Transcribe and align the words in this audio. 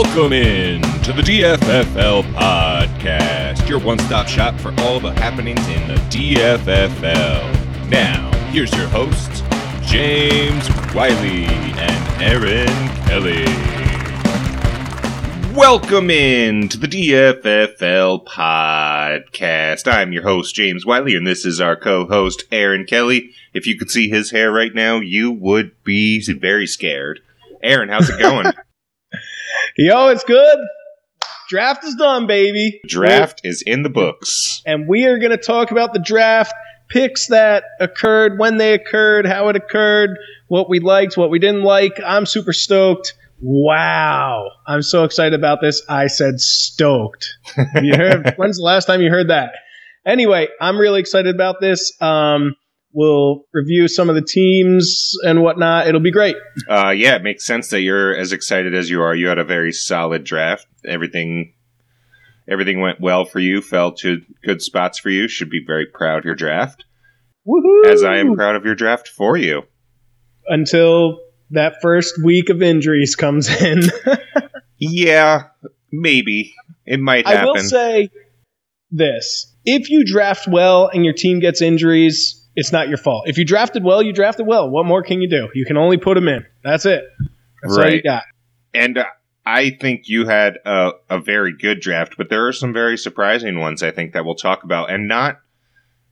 Welcome 0.00 0.32
in 0.32 0.80
to 1.02 1.12
the 1.12 1.22
DFFL 1.22 2.22
podcast, 2.32 3.68
your 3.68 3.80
one 3.80 3.98
stop 3.98 4.28
shop 4.28 4.54
for 4.60 4.72
all 4.78 5.00
the 5.00 5.10
happenings 5.14 5.66
in 5.66 5.88
the 5.88 5.96
DFFL. 6.08 7.90
Now, 7.90 8.30
here's 8.50 8.72
your 8.76 8.86
hosts, 8.86 9.42
James 9.82 10.68
Wiley 10.94 11.46
and 11.46 12.22
Aaron 12.22 12.68
Kelly. 13.08 13.44
Welcome 15.52 16.10
in 16.10 16.68
to 16.68 16.78
the 16.78 16.86
DFFL 16.86 18.24
podcast. 18.24 19.92
I'm 19.92 20.12
your 20.12 20.22
host, 20.22 20.54
James 20.54 20.86
Wiley, 20.86 21.16
and 21.16 21.26
this 21.26 21.44
is 21.44 21.60
our 21.60 21.74
co 21.74 22.06
host, 22.06 22.44
Aaron 22.52 22.84
Kelly. 22.84 23.32
If 23.52 23.66
you 23.66 23.76
could 23.76 23.90
see 23.90 24.08
his 24.08 24.30
hair 24.30 24.52
right 24.52 24.72
now, 24.72 25.00
you 25.00 25.32
would 25.32 25.72
be 25.82 26.22
very 26.22 26.68
scared. 26.68 27.18
Aaron, 27.64 27.88
how's 27.88 28.08
it 28.08 28.20
going? 28.20 28.52
Yo, 29.80 30.08
it's 30.08 30.24
good. 30.24 30.58
Draft 31.48 31.84
is 31.84 31.94
done, 31.94 32.26
baby. 32.26 32.80
Draft 32.88 33.42
is 33.44 33.62
in 33.64 33.84
the 33.84 33.88
books. 33.88 34.60
And 34.66 34.88
we 34.88 35.04
are 35.04 35.18
going 35.18 35.30
to 35.30 35.36
talk 35.36 35.70
about 35.70 35.92
the 35.92 36.00
draft, 36.00 36.52
picks 36.88 37.28
that 37.28 37.62
occurred, 37.78 38.40
when 38.40 38.56
they 38.56 38.74
occurred, 38.74 39.24
how 39.24 39.50
it 39.50 39.54
occurred, 39.54 40.18
what 40.48 40.68
we 40.68 40.80
liked, 40.80 41.16
what 41.16 41.30
we 41.30 41.38
didn't 41.38 41.62
like. 41.62 41.92
I'm 42.04 42.26
super 42.26 42.52
stoked. 42.52 43.14
Wow. 43.40 44.50
I'm 44.66 44.82
so 44.82 45.04
excited 45.04 45.38
about 45.38 45.60
this. 45.60 45.80
I 45.88 46.08
said 46.08 46.40
stoked. 46.40 47.38
You 47.80 47.94
heard, 47.94 48.32
when's 48.36 48.56
the 48.56 48.64
last 48.64 48.86
time 48.86 49.00
you 49.00 49.10
heard 49.10 49.30
that? 49.30 49.52
Anyway, 50.04 50.48
I'm 50.60 50.76
really 50.76 50.98
excited 50.98 51.32
about 51.32 51.60
this. 51.60 51.92
Um, 52.02 52.56
we'll 52.98 53.44
review 53.52 53.86
some 53.86 54.08
of 54.08 54.16
the 54.16 54.22
teams 54.22 55.12
and 55.22 55.40
whatnot. 55.40 55.86
It'll 55.86 56.00
be 56.00 56.10
great. 56.10 56.34
Uh, 56.68 56.90
yeah, 56.90 57.14
it 57.14 57.22
makes 57.22 57.46
sense 57.46 57.68
that 57.68 57.80
you're 57.80 58.14
as 58.14 58.32
excited 58.32 58.74
as 58.74 58.90
you 58.90 59.02
are. 59.02 59.14
You 59.14 59.28
had 59.28 59.38
a 59.38 59.44
very 59.44 59.70
solid 59.70 60.24
draft. 60.24 60.66
Everything, 60.84 61.54
everything 62.48 62.80
went 62.80 63.00
well 63.00 63.24
for 63.24 63.38
you. 63.38 63.62
Fell 63.62 63.92
to 63.98 64.20
good 64.42 64.60
spots 64.60 64.98
for 64.98 65.10
you. 65.10 65.28
Should 65.28 65.48
be 65.48 65.62
very 65.64 65.86
proud 65.86 66.18
of 66.18 66.24
your 66.24 66.34
draft. 66.34 66.84
Woohoo! 67.46 67.86
As 67.86 68.02
I 68.02 68.16
am 68.16 68.34
proud 68.34 68.56
of 68.56 68.64
your 68.64 68.74
draft 68.74 69.06
for 69.06 69.36
you. 69.36 69.62
Until 70.48 71.20
that 71.50 71.76
first 71.80 72.14
week 72.22 72.50
of 72.50 72.62
injuries 72.62 73.14
comes 73.14 73.48
in. 73.62 73.82
Yeah, 74.76 75.44
maybe 75.92 76.52
it 76.84 76.98
might 76.98 77.28
happen. 77.28 77.42
I 77.42 77.44
will 77.46 77.56
say 77.58 78.10
this: 78.90 79.54
if 79.64 79.88
you 79.88 80.04
draft 80.04 80.48
well 80.48 80.88
and 80.92 81.04
your 81.04 81.14
team 81.14 81.38
gets 81.38 81.62
injuries, 81.62 82.47
it's 82.58 82.72
not 82.72 82.88
your 82.88 82.98
fault. 82.98 83.28
If 83.28 83.38
you 83.38 83.44
drafted 83.44 83.84
well, 83.84 84.02
you 84.02 84.12
drafted 84.12 84.46
well. 84.46 84.68
What 84.68 84.84
more 84.84 85.02
can 85.04 85.20
you 85.22 85.28
do? 85.30 85.48
You 85.54 85.64
can 85.64 85.76
only 85.76 85.96
put 85.96 86.14
them 86.16 86.26
in. 86.26 86.44
That's 86.64 86.84
it. 86.86 87.04
That's 87.62 87.76
all 87.78 87.84
you 87.84 87.90
Right. 87.94 88.02
got. 88.04 88.24
And 88.74 88.98
uh, 88.98 89.04
I 89.46 89.70
think 89.70 90.08
you 90.08 90.26
had 90.26 90.58
a, 90.64 90.90
a 91.08 91.20
very 91.20 91.56
good 91.56 91.80
draft, 91.80 92.14
but 92.18 92.28
there 92.30 92.46
are 92.48 92.52
some 92.52 92.72
very 92.72 92.98
surprising 92.98 93.60
ones 93.60 93.82
I 93.82 93.92
think 93.92 94.12
that 94.14 94.24
we'll 94.24 94.34
talk 94.34 94.64
about, 94.64 94.90
and 94.90 95.06
not 95.08 95.40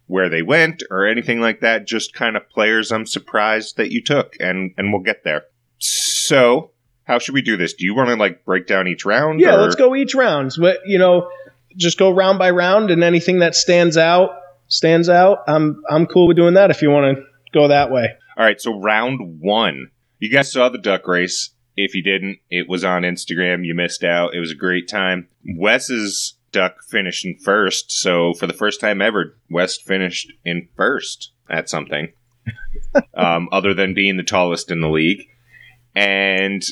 where 0.06 0.28
they 0.28 0.42
went 0.42 0.84
or 0.90 1.06
anything 1.06 1.40
like 1.40 1.60
that. 1.60 1.86
Just 1.86 2.14
kind 2.14 2.36
of 2.36 2.48
players 2.48 2.92
I'm 2.92 3.06
surprised 3.06 3.76
that 3.78 3.90
you 3.90 4.02
took, 4.02 4.36
and 4.40 4.72
and 4.78 4.92
we'll 4.92 5.02
get 5.02 5.24
there. 5.24 5.42
So, 5.78 6.70
how 7.04 7.18
should 7.18 7.34
we 7.34 7.42
do 7.42 7.56
this? 7.56 7.74
Do 7.74 7.84
you 7.84 7.94
want 7.94 8.08
to 8.08 8.14
like 8.14 8.44
break 8.44 8.66
down 8.66 8.88
each 8.88 9.04
round? 9.04 9.40
Yeah, 9.40 9.56
or- 9.56 9.62
let's 9.62 9.74
go 9.76 9.94
each 9.96 10.14
round. 10.14 10.52
But 10.58 10.78
you 10.86 10.98
know, 10.98 11.28
just 11.76 11.98
go 11.98 12.10
round 12.14 12.38
by 12.38 12.50
round, 12.50 12.90
and 12.90 13.02
anything 13.04 13.40
that 13.40 13.54
stands 13.54 13.96
out 13.96 14.30
stands 14.68 15.08
out. 15.08 15.38
I'm 15.46 15.82
I'm 15.88 16.06
cool 16.06 16.28
with 16.28 16.36
doing 16.36 16.54
that. 16.54 16.70
If 16.70 16.82
you 16.82 16.90
want 16.90 17.16
to 17.16 17.24
go 17.52 17.68
that 17.68 17.90
way. 17.90 18.08
All 18.36 18.44
right, 18.44 18.60
so 18.60 18.78
round 18.78 19.40
one. 19.40 19.90
You 20.18 20.30
guys 20.30 20.52
saw 20.52 20.68
the 20.68 20.78
duck 20.78 21.06
race. 21.06 21.50
If 21.76 21.94
you 21.94 22.02
didn't, 22.02 22.38
it 22.50 22.68
was 22.68 22.84
on 22.84 23.02
Instagram. 23.02 23.64
You 23.64 23.74
missed 23.74 24.02
out. 24.02 24.34
It 24.34 24.40
was 24.40 24.50
a 24.50 24.56
great 24.56 24.88
time. 24.88 25.28
Wes's 25.56 26.38
duck 26.52 26.76
finished 26.88 27.24
in 27.24 27.36
first. 27.36 27.92
So 27.92 28.32
for 28.32 28.46
the 28.46 28.54
first 28.54 28.80
time 28.80 29.02
ever, 29.02 29.36
Wes 29.50 29.76
finished 29.76 30.32
in 30.44 30.68
first 30.74 31.32
at 31.50 31.68
something, 31.68 32.12
um, 33.14 33.48
other 33.52 33.74
than 33.74 33.94
being 33.94 34.16
the 34.16 34.22
tallest 34.22 34.70
in 34.70 34.80
the 34.80 34.88
league. 34.88 35.28
And 35.94 36.62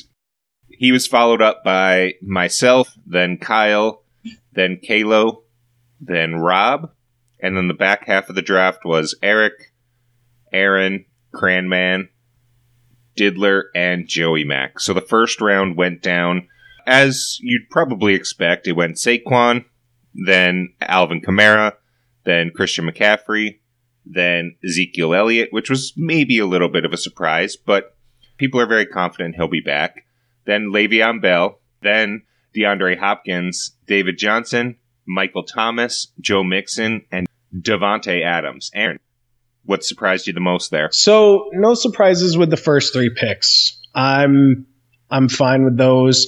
he 0.67 0.91
was 0.91 1.07
followed 1.07 1.41
up 1.41 1.63
by 1.63 2.13
myself, 2.21 2.93
then 3.05 3.37
Kyle, 3.37 4.03
then 4.53 4.79
Kalo, 4.83 5.43
then 6.01 6.35
Rob, 6.35 6.91
and 7.39 7.55
then 7.55 7.67
the 7.67 7.73
back 7.73 8.07
half 8.07 8.29
of 8.29 8.35
the 8.35 8.41
draft 8.41 8.85
was 8.85 9.17
Eric, 9.21 9.53
Aaron, 10.51 11.05
Cranman, 11.33 12.09
Diddler, 13.15 13.63
and 13.75 14.07
Joey 14.07 14.43
Mack. 14.43 14.79
So 14.79 14.93
the 14.93 15.01
first 15.01 15.41
round 15.41 15.77
went 15.77 16.01
down 16.01 16.47
as 16.85 17.37
you'd 17.41 17.69
probably 17.69 18.13
expect. 18.13 18.67
It 18.67 18.73
went 18.73 18.97
Saquon, 18.97 19.65
then 20.13 20.73
Alvin 20.81 21.21
Kamara, 21.21 21.73
then 22.25 22.51
Christian 22.55 22.89
McCaffrey, 22.89 23.59
then 24.05 24.55
Ezekiel 24.63 25.13
Elliott, 25.13 25.49
which 25.51 25.69
was 25.69 25.93
maybe 25.97 26.39
a 26.39 26.45
little 26.45 26.69
bit 26.69 26.85
of 26.85 26.93
a 26.93 26.97
surprise, 26.97 27.55
but 27.55 27.95
people 28.37 28.59
are 28.59 28.67
very 28.67 28.85
confident 28.85 29.35
he'll 29.35 29.47
be 29.47 29.61
back. 29.61 30.05
Then 30.45 30.71
Le'Veon 30.71 31.21
Bell, 31.21 31.59
then 31.81 32.23
DeAndre 32.55 32.99
Hopkins, 32.99 33.75
David 33.87 34.17
Johnson, 34.17 34.77
Michael 35.07 35.43
Thomas, 35.43 36.11
Joe 36.19 36.43
Mixon, 36.43 37.05
and 37.11 37.27
Davante 37.55 38.23
Adams. 38.23 38.71
Aaron, 38.73 38.99
what 39.65 39.83
surprised 39.83 40.27
you 40.27 40.33
the 40.33 40.39
most 40.39 40.71
there? 40.71 40.89
So 40.91 41.49
no 41.53 41.73
surprises 41.73 42.37
with 42.37 42.49
the 42.49 42.57
first 42.57 42.93
three 42.93 43.09
picks. 43.09 43.79
I'm 43.93 44.65
I'm 45.09 45.29
fine 45.29 45.63
with 45.63 45.77
those. 45.77 46.27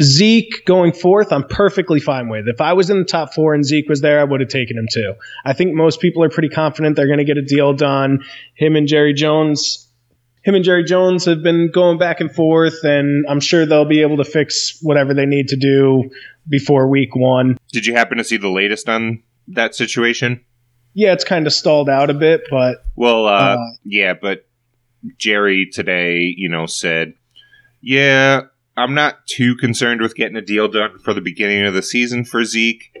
Zeke 0.00 0.64
going 0.66 0.92
fourth, 0.92 1.32
I'm 1.32 1.44
perfectly 1.44 2.00
fine 2.00 2.28
with. 2.28 2.48
If 2.48 2.60
I 2.60 2.74
was 2.74 2.90
in 2.90 2.98
the 2.98 3.04
top 3.04 3.32
four 3.32 3.54
and 3.54 3.64
Zeke 3.64 3.88
was 3.88 4.02
there, 4.02 4.20
I 4.20 4.24
would 4.24 4.40
have 4.40 4.50
taken 4.50 4.76
him 4.76 4.86
too. 4.92 5.14
I 5.44 5.54
think 5.54 5.74
most 5.74 6.00
people 6.00 6.22
are 6.22 6.28
pretty 6.28 6.50
confident 6.50 6.96
they're 6.96 7.06
going 7.06 7.18
to 7.18 7.24
get 7.24 7.38
a 7.38 7.42
deal 7.42 7.72
done. 7.72 8.22
Him 8.54 8.76
and 8.76 8.86
Jerry 8.86 9.14
Jones, 9.14 9.85
him 10.46 10.54
and 10.54 10.64
Jerry 10.64 10.84
Jones 10.84 11.24
have 11.24 11.42
been 11.42 11.72
going 11.72 11.98
back 11.98 12.20
and 12.20 12.32
forth, 12.32 12.84
and 12.84 13.26
I'm 13.28 13.40
sure 13.40 13.66
they'll 13.66 13.84
be 13.84 14.02
able 14.02 14.18
to 14.18 14.24
fix 14.24 14.78
whatever 14.80 15.12
they 15.12 15.26
need 15.26 15.48
to 15.48 15.56
do 15.56 16.08
before 16.48 16.88
week 16.88 17.16
one. 17.16 17.58
Did 17.72 17.84
you 17.84 17.94
happen 17.94 18.18
to 18.18 18.24
see 18.24 18.36
the 18.36 18.48
latest 18.48 18.88
on 18.88 19.24
that 19.48 19.74
situation? 19.74 20.44
Yeah, 20.94 21.12
it's 21.12 21.24
kind 21.24 21.48
of 21.48 21.52
stalled 21.52 21.90
out 21.90 22.10
a 22.10 22.14
bit, 22.14 22.42
but 22.48 22.84
Well, 22.94 23.26
uh, 23.26 23.56
Uh, 23.56 23.56
yeah, 23.84 24.14
but 24.14 24.46
Jerry 25.18 25.66
today, 25.66 26.32
you 26.36 26.48
know, 26.48 26.66
said, 26.66 27.14
yeah, 27.80 28.42
I'm 28.76 28.94
not 28.94 29.26
too 29.26 29.56
concerned 29.56 30.00
with 30.00 30.14
getting 30.14 30.36
a 30.36 30.42
deal 30.42 30.68
done 30.68 30.98
for 31.00 31.12
the 31.12 31.20
beginning 31.20 31.66
of 31.66 31.74
the 31.74 31.82
season 31.82 32.24
for 32.24 32.44
Zeke 32.44 32.96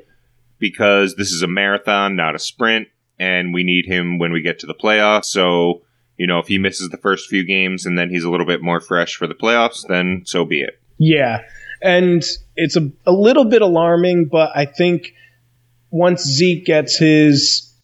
because 0.58 1.14
this 1.14 1.30
is 1.30 1.42
a 1.42 1.46
marathon, 1.46 2.16
not 2.16 2.34
a 2.34 2.40
sprint, 2.40 2.88
and 3.20 3.54
we 3.54 3.62
need 3.62 3.86
him 3.86 4.18
when 4.18 4.32
we 4.32 4.42
get 4.42 4.58
to 4.58 4.66
the 4.66 4.74
playoffs. 4.74 5.26
So, 5.26 5.82
you 6.16 6.26
know, 6.26 6.38
if 6.38 6.48
he 6.48 6.58
misses 6.58 6.88
the 6.88 6.96
first 6.96 7.28
few 7.28 7.46
games 7.46 7.86
and 7.86 7.98
then 7.98 8.10
he's 8.10 8.24
a 8.24 8.30
little 8.30 8.46
bit 8.46 8.62
more 8.62 8.80
fresh 8.80 9.16
for 9.16 9.26
the 9.26 9.34
playoffs, 9.34 9.86
then 9.86 10.22
so 10.24 10.44
be 10.44 10.60
it. 10.60 10.80
Yeah. 10.98 11.42
And 11.82 12.24
it's 12.54 12.76
a, 12.76 12.90
a 13.04 13.12
little 13.12 13.44
bit 13.44 13.62
alarming, 13.62 14.28
but 14.30 14.50
I 14.54 14.64
think 14.64 15.12
once 15.90 16.22
Zeke 16.22 16.64
gets 16.64 16.96
his 16.96 17.74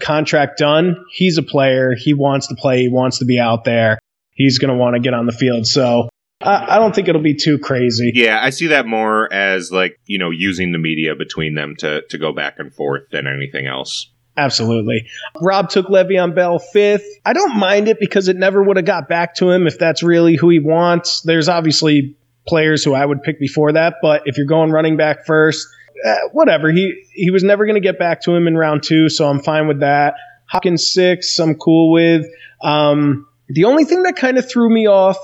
contract 0.00 0.58
done, 0.58 1.04
he's 1.10 1.38
a 1.38 1.42
player. 1.42 1.94
He 1.96 2.14
wants 2.14 2.46
to 2.48 2.54
play. 2.54 2.82
He 2.82 2.88
wants 2.88 3.18
to 3.18 3.24
be 3.24 3.38
out 3.38 3.64
there. 3.64 3.98
He's 4.30 4.58
going 4.58 4.70
to 4.70 4.76
want 4.76 4.94
to 4.94 5.00
get 5.00 5.12
on 5.12 5.26
the 5.26 5.32
field. 5.32 5.66
So 5.66 6.08
I, 6.40 6.76
I 6.76 6.78
don't 6.78 6.94
think 6.94 7.08
it'll 7.08 7.20
be 7.20 7.34
too 7.34 7.58
crazy. 7.58 8.12
Yeah, 8.14 8.38
I 8.40 8.50
see 8.50 8.68
that 8.68 8.86
more 8.86 9.32
as 9.32 9.72
like, 9.72 9.98
you 10.06 10.18
know, 10.18 10.30
using 10.30 10.72
the 10.72 10.78
media 10.78 11.14
between 11.14 11.54
them 11.54 11.76
to, 11.78 12.02
to 12.08 12.18
go 12.18 12.32
back 12.32 12.58
and 12.58 12.72
forth 12.72 13.10
than 13.10 13.26
anything 13.26 13.66
else. 13.66 14.10
Absolutely. 14.36 15.06
Rob 15.40 15.68
took 15.68 15.86
Le'Veon 15.86 16.34
Bell 16.34 16.58
fifth. 16.58 17.04
I 17.24 17.34
don't 17.34 17.56
mind 17.56 17.88
it 17.88 17.98
because 18.00 18.28
it 18.28 18.36
never 18.36 18.62
would 18.62 18.76
have 18.76 18.86
got 18.86 19.08
back 19.08 19.34
to 19.36 19.50
him 19.50 19.66
if 19.66 19.78
that's 19.78 20.02
really 20.02 20.36
who 20.36 20.48
he 20.48 20.58
wants. 20.58 21.20
There's 21.20 21.48
obviously 21.48 22.16
players 22.46 22.82
who 22.82 22.94
I 22.94 23.04
would 23.04 23.22
pick 23.22 23.38
before 23.38 23.72
that, 23.72 23.96
but 24.00 24.22
if 24.24 24.36
you're 24.36 24.46
going 24.46 24.70
running 24.70 24.96
back 24.96 25.26
first, 25.26 25.68
uh, 26.04 26.16
whatever. 26.32 26.70
He 26.70 27.04
he 27.12 27.30
was 27.30 27.44
never 27.44 27.66
going 27.66 27.80
to 27.80 27.86
get 27.86 27.98
back 27.98 28.22
to 28.22 28.34
him 28.34 28.46
in 28.46 28.56
round 28.56 28.82
two, 28.82 29.08
so 29.08 29.28
I'm 29.28 29.40
fine 29.40 29.68
with 29.68 29.80
that. 29.80 30.14
Hopkins 30.46 30.86
six, 30.92 31.38
I'm 31.38 31.54
cool 31.54 31.92
with. 31.92 32.26
Um, 32.62 33.26
the 33.48 33.64
only 33.64 33.84
thing 33.84 34.02
that 34.04 34.16
kind 34.16 34.38
of 34.38 34.48
threw 34.48 34.68
me 34.72 34.86
off 34.86 35.18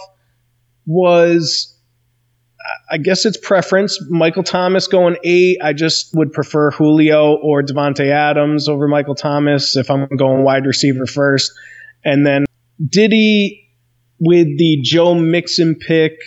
was 0.86 1.74
I 2.90 2.98
guess 2.98 3.24
it's 3.24 3.36
preference. 3.36 3.98
Michael 4.08 4.42
Thomas 4.42 4.86
going 4.86 5.16
eight. 5.24 5.58
I 5.62 5.72
just 5.72 6.14
would 6.14 6.32
prefer 6.32 6.70
Julio 6.70 7.36
or 7.36 7.62
Davante 7.62 8.10
Adams 8.10 8.68
over 8.68 8.88
Michael 8.88 9.14
Thomas 9.14 9.76
if 9.76 9.90
I'm 9.90 10.06
going 10.16 10.44
wide 10.44 10.66
receiver 10.66 11.06
first. 11.06 11.52
And 12.04 12.26
then 12.26 12.44
Diddy 12.84 13.68
with 14.20 14.46
the 14.58 14.80
Joe 14.82 15.14
Mixon 15.14 15.74
pick. 15.74 16.18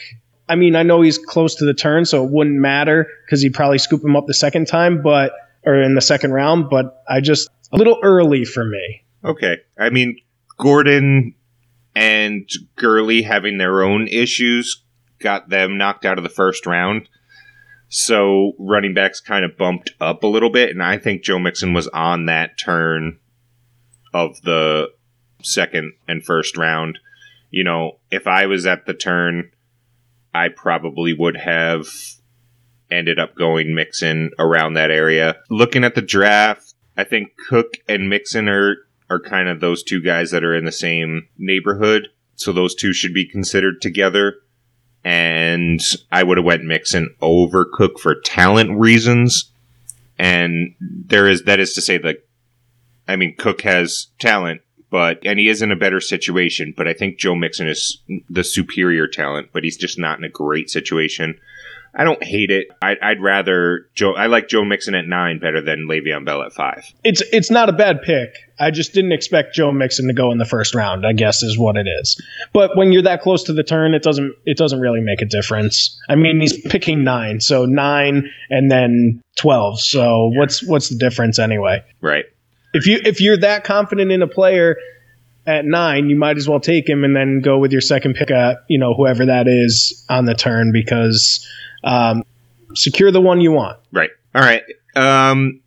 I 0.48 0.56
mean, 0.56 0.76
I 0.76 0.84
know 0.84 1.02
he's 1.02 1.18
close 1.18 1.56
to 1.56 1.66
the 1.66 1.74
turn, 1.74 2.06
so 2.06 2.26
it 2.26 2.32
wouldn't 2.32 2.60
matter 2.60 3.08
because 3.26 3.42
he'd 3.42 3.54
probably 3.54 3.78
scoop 3.78 4.04
him 4.04 4.16
up 4.16 4.28
the 4.28 4.34
second 4.34 4.68
time, 4.68 5.02
but 5.02 5.32
or 5.66 5.82
in 5.82 5.96
the 5.96 6.02
second 6.02 6.32
round. 6.32 6.70
But 6.70 7.04
I 7.08 7.22
just 7.22 7.50
a 7.72 7.78
little 7.78 8.00
early 8.04 8.46
for 8.46 8.66
me. 8.66 9.04
Okay. 9.24 9.58
I 9.80 9.90
mean, 9.90 10.18
Gordon 10.58 11.36
and 11.96 12.50
Gurley 12.76 13.22
having 13.22 13.58
their 13.58 13.84
own 13.84 14.08
issues 14.08 14.84
got 15.22 15.50
them 15.50 15.78
knocked 15.78 16.06
out 16.06 16.18
of 16.18 16.24
the 16.24 16.30
first 16.30 16.66
round. 16.66 17.10
So 17.90 18.54
running 18.58 18.94
backs 18.94 19.20
kind 19.20 19.44
of 19.44 19.58
bumped 19.58 19.92
up 20.00 20.24
a 20.24 20.28
little 20.28 20.50
bit, 20.50 20.70
and 20.70 20.82
I 20.82 20.98
think 20.98 21.24
Joe 21.24 21.40
Mixon 21.40 21.74
was 21.74 21.88
on 21.90 22.26
that 22.26 22.58
turn 22.58 23.20
of 24.14 24.42
the 24.44 24.90
second 25.44 25.94
and 26.08 26.24
first 26.24 26.58
round. 26.58 27.00
You 27.50 27.64
know, 27.64 28.00
if 28.10 28.28
I 28.28 28.46
was 28.46 28.66
at 28.66 28.86
the 28.86 28.94
turn, 28.94 29.52
I 30.34 30.48
probably 30.48 31.14
would 31.14 31.36
have 31.36 31.88
ended 32.90 33.20
up 33.20 33.36
going 33.36 33.76
Mixon 33.76 34.32
around 34.40 34.74
that 34.74 34.92
area. 34.92 35.38
Looking 35.50 35.84
at 35.84 35.96
the 35.96 36.02
draft, 36.02 36.74
I 36.96 37.04
think 37.04 37.36
Cook 37.50 37.76
and 37.88 38.10
Mixon 38.10 38.48
are 38.48 38.78
are 39.10 39.20
kind 39.20 39.50
of 39.50 39.60
those 39.60 39.84
two 39.84 40.02
guys 40.02 40.32
that 40.32 40.44
are 40.44 40.56
in 40.56 40.64
the 40.64 40.72
same 40.72 41.28
neighborhood. 41.38 42.08
So 42.36 42.54
those 42.54 42.74
two 42.74 42.94
should 42.94 43.14
be 43.14 43.28
considered 43.28 43.82
together. 43.82 44.36
And 45.04 45.82
I 46.12 46.24
would 46.24 46.38
have 46.38 46.46
went 46.46 46.64
Mixon 46.64 47.16
over 47.22 47.66
Cook 47.66 48.00
for 48.00 48.20
talent 48.22 48.80
reasons. 48.80 49.52
And 50.20 50.76
there 50.80 51.28
is 51.28 51.44
that 51.44 51.60
is 51.60 51.74
to 51.74 51.82
say 51.82 51.98
that 51.98 52.18
I 53.08 53.16
mean 53.16 53.36
Cook 53.36 53.62
has 53.62 54.08
talent, 54.20 54.62
but 54.92 55.20
and 55.26 55.40
he 55.40 55.50
is 55.50 55.62
in 55.62 55.72
a 55.72 55.76
better 55.76 56.00
situation, 56.00 56.74
but 56.78 56.88
I 56.88 56.94
think 56.94 57.18
Joe 57.18 57.34
Mixon 57.34 57.68
is 57.68 58.00
the 58.30 58.44
superior 58.44 59.08
talent, 59.08 59.50
but 59.52 59.64
he's 59.64 59.78
just 59.78 59.98
not 59.98 60.20
in 60.20 60.24
a 60.24 60.30
great 60.30 60.70
situation. 60.70 61.40
I 61.94 62.06
don't 62.06 62.24
hate 62.24 62.52
it. 62.52 62.68
I'd, 62.82 62.98
I'd, 63.02 63.22
rather 63.22 63.90
Joe. 63.94 64.14
I 64.14 64.28
like 64.28 64.48
Joe 64.48 64.64
Mixon 64.64 64.96
at 64.96 65.06
nine 65.06 65.40
better 65.40 65.62
than 65.62 65.88
Le'Veon 65.90 66.26
Bell 66.26 66.42
at 66.42 66.54
five. 66.54 66.86
It's 67.04 67.22
it's 67.34 67.52
not 67.52 67.68
a 67.68 67.74
bad 67.74 68.02
pick. 68.02 68.34
I 68.58 68.72
just 68.72 68.94
didn't 68.94 69.12
expect 69.12 69.56
Joe 69.56 69.72
Mixon 69.72 70.08
to 70.08 70.14
go 70.14 70.32
in 70.32 70.38
the 70.38 70.46
first 70.46 70.74
round. 70.74 71.06
I 71.06 71.12
guess 71.12 71.44
is 71.44 71.58
what 71.58 71.76
it 71.76 71.88
is. 71.88 72.22
But 72.54 72.78
when 72.78 72.94
you're 72.94 73.02
that 73.04 73.22
close 73.22 73.44
to 73.44 73.54
the 73.54 73.64
turn, 73.64 73.94
it 73.94 74.04
doesn't 74.04 74.34
it 74.46 74.58
doesn't 74.58 74.80
really 74.80 75.02
make 75.02 75.22
a 75.22 75.26
difference. 75.26 76.00
I 76.08 76.16
mean, 76.16 76.40
he's 76.40 76.60
picking 76.62 77.04
nine, 77.04 77.42
so 77.42 77.66
nine 77.66 78.32
and 78.50 78.72
then 78.72 79.22
twelve. 79.36 79.82
So 79.82 80.32
what's 80.34 80.64
what's 80.64 80.88
the 80.90 80.98
difference 80.98 81.40
anyway? 81.40 81.84
Right. 82.00 82.26
If 82.74 82.88
you 82.88 83.02
if 83.04 83.20
you're 83.20 83.38
that 83.38 83.66
confident 83.66 84.14
in 84.14 84.22
a 84.22 84.28
player 84.28 84.78
at 85.46 85.66
nine, 85.66 86.10
you 86.10 86.16
might 86.16 86.38
as 86.38 86.48
well 86.48 86.60
take 86.62 86.88
him 86.88 87.04
and 87.04 87.16
then 87.16 87.42
go 87.42 87.58
with 87.58 87.74
your 87.74 87.82
second 87.82 88.14
pick 88.14 88.32
at 88.32 88.64
you 88.70 88.80
know 88.80 88.94
whoever 88.94 89.26
that 89.26 89.50
is 89.50 90.06
on 90.08 90.24
the 90.24 90.36
turn 90.36 90.72
because 90.72 91.46
um, 91.84 92.24
secure 92.76 93.12
the 93.12 93.22
one 93.22 93.42
you 93.42 93.52
want. 93.52 93.80
Right. 93.92 94.10
All 94.34 94.42
right. 94.42 94.64
Um, 94.96 95.62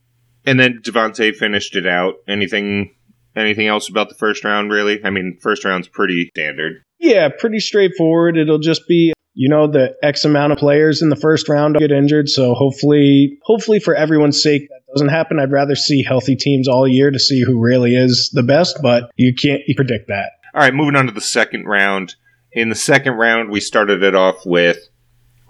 and 0.47 0.59
then 0.61 0.81
Davante 0.83 1.35
finished 1.35 1.77
it 1.77 1.87
out. 1.87 2.15
Anything 2.29 2.95
anything 3.37 3.67
else 3.67 3.89
about 3.89 4.09
the 4.09 4.15
first 4.15 4.45
round 4.45 4.71
really? 4.71 5.05
I 5.05 5.11
mean, 5.11 5.39
first 5.41 5.65
round's 5.65 5.89
pretty 5.89 6.31
standard. 6.35 6.83
Yeah, 6.99 7.29
pretty 7.39 7.61
straightforward. 7.61 8.37
It'll 8.37 8.59
just 8.59 8.87
be 8.89 9.13
you 9.35 9.49
know 9.49 9.67
the 9.67 9.95
X 10.03 10.25
amount 10.25 10.53
of 10.53 10.59
players 10.59 11.03
in 11.03 11.09
the 11.09 11.17
first 11.17 11.49
round 11.49 11.77
get 11.77 11.91
injured. 11.91 12.29
So 12.29 12.55
hopefully, 12.55 13.39
hopefully 13.43 13.81
for 13.81 13.95
everyone's 13.95 14.43
sake 14.43 14.69
that 14.69 14.81
doesn't 14.93 15.09
happen. 15.09 15.39
I'd 15.39 15.53
rather 15.53 15.75
see 15.75 16.03
healthy 16.03 16.37
teams 16.37 16.69
all 16.69 16.87
year 16.87 17.11
to 17.11 17.19
see 17.19 17.43
who 17.43 17.61
really 17.61 17.95
is 17.95 18.31
the 18.33 18.43
best, 18.43 18.79
but 18.83 19.11
you 19.17 19.35
can't 19.35 19.63
you 19.67 19.75
predict 19.75 20.09
that. 20.09 20.31
All 20.55 20.61
right, 20.61 20.75
moving 20.75 20.97
on 20.97 21.07
to 21.07 21.13
the 21.13 21.21
second 21.21 21.65
round. 21.65 22.15
In 22.53 22.69
the 22.69 22.77
second 22.77 23.15
round, 23.15 23.51
we 23.51 23.59
started 23.59 24.05
it 24.05 24.15
off 24.15 24.47
with 24.47 24.79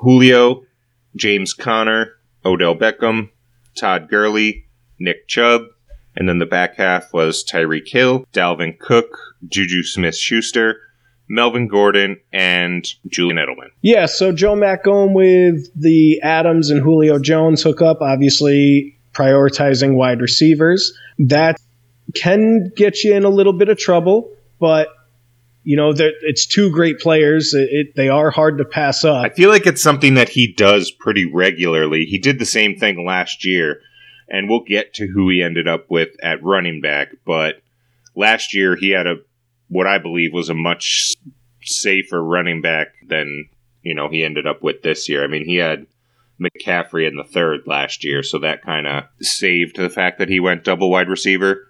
Julio, 0.04 0.62
James 1.16 1.54
Conner, 1.54 2.12
Odell 2.44 2.76
Beckham, 2.76 3.30
Todd 3.76 4.08
Gurley, 4.08 4.66
Nick 4.98 5.26
Chubb, 5.28 5.62
and 6.16 6.28
then 6.28 6.38
the 6.38 6.46
back 6.46 6.76
half 6.76 7.12
was 7.12 7.44
Tyreek 7.44 7.88
Hill, 7.88 8.24
Dalvin 8.32 8.78
Cook, 8.78 9.18
Juju 9.48 9.82
Smith 9.82 10.16
Schuster, 10.16 10.76
Melvin 11.28 11.68
Gordon, 11.68 12.18
and 12.32 12.86
Julian 13.08 13.38
Edelman. 13.38 13.70
Yeah, 13.80 14.06
so 14.06 14.30
Joe 14.30 14.54
Mack 14.54 14.84
going 14.84 15.14
with 15.14 15.68
the 15.74 16.20
Adams 16.22 16.70
and 16.70 16.82
Julio 16.82 17.18
Jones 17.18 17.62
hookup, 17.62 18.00
obviously 18.00 18.98
prioritizing 19.12 19.94
wide 19.94 20.20
receivers. 20.20 20.96
That 21.18 21.56
can 22.14 22.70
get 22.76 23.02
you 23.02 23.14
in 23.14 23.24
a 23.24 23.30
little 23.30 23.54
bit 23.54 23.68
of 23.68 23.78
trouble, 23.78 24.30
but 24.60 24.88
you 25.64 25.76
know, 25.76 25.94
it's 25.96 26.46
two 26.46 26.70
great 26.70 27.00
players. 27.00 27.54
It, 27.54 27.68
it, 27.72 27.96
they 27.96 28.10
are 28.10 28.30
hard 28.30 28.58
to 28.58 28.66
pass 28.66 29.02
up. 29.02 29.24
I 29.24 29.30
feel 29.30 29.48
like 29.48 29.66
it's 29.66 29.82
something 29.82 30.14
that 30.14 30.28
he 30.28 30.52
does 30.52 30.90
pretty 30.90 31.24
regularly. 31.24 32.04
He 32.04 32.18
did 32.18 32.38
the 32.38 32.46
same 32.46 32.76
thing 32.76 33.04
last 33.04 33.46
year, 33.46 33.80
and 34.28 34.48
we'll 34.48 34.64
get 34.64 34.92
to 34.94 35.06
who 35.06 35.30
he 35.30 35.42
ended 35.42 35.66
up 35.66 35.90
with 35.90 36.10
at 36.22 36.44
running 36.44 36.82
back. 36.82 37.08
But 37.24 37.62
last 38.14 38.54
year, 38.54 38.76
he 38.76 38.90
had 38.90 39.06
a 39.06 39.16
what 39.68 39.86
I 39.86 39.96
believe 39.96 40.34
was 40.34 40.50
a 40.50 40.54
much 40.54 41.14
safer 41.62 42.22
running 42.22 42.60
back 42.60 42.88
than 43.08 43.48
you 43.82 43.94
know 43.94 44.10
he 44.10 44.22
ended 44.22 44.46
up 44.46 44.62
with 44.62 44.82
this 44.82 45.08
year. 45.08 45.24
I 45.24 45.28
mean, 45.28 45.46
he 45.46 45.56
had 45.56 45.86
McCaffrey 46.38 47.08
in 47.08 47.16
the 47.16 47.24
third 47.24 47.60
last 47.66 48.04
year, 48.04 48.22
so 48.22 48.38
that 48.40 48.62
kind 48.62 48.86
of 48.86 49.04
saved 49.22 49.76
the 49.76 49.88
fact 49.88 50.18
that 50.18 50.28
he 50.28 50.40
went 50.40 50.64
double 50.64 50.90
wide 50.90 51.08
receiver. 51.08 51.68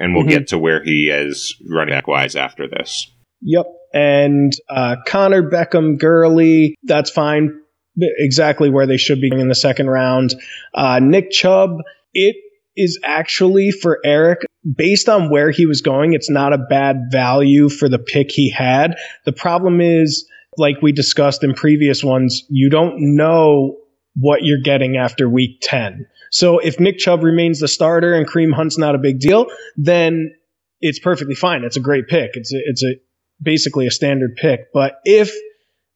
And 0.00 0.14
we'll 0.14 0.22
mm-hmm. 0.22 0.30
get 0.30 0.48
to 0.48 0.58
where 0.58 0.82
he 0.82 1.08
is 1.08 1.56
running 1.68 1.92
back 1.92 2.06
wise 2.06 2.36
after 2.36 2.68
this. 2.68 3.10
Yep, 3.42 3.66
and 3.92 4.52
uh, 4.68 4.96
Conner 5.06 5.48
Beckham 5.48 5.98
Gurley, 5.98 6.76
that's 6.84 7.10
fine. 7.10 7.60
Exactly 8.00 8.70
where 8.70 8.86
they 8.86 8.96
should 8.96 9.20
be 9.20 9.30
in 9.32 9.48
the 9.48 9.54
second 9.54 9.88
round. 9.88 10.34
Uh, 10.74 11.00
Nick 11.00 11.30
Chubb, 11.30 11.78
it 12.12 12.36
is 12.76 13.00
actually 13.02 13.72
for 13.72 13.98
Eric 14.04 14.40
based 14.76 15.08
on 15.08 15.30
where 15.30 15.50
he 15.50 15.66
was 15.66 15.82
going, 15.82 16.12
it's 16.12 16.30
not 16.30 16.52
a 16.52 16.58
bad 16.58 17.08
value 17.10 17.68
for 17.68 17.88
the 17.88 17.98
pick 17.98 18.30
he 18.30 18.50
had. 18.50 18.96
The 19.24 19.32
problem 19.32 19.80
is, 19.80 20.28
like 20.56 20.82
we 20.82 20.92
discussed 20.92 21.44
in 21.44 21.54
previous 21.54 22.02
ones, 22.02 22.42
you 22.48 22.70
don't 22.70 23.16
know 23.16 23.78
what 24.14 24.42
you're 24.42 24.62
getting 24.62 24.96
after 24.96 25.28
week 25.28 25.58
10. 25.62 26.06
So 26.30 26.58
if 26.58 26.80
Nick 26.80 26.98
Chubb 26.98 27.22
remains 27.22 27.60
the 27.60 27.68
starter 27.68 28.14
and 28.14 28.28
Kareem 28.28 28.52
Hunt's 28.52 28.78
not 28.78 28.94
a 28.94 28.98
big 28.98 29.20
deal, 29.20 29.46
then 29.76 30.34
it's 30.80 30.98
perfectly 30.98 31.34
fine. 31.34 31.64
It's 31.64 31.76
a 31.76 31.80
great 31.80 32.08
pick. 32.08 32.32
It's 32.34 32.52
a, 32.52 32.58
it's 32.64 32.84
a 32.84 32.94
basically 33.40 33.86
a 33.86 33.90
standard 33.90 34.36
pick. 34.36 34.72
But 34.72 34.94
if 35.04 35.32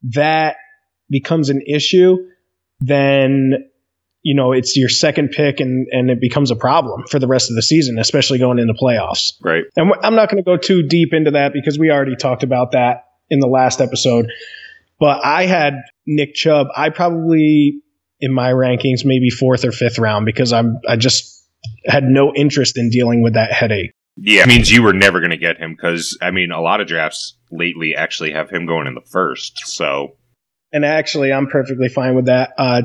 that 0.05 0.56
becomes 1.11 1.50
an 1.50 1.62
issue, 1.67 2.17
then 2.81 3.69
you 4.23 4.35
know, 4.35 4.53
it's 4.53 4.77
your 4.77 4.89
second 4.89 5.31
pick 5.31 5.61
and, 5.61 5.89
and 5.91 6.11
it 6.11 6.21
becomes 6.21 6.50
a 6.50 6.56
problem 6.56 7.05
for 7.09 7.19
the 7.19 7.27
rest 7.27 7.50
of 7.50 7.56
the 7.56 7.62
season, 7.62 7.99
especially 7.99 8.39
going 8.39 8.59
into 8.59 8.73
playoffs. 8.73 9.32
Right. 9.43 9.65
And 9.77 9.93
I'm 10.03 10.15
not 10.15 10.31
going 10.31 10.43
to 10.43 10.49
go 10.49 10.56
too 10.56 10.84
deep 10.87 11.13
into 11.13 11.32
that 11.32 11.53
because 11.53 11.79
we 11.79 11.91
already 11.91 12.15
talked 12.15 12.44
about 12.44 12.72
that 12.72 13.05
in 13.31 13.41
the 13.41 13.49
last 13.49 13.81
episode. 13.81 14.31
But 15.01 15.25
I 15.25 15.46
had 15.46 15.75
Nick 16.06 16.34
Chubb. 16.34 16.69
I 16.77 16.91
probably, 16.91 17.81
in 18.20 18.32
my 18.32 18.53
rankings, 18.53 19.05
maybe 19.05 19.29
fourth 19.29 19.65
or 19.65 19.72
fifth 19.72 19.99
round 19.99 20.25
because 20.25 20.53
I'm, 20.53 20.79
I 20.89 20.94
just 20.94 21.44
had 21.84 22.05
no 22.05 22.32
interest 22.32 22.79
in 22.79 22.91
dealing 22.91 23.22
with 23.22 23.34
that 23.34 23.51
headache. 23.53 23.93
Yeah, 24.17 24.43
it 24.43 24.49
means 24.49 24.71
you 24.71 24.83
were 24.83 24.93
never 24.93 25.21
going 25.21 25.31
to 25.31 25.37
get 25.37 25.59
him 25.59 25.73
because, 25.75 26.19
I 26.21 26.31
mean, 26.31 26.51
a 26.51 26.61
lot 26.61 26.81
of 26.81 26.87
drafts 26.87 27.37
lately 27.51 27.95
actually 27.97 28.33
have 28.33 28.51
him 28.51 28.67
going 28.67 28.87
in 28.87 28.95
the 28.95 29.01
first. 29.01 29.63
So 29.67 30.17
and 30.73 30.87
actually, 30.87 31.33
I'm 31.33 31.49
perfectly 31.49 31.89
fine 31.89 32.15
with 32.15 32.27
that. 32.27 32.55
Uh, 32.57 32.83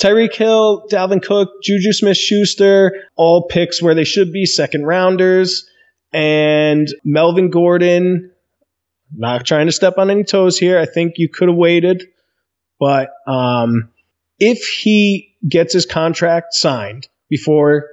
Tyreek 0.00 0.34
Hill, 0.34 0.86
Dalvin 0.88 1.22
Cook, 1.22 1.48
Juju 1.62 1.92
Smith 1.92 2.16
Schuster, 2.16 3.02
all 3.16 3.48
picks 3.48 3.82
where 3.82 3.94
they 3.94 4.04
should 4.04 4.32
be, 4.32 4.46
second 4.46 4.86
rounders. 4.86 5.68
And 6.12 6.86
Melvin 7.04 7.50
Gordon, 7.50 8.30
not 9.12 9.44
trying 9.44 9.66
to 9.66 9.72
step 9.72 9.98
on 9.98 10.08
any 10.08 10.22
toes 10.22 10.56
here. 10.56 10.78
I 10.78 10.86
think 10.86 11.14
you 11.16 11.28
could 11.28 11.48
have 11.48 11.56
waited. 11.56 12.04
But 12.78 13.10
um, 13.26 13.90
if 14.38 14.64
he 14.64 15.34
gets 15.46 15.72
his 15.72 15.84
contract 15.84 16.54
signed 16.54 17.08
before 17.28 17.88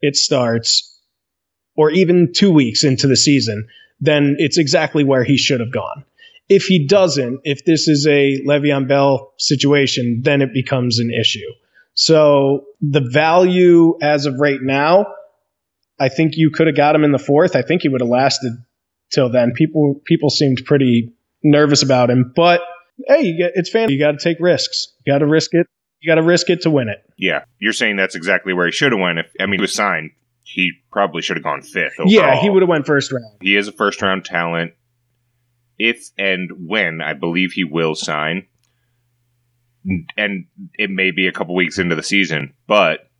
it 0.00 0.14
starts, 0.14 0.95
or 1.76 1.90
even 1.90 2.32
two 2.34 2.52
weeks 2.52 2.84
into 2.84 3.06
the 3.06 3.16
season, 3.16 3.68
then 4.00 4.36
it's 4.38 4.58
exactly 4.58 5.04
where 5.04 5.24
he 5.24 5.36
should 5.36 5.60
have 5.60 5.72
gone. 5.72 6.04
If 6.48 6.64
he 6.64 6.86
doesn't, 6.86 7.40
if 7.44 7.64
this 7.64 7.88
is 7.88 8.06
a 8.06 8.40
Le'Veon 8.46 8.86
Bell 8.86 9.32
situation, 9.38 10.22
then 10.22 10.42
it 10.42 10.52
becomes 10.52 10.98
an 10.98 11.10
issue. 11.10 11.50
So 11.94 12.66
the 12.80 13.00
value 13.00 13.98
as 14.02 14.26
of 14.26 14.38
right 14.38 14.60
now, 14.62 15.06
I 15.98 16.08
think 16.08 16.32
you 16.36 16.50
could 16.50 16.66
have 16.66 16.76
got 16.76 16.94
him 16.94 17.04
in 17.04 17.12
the 17.12 17.18
fourth. 17.18 17.56
I 17.56 17.62
think 17.62 17.82
he 17.82 17.88
would 17.88 18.02
have 18.02 18.10
lasted 18.10 18.52
till 19.10 19.30
then. 19.30 19.52
People 19.52 20.00
people 20.04 20.30
seemed 20.30 20.62
pretty 20.66 21.14
nervous 21.42 21.82
about 21.82 22.10
him, 22.10 22.32
but 22.36 22.60
hey, 23.08 23.22
you 23.22 23.38
get 23.38 23.52
it's 23.54 23.70
fantasy. 23.70 23.94
You 23.94 24.00
got 24.00 24.12
to 24.12 24.22
take 24.22 24.36
risks. 24.40 24.92
You 25.04 25.12
got 25.12 25.20
to 25.20 25.26
risk 25.26 25.50
it. 25.52 25.66
You 26.00 26.10
got 26.10 26.16
to 26.16 26.22
risk 26.22 26.50
it 26.50 26.62
to 26.62 26.70
win 26.70 26.88
it. 26.88 26.98
Yeah, 27.16 27.44
you're 27.58 27.72
saying 27.72 27.96
that's 27.96 28.14
exactly 28.14 28.52
where 28.52 28.66
he 28.66 28.72
should 28.72 28.92
have 28.92 29.00
went. 29.00 29.18
If 29.18 29.26
I 29.40 29.46
mean, 29.46 29.58
he 29.58 29.62
was 29.62 29.74
signed, 29.74 30.10
he 30.46 30.72
probably 30.92 31.22
should 31.22 31.36
have 31.36 31.44
gone 31.44 31.60
fifth. 31.60 31.94
Overall. 31.98 32.12
Yeah, 32.12 32.40
he 32.40 32.48
would 32.48 32.62
have 32.62 32.68
went 32.68 32.86
first 32.86 33.10
round. 33.10 33.38
He 33.40 33.56
is 33.56 33.66
a 33.66 33.72
first 33.72 34.00
round 34.00 34.24
talent 34.24 34.74
if 35.76 36.10
and 36.16 36.50
when 36.66 37.02
I 37.02 37.14
believe 37.14 37.52
he 37.52 37.64
will 37.64 37.94
sign, 37.94 38.46
and 40.16 40.46
it 40.74 40.90
may 40.90 41.10
be 41.10 41.26
a 41.26 41.32
couple 41.32 41.54
weeks 41.54 41.78
into 41.78 41.96
the 41.96 42.02
season, 42.02 42.54
but 42.66 43.10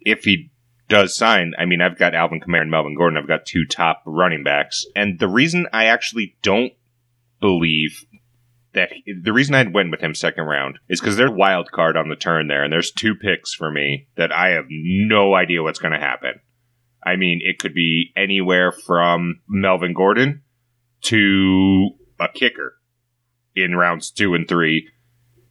if 0.00 0.24
he 0.24 0.50
does 0.88 1.14
sign, 1.14 1.52
I 1.58 1.66
mean, 1.66 1.82
I've 1.82 1.98
got 1.98 2.14
Alvin 2.14 2.40
Kamara 2.40 2.62
and 2.62 2.70
Melvin 2.70 2.96
Gordon. 2.96 3.18
I've 3.18 3.28
got 3.28 3.46
two 3.46 3.64
top 3.64 4.02
running 4.04 4.42
backs. 4.42 4.84
And 4.96 5.18
the 5.18 5.28
reason 5.28 5.66
I 5.72 5.84
actually 5.84 6.36
don't 6.42 6.72
believe 7.40 8.04
that 8.72 8.90
the 9.22 9.32
reason 9.32 9.54
I 9.54 9.64
went 9.64 9.90
with 9.90 10.00
him 10.00 10.14
second 10.14 10.44
round 10.44 10.78
is 10.88 11.00
because 11.00 11.16
there's 11.16 11.30
wild 11.30 11.70
card 11.72 11.96
on 11.96 12.08
the 12.08 12.16
turn 12.16 12.48
there, 12.48 12.62
and 12.62 12.72
there's 12.72 12.92
two 12.92 13.14
picks 13.14 13.54
for 13.54 13.70
me 13.70 14.08
that 14.16 14.32
I 14.32 14.50
have 14.50 14.66
no 14.68 15.34
idea 15.34 15.62
what's 15.62 15.78
going 15.78 15.92
to 15.92 15.98
happen. 15.98 16.40
I 17.04 17.16
mean, 17.16 17.40
it 17.42 17.58
could 17.58 17.74
be 17.74 18.12
anywhere 18.16 18.72
from 18.72 19.40
Melvin 19.48 19.94
Gordon 19.94 20.42
to 21.02 21.90
a 22.20 22.28
kicker 22.28 22.76
in 23.56 23.74
rounds 23.74 24.10
two 24.10 24.34
and 24.34 24.46
three 24.46 24.88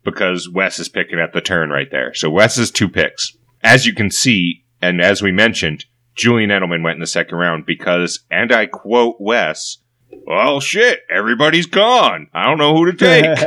because 0.04 0.50
Wes 0.50 0.80
is 0.80 0.90
picking 0.90 1.20
at 1.20 1.34
the 1.34 1.42
turn 1.42 1.70
right 1.70 1.90
there. 1.92 2.14
So 2.14 2.30
Wes 2.30 2.58
is 2.58 2.72
two 2.72 2.88
picks. 2.88 3.36
As 3.62 3.86
you 3.86 3.94
can 3.94 4.10
see, 4.10 4.64
and 4.82 5.02
as 5.02 5.22
we 5.22 5.32
mentioned, 5.32 5.86
Julian 6.16 6.50
Edelman 6.50 6.84
went 6.84 6.96
in 6.96 7.02
the 7.02 7.08
second 7.08 7.38
round 7.38 7.66
because, 7.66 8.24
and 8.30 8.52
I 8.52 8.66
quote 8.66 9.18
Wes, 9.20 9.78
well, 10.30 10.60
shit, 10.60 11.02
everybody's 11.10 11.66
gone. 11.66 12.28
I 12.34 12.46
don't 12.46 12.60
know 12.60 12.76
who 12.76 12.92
to 12.92 12.94
take. 12.94 13.38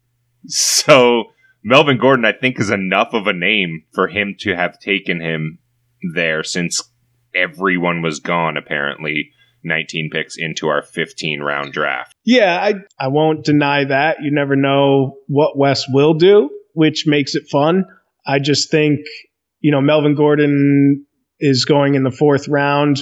so 0.46 1.24
Melvin 1.62 1.98
Gordon, 1.98 2.24
I 2.24 2.32
think, 2.32 2.58
is 2.58 2.70
enough 2.70 3.12
of 3.12 3.26
a 3.26 3.34
name 3.34 3.84
for 3.92 4.08
him 4.08 4.34
to 4.40 4.56
have 4.56 4.80
taken 4.80 5.20
him 5.20 5.58
there 6.14 6.42
since 6.42 6.82
everyone 7.34 8.00
was 8.00 8.20
gone, 8.20 8.56
apparently. 8.56 9.32
19 9.62 10.08
picks 10.10 10.36
into 10.38 10.68
our 10.68 10.80
15 10.80 11.40
round 11.40 11.74
draft. 11.74 12.16
Yeah, 12.24 12.58
I 12.58 12.74
I 12.98 13.08
won't 13.08 13.44
deny 13.44 13.84
that. 13.84 14.22
You 14.22 14.32
never 14.32 14.56
know 14.56 15.18
what 15.26 15.58
Wes 15.58 15.84
will 15.90 16.14
do, 16.14 16.48
which 16.72 17.04
makes 17.06 17.34
it 17.34 17.42
fun. 17.50 17.84
I 18.26 18.38
just 18.38 18.70
think, 18.70 19.00
you 19.60 19.70
know, 19.70 19.82
Melvin 19.82 20.14
Gordon 20.14 21.04
is 21.40 21.64
going 21.64 21.94
in 21.94 22.02
the 22.02 22.10
fourth 22.10 22.48
round. 22.48 23.00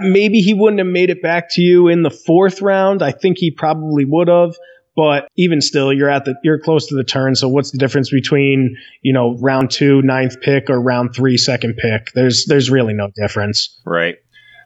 Maybe 0.00 0.40
he 0.40 0.54
wouldn't 0.54 0.80
have 0.80 0.88
made 0.88 1.10
it 1.10 1.22
back 1.22 1.48
to 1.52 1.62
you 1.62 1.88
in 1.88 2.02
the 2.02 2.10
fourth 2.10 2.60
round. 2.60 3.02
I 3.02 3.12
think 3.12 3.38
he 3.38 3.50
probably 3.50 4.04
would 4.04 4.28
have. 4.28 4.54
But 4.94 5.28
even 5.36 5.62
still, 5.62 5.90
you're 5.90 6.10
at 6.10 6.26
the 6.26 6.34
you're 6.44 6.58
close 6.58 6.88
to 6.88 6.94
the 6.94 7.04
turn. 7.04 7.34
So 7.34 7.48
what's 7.48 7.70
the 7.70 7.78
difference 7.78 8.10
between 8.10 8.76
you 9.00 9.14
know 9.14 9.38
round 9.38 9.70
two 9.70 10.02
ninth 10.02 10.40
pick 10.42 10.68
or 10.68 10.80
round 10.80 11.14
three 11.14 11.38
second 11.38 11.78
pick? 11.78 12.12
There's 12.14 12.44
there's 12.44 12.70
really 12.70 12.92
no 12.92 13.08
difference. 13.16 13.80
Right. 13.86 14.16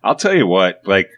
I'll 0.03 0.17
tell 0.17 0.35
you 0.35 0.47
what. 0.47 0.83
Like, 0.85 1.11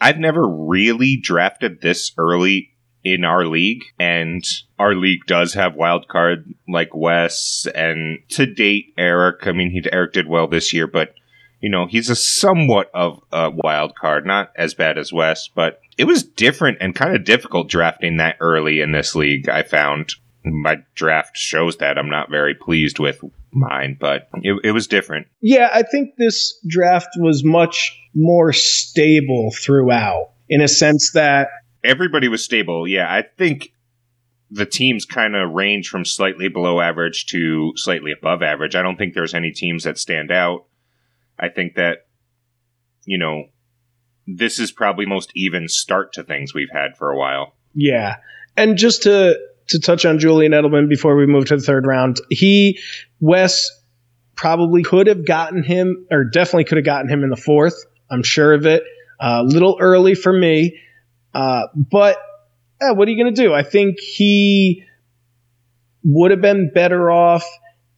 I've 0.00 0.18
never 0.18 0.46
really 0.46 1.20
drafted 1.22 1.80
this 1.80 2.12
early 2.18 2.70
in 3.04 3.24
our 3.24 3.46
league, 3.46 3.84
and 3.98 4.44
our 4.78 4.94
league 4.94 5.24
does 5.26 5.54
have 5.54 5.74
wild 5.74 6.08
card 6.08 6.52
like 6.68 6.94
Wes 6.94 7.66
and 7.74 8.18
to 8.30 8.46
date 8.46 8.92
Eric. 8.98 9.46
I 9.46 9.52
mean, 9.52 9.70
he 9.70 9.82
Eric 9.90 10.12
did 10.12 10.28
well 10.28 10.46
this 10.46 10.72
year, 10.72 10.86
but 10.86 11.14
you 11.60 11.70
know 11.70 11.86
he's 11.86 12.10
a 12.10 12.16
somewhat 12.16 12.90
of 12.94 13.20
a 13.32 13.50
wild 13.50 13.94
card, 13.94 14.26
not 14.26 14.52
as 14.56 14.74
bad 14.74 14.98
as 14.98 15.12
Wes, 15.12 15.48
but 15.48 15.80
it 15.96 16.04
was 16.04 16.22
different 16.22 16.78
and 16.80 16.94
kind 16.94 17.14
of 17.14 17.24
difficult 17.24 17.68
drafting 17.68 18.16
that 18.18 18.36
early 18.40 18.80
in 18.80 18.92
this 18.92 19.14
league. 19.14 19.48
I 19.48 19.62
found 19.62 20.14
my 20.44 20.76
draft 20.94 21.36
shows 21.36 21.76
that 21.78 21.98
I'm 21.98 22.08
not 22.08 22.30
very 22.30 22.54
pleased 22.54 22.98
with 22.98 23.20
mine, 23.52 23.96
but 24.00 24.28
it, 24.42 24.58
it 24.64 24.72
was 24.72 24.86
different. 24.86 25.26
Yeah, 25.40 25.68
I 25.72 25.82
think 25.82 26.14
this 26.16 26.58
draft 26.66 27.10
was 27.18 27.44
much 27.44 27.98
more 28.14 28.52
stable 28.52 29.50
throughout 29.52 30.30
in 30.48 30.60
a 30.60 30.68
sense 30.68 31.12
that 31.12 31.48
everybody 31.84 32.28
was 32.28 32.44
stable. 32.44 32.86
Yeah, 32.86 33.12
I 33.12 33.22
think 33.22 33.72
the 34.50 34.66
teams 34.66 35.04
kind 35.04 35.36
of 35.36 35.52
range 35.52 35.88
from 35.88 36.04
slightly 36.04 36.48
below 36.48 36.80
average 36.80 37.26
to 37.26 37.72
slightly 37.76 38.12
above 38.12 38.42
average. 38.42 38.74
I 38.74 38.82
don't 38.82 38.96
think 38.96 39.14
there's 39.14 39.34
any 39.34 39.52
teams 39.52 39.84
that 39.84 39.98
stand 39.98 40.32
out. 40.32 40.66
I 41.38 41.48
think 41.48 41.76
that, 41.76 42.06
you 43.04 43.18
know, 43.18 43.44
this 44.26 44.58
is 44.58 44.72
probably 44.72 45.06
most 45.06 45.30
even 45.34 45.68
start 45.68 46.12
to 46.14 46.24
things 46.24 46.52
we've 46.52 46.70
had 46.72 46.96
for 46.96 47.10
a 47.10 47.18
while. 47.18 47.54
Yeah. 47.74 48.16
And 48.56 48.76
just 48.76 49.04
to 49.04 49.38
to 49.68 49.78
touch 49.78 50.04
on 50.04 50.18
Julian 50.18 50.50
Edelman 50.50 50.88
before 50.88 51.16
we 51.16 51.26
move 51.26 51.46
to 51.46 51.56
the 51.56 51.62
third 51.62 51.86
round, 51.86 52.20
he 52.28 52.80
Wes 53.20 53.70
probably 54.34 54.82
could 54.82 55.06
have 55.06 55.24
gotten 55.24 55.62
him 55.62 56.06
or 56.10 56.24
definitely 56.24 56.64
could 56.64 56.78
have 56.78 56.84
gotten 56.84 57.08
him 57.08 57.22
in 57.22 57.30
the 57.30 57.36
fourth. 57.36 57.84
I'm 58.10 58.24
sure 58.24 58.52
of 58.52 58.66
it. 58.66 58.82
A 59.20 59.26
uh, 59.26 59.42
little 59.42 59.76
early 59.80 60.14
for 60.14 60.32
me. 60.32 60.80
Uh, 61.34 61.66
but 61.74 62.18
yeah, 62.80 62.92
what 62.92 63.08
are 63.08 63.10
you 63.10 63.22
going 63.22 63.34
to 63.34 63.42
do? 63.42 63.52
I 63.52 63.62
think 63.62 64.00
he 64.00 64.84
would 66.02 66.30
have 66.30 66.40
been 66.40 66.70
better 66.72 67.10
off 67.10 67.44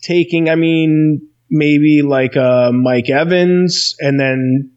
taking, 0.03 0.49
I 0.51 0.57
mean, 0.57 1.29
maybe 1.49 2.03
like 2.03 2.37
uh, 2.37 2.73
Mike 2.73 3.09
Evans 3.11 3.95
and 4.01 4.19
then 4.19 4.73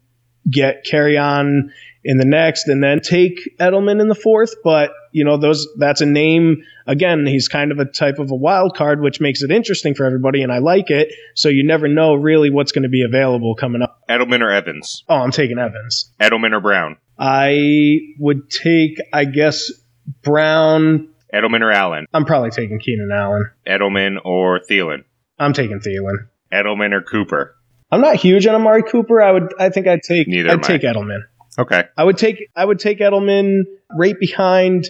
get 0.49 0.85
Kerryon 0.85 1.69
in 2.03 2.17
the 2.17 2.25
next 2.25 2.67
and 2.67 2.83
then 2.83 2.99
take 2.99 3.57
Edelman 3.59 3.99
in 3.99 4.07
the 4.07 4.15
fourth. 4.15 4.53
But, 4.63 4.91
you 5.11 5.25
know, 5.25 5.37
those 5.37 5.67
that's 5.77 6.01
a 6.01 6.05
name. 6.05 6.63
Again, 6.85 7.25
he's 7.25 7.47
kind 7.47 7.71
of 7.71 7.79
a 7.79 7.85
type 7.85 8.19
of 8.19 8.29
a 8.29 8.35
wild 8.35 8.77
card, 8.77 9.01
which 9.01 9.19
makes 9.19 9.41
it 9.41 9.49
interesting 9.49 9.95
for 9.95 10.05
everybody, 10.05 10.43
and 10.43 10.51
I 10.51 10.59
like 10.59 10.91
it. 10.91 11.11
So 11.33 11.49
you 11.49 11.65
never 11.65 11.87
know 11.87 12.13
really 12.13 12.51
what's 12.51 12.73
going 12.73 12.83
to 12.83 12.89
be 12.89 13.03
available 13.03 13.55
coming 13.55 13.81
up. 13.81 14.01
Edelman 14.07 14.41
or 14.41 14.51
Evans? 14.51 15.03
Oh, 15.09 15.15
I'm 15.15 15.31
taking 15.31 15.57
Evans. 15.57 16.11
Edelman 16.21 16.53
or 16.53 16.61
Brown? 16.61 16.97
I 17.17 17.99
would 18.19 18.49
take, 18.49 18.97
I 19.13 19.25
guess, 19.25 19.71
Brown. 20.21 21.09
Edelman 21.33 21.61
or 21.61 21.71
Allen? 21.71 22.05
I'm 22.13 22.25
probably 22.25 22.51
taking 22.51 22.79
Keenan 22.79 23.11
Allen. 23.11 23.49
Edelman 23.67 24.17
or 24.23 24.59
Thielen? 24.59 25.03
I'm 25.39 25.53
taking 25.53 25.79
Thielen. 25.79 26.27
Edelman 26.51 26.93
or 26.93 27.01
Cooper? 27.01 27.55
I'm 27.91 28.01
not 28.01 28.15
huge 28.15 28.47
on 28.47 28.55
Amari 28.55 28.83
Cooper. 28.83 29.21
I 29.21 29.31
would. 29.31 29.53
I 29.59 29.69
think 29.69 29.87
I'd 29.87 30.01
take. 30.01 30.27
Neither. 30.27 30.51
I'd 30.51 30.63
take 30.63 30.83
I. 30.83 30.87
Edelman. 30.87 31.21
Okay. 31.57 31.83
I 31.97 32.03
would 32.03 32.17
take. 32.17 32.49
I 32.55 32.65
would 32.65 32.79
take 32.79 32.99
Edelman 32.99 33.63
right 33.97 34.19
behind 34.19 34.89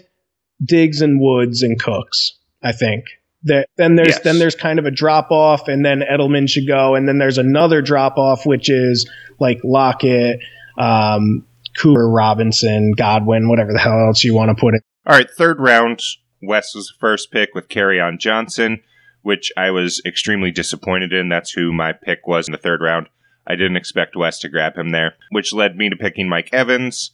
Diggs 0.63 1.01
and 1.01 1.20
Woods 1.20 1.62
and 1.62 1.79
Cooks. 1.79 2.34
I 2.63 2.72
think 2.72 3.05
that 3.44 3.70
then 3.77 3.96
there's 3.96 4.10
yes. 4.10 4.22
then 4.22 4.39
there's 4.39 4.55
kind 4.55 4.79
of 4.79 4.86
a 4.86 4.91
drop 4.91 5.32
off, 5.32 5.67
and 5.67 5.86
then 5.86 6.01
Edelman 6.01 6.50
should 6.50 6.67
go, 6.67 6.96
and 6.96 7.08
then 7.08 7.17
there's 7.17 7.38
another 7.38 7.82
drop 7.82 8.17
off, 8.17 8.46
which 8.46 8.70
is 8.70 9.10
like 9.39 9.60
Lockett, 9.63 10.39
um, 10.77 11.46
Cooper 11.77 12.10
Robinson, 12.10 12.94
Godwin, 12.96 13.50
whatever 13.50 13.74
the 13.74 13.79
hell 13.79 14.08
else 14.08 14.24
you 14.24 14.34
want 14.34 14.50
to 14.50 14.60
put 14.60 14.74
it. 14.74 14.84
All 15.05 15.15
right, 15.15 15.29
third 15.29 15.60
round. 15.60 16.01
Wes 16.41 16.75
was 16.75 16.88
the 16.88 17.00
first 17.00 17.32
pick 17.32 17.53
with 17.53 17.70
Kerryon 17.70 18.20
Johnson, 18.20 18.82
which 19.22 19.51
I 19.58 19.72
was 19.72 20.01
extremely 20.05 20.51
disappointed 20.51 21.12
in. 21.13 21.29
That's 21.29 21.51
who 21.51 21.74
my 21.74 21.94
pick 21.94 22.27
was 22.27 22.48
in 22.48 22.51
the 22.51 22.58
third 22.58 22.82
round. 22.82 23.08
I 23.48 23.55
didn't 23.55 23.77
expect 23.77 24.15
Wes 24.15 24.39
to 24.39 24.50
grab 24.50 24.77
him 24.77 24.91
there, 24.91 25.15
which 25.29 25.53
led 25.53 25.77
me 25.77 25.89
to 25.89 25.96
picking 25.96 26.29
Mike 26.29 26.50
Evans. 26.51 27.12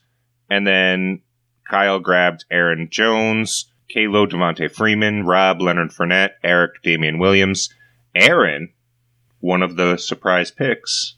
And 0.50 0.66
then 0.66 1.22
Kyle 1.70 2.00
grabbed 2.00 2.46
Aaron 2.52 2.88
Jones, 2.90 3.72
Kalo 3.90 4.26
Devonta 4.26 4.74
Freeman, 4.74 5.26
Rob 5.26 5.62
Leonard 5.62 5.92
Fournette, 5.92 6.32
Eric 6.44 6.82
Damian 6.84 7.20
Williams, 7.20 7.70
Aaron, 8.16 8.74
one 9.40 9.64
of 9.64 9.76
the 9.76 9.98
surprise 9.98 10.52
picks, 10.52 11.16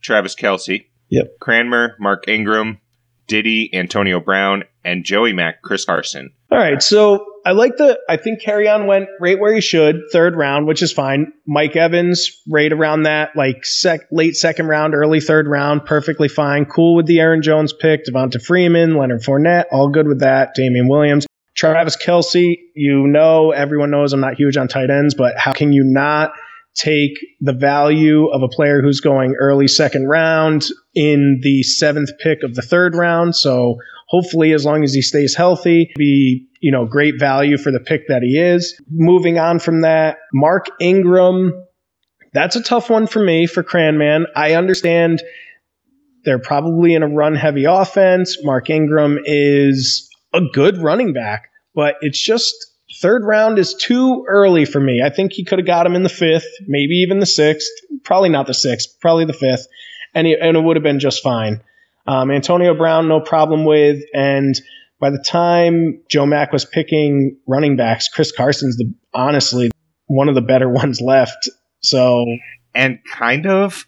Travis 0.00 0.34
Kelce, 0.34 0.86
Yep. 1.10 1.38
Cranmer, 1.40 1.96
Mark 1.98 2.28
Ingram, 2.28 2.78
Diddy, 3.26 3.70
Antonio 3.72 4.20
Brown, 4.20 4.64
and 4.84 5.04
Joey 5.04 5.32
Mack, 5.32 5.62
Chris 5.62 5.84
Carson. 5.84 6.32
All 6.50 6.58
right. 6.58 6.82
So 6.82 7.24
I 7.44 7.52
like 7.52 7.76
the, 7.76 7.98
I 8.08 8.16
think 8.16 8.42
Kerryon 8.42 8.86
went 8.86 9.08
right 9.20 9.38
where 9.38 9.54
he 9.54 9.60
should, 9.60 9.96
third 10.12 10.36
round, 10.36 10.66
which 10.66 10.82
is 10.82 10.92
fine. 10.92 11.32
Mike 11.46 11.76
Evans, 11.76 12.40
right 12.48 12.72
around 12.72 13.02
that, 13.04 13.36
like 13.36 13.64
sec, 13.64 14.00
late 14.10 14.36
second 14.36 14.68
round, 14.68 14.94
early 14.94 15.20
third 15.20 15.48
round, 15.48 15.84
perfectly 15.84 16.28
fine. 16.28 16.64
Cool 16.64 16.96
with 16.96 17.06
the 17.06 17.20
Aaron 17.20 17.42
Jones 17.42 17.72
pick, 17.72 18.04
Devonta 18.04 18.42
Freeman, 18.42 18.96
Leonard 18.96 19.22
Fournette, 19.22 19.64
all 19.72 19.88
good 19.88 20.06
with 20.06 20.20
that. 20.20 20.54
Damian 20.54 20.88
Williams. 20.88 21.26
Travis 21.56 21.96
Kelce, 21.96 22.56
you 22.74 23.06
know, 23.06 23.52
everyone 23.52 23.90
knows 23.90 24.12
I'm 24.12 24.20
not 24.20 24.34
huge 24.34 24.56
on 24.56 24.66
tight 24.66 24.90
ends, 24.90 25.14
but 25.14 25.38
how 25.38 25.52
can 25.52 25.72
you 25.72 25.84
not 25.84 26.32
take 26.74 27.12
the 27.40 27.52
value 27.52 28.26
of 28.26 28.42
a 28.42 28.48
player 28.48 28.82
who's 28.82 29.00
going 29.00 29.34
early 29.38 29.68
second 29.68 30.08
round 30.08 30.66
in 30.94 31.40
the 31.42 31.62
seventh 31.62 32.10
pick 32.20 32.42
of 32.42 32.54
the 32.54 32.62
third 32.62 32.94
round. 32.94 33.36
So 33.36 33.76
hopefully, 34.08 34.52
as 34.52 34.64
long 34.64 34.84
as 34.84 34.92
he 34.92 35.02
stays 35.02 35.34
healthy, 35.34 35.92
be 35.96 36.46
you 36.60 36.72
know 36.72 36.86
great 36.86 37.14
value 37.18 37.56
for 37.56 37.70
the 37.70 37.80
pick 37.80 38.08
that 38.08 38.22
he 38.22 38.38
is. 38.38 38.80
Moving 38.90 39.38
on 39.38 39.58
from 39.58 39.82
that, 39.82 40.18
Mark 40.32 40.66
Ingram. 40.80 41.52
That's 42.32 42.56
a 42.56 42.62
tough 42.62 42.90
one 42.90 43.06
for 43.06 43.22
me 43.22 43.46
for 43.46 43.62
Cranman. 43.62 44.24
I 44.34 44.54
understand 44.54 45.22
they're 46.24 46.40
probably 46.40 46.94
in 46.94 47.02
a 47.02 47.08
run 47.08 47.36
heavy 47.36 47.64
offense. 47.64 48.42
Mark 48.42 48.70
Ingram 48.70 49.20
is 49.24 50.08
a 50.32 50.40
good 50.52 50.78
running 50.78 51.12
back, 51.12 51.48
but 51.74 51.94
it's 52.00 52.20
just 52.20 52.73
Third 53.04 53.26
round 53.26 53.58
is 53.58 53.74
too 53.74 54.24
early 54.26 54.64
for 54.64 54.80
me. 54.80 55.02
I 55.04 55.10
think 55.10 55.34
he 55.34 55.44
could 55.44 55.58
have 55.58 55.66
got 55.66 55.84
him 55.84 55.94
in 55.94 56.04
the 56.04 56.08
fifth, 56.08 56.48
maybe 56.66 56.94
even 57.06 57.18
the 57.18 57.26
sixth. 57.26 57.68
Probably 58.02 58.30
not 58.30 58.46
the 58.46 58.54
sixth, 58.54 58.98
probably 58.98 59.26
the 59.26 59.34
fifth, 59.34 59.66
and, 60.14 60.26
he, 60.26 60.34
and 60.40 60.56
it 60.56 60.60
would 60.60 60.76
have 60.76 60.82
been 60.82 61.00
just 61.00 61.22
fine. 61.22 61.62
Um, 62.06 62.30
Antonio 62.30 62.72
Brown, 62.72 63.06
no 63.06 63.20
problem 63.20 63.66
with. 63.66 64.00
And 64.14 64.58
by 65.00 65.10
the 65.10 65.22
time 65.22 66.00
Joe 66.08 66.24
Mack 66.24 66.50
was 66.50 66.64
picking 66.64 67.36
running 67.46 67.76
backs, 67.76 68.08
Chris 68.08 68.32
Carson's 68.32 68.78
the 68.78 68.94
honestly 69.12 69.70
one 70.06 70.30
of 70.30 70.34
the 70.34 70.40
better 70.40 70.68
ones 70.70 71.02
left. 71.02 71.50
So 71.80 72.24
and 72.74 73.00
kind 73.04 73.46
of, 73.46 73.86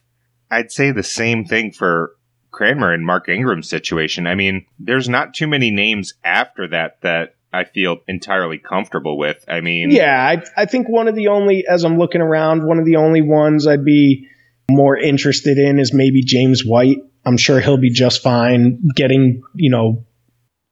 I'd 0.51 0.71
say 0.71 0.91
the 0.91 1.03
same 1.03 1.47
thing 1.47 1.73
for 1.73 2.15
Kramer 2.51 2.93
and 2.93 3.07
Mark 3.07 3.31
Ingram's 3.31 3.71
situation. 3.71 4.27
I 4.27 4.35
mean, 4.35 4.67
there's 4.79 5.09
not 5.09 5.33
too 5.33 5.47
many 5.47 5.71
names 5.71 6.13
after 6.23 6.69
that 6.69 7.01
that 7.01 7.36
I 7.57 7.65
feel 7.65 7.99
entirely 8.07 8.59
comfortable 8.59 9.17
with. 9.17 9.45
I 9.49 9.61
mean, 9.61 9.91
Yeah, 9.91 10.23
I, 10.23 10.63
I 10.63 10.67
think 10.67 10.89
one 10.89 11.09
of 11.09 11.15
the 11.15 11.29
only, 11.29 11.65
as 11.67 11.85
I'm 11.85 11.99
looking 11.99 12.21
around, 12.21 12.67
one 12.67 12.79
of 12.79 12.85
the 12.85 12.97
only 12.97 13.23
ones 13.23 13.67
I'd 13.67 13.85
be 13.85 14.29
more 14.71 14.97
interested 14.97 15.59
in 15.59 15.79
is 15.79 15.93
maybe 15.95 16.23
James 16.23 16.63
White. 16.63 16.99
I'm 17.25 17.37
sure 17.37 17.61
he'll 17.61 17.79
be 17.79 17.91
just 17.91 18.23
fine 18.23 18.89
getting, 18.95 19.43
you 19.55 19.71
know, 19.71 20.05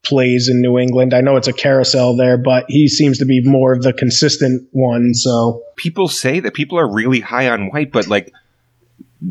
plays 0.05 0.49
in 0.49 0.61
New 0.61 0.79
England. 0.79 1.15
I 1.15 1.23
know 1.23 1.37
it's 1.37 1.49
a 1.49 1.53
carousel 1.53 2.17
there, 2.17 2.37
but 2.37 2.67
he 2.69 2.89
seems 2.89 3.19
to 3.19 3.25
be 3.25 3.41
more 3.43 3.73
of 3.73 3.83
the 3.83 3.93
consistent 3.93 4.69
one. 4.73 5.15
So, 5.15 5.63
people 5.77 6.09
say 6.09 6.41
that 6.41 6.55
people 6.55 6.79
are 6.79 6.93
really 6.93 7.21
high 7.21 7.49
on 7.49 7.71
White, 7.71 7.91
but 7.91 8.07
like 8.07 8.31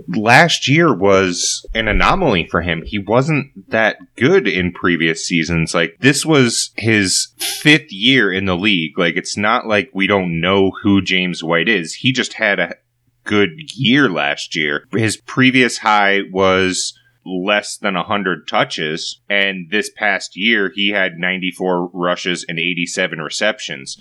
last 0.08 0.68
year 0.68 0.94
was 0.94 1.66
an 1.74 1.88
anomaly 1.88 2.48
for 2.48 2.62
him. 2.62 2.84
He 2.86 3.00
wasn't 3.00 3.70
that 3.70 3.98
good 4.16 4.48
in 4.48 4.72
previous 4.72 5.26
seasons. 5.26 5.74
Like 5.74 5.98
this 6.00 6.26
was 6.26 6.72
his 6.78 7.34
fifth 7.38 7.92
year 7.92 8.32
in 8.32 8.46
the 8.46 8.58
league. 8.58 8.98
Like 8.98 9.16
it's 9.16 9.38
not 9.38 9.68
like 9.68 9.90
we 9.94 10.08
don't 10.08 10.40
know 10.40 10.72
who 10.82 11.02
James 11.02 11.44
White 11.44 11.70
is. 11.70 11.96
He 11.96 12.12
just 12.12 12.34
had 12.34 12.60
a 12.60 12.76
good 13.24 13.52
year 13.76 14.10
last 14.10 14.56
year. 14.56 14.88
His 14.92 15.18
previous 15.18 15.80
high 15.80 16.22
was 16.32 16.98
less 17.26 17.78
than 17.78 17.94
100 17.94 18.48
touches 18.48 19.22
and 19.30 19.70
this 19.72 19.90
past 19.96 20.36
year 20.36 20.70
he 20.76 20.90
had 20.90 21.14
94 21.18 21.90
rushes 21.94 22.46
and 22.50 22.60
87 22.60 23.20
receptions 23.20 23.98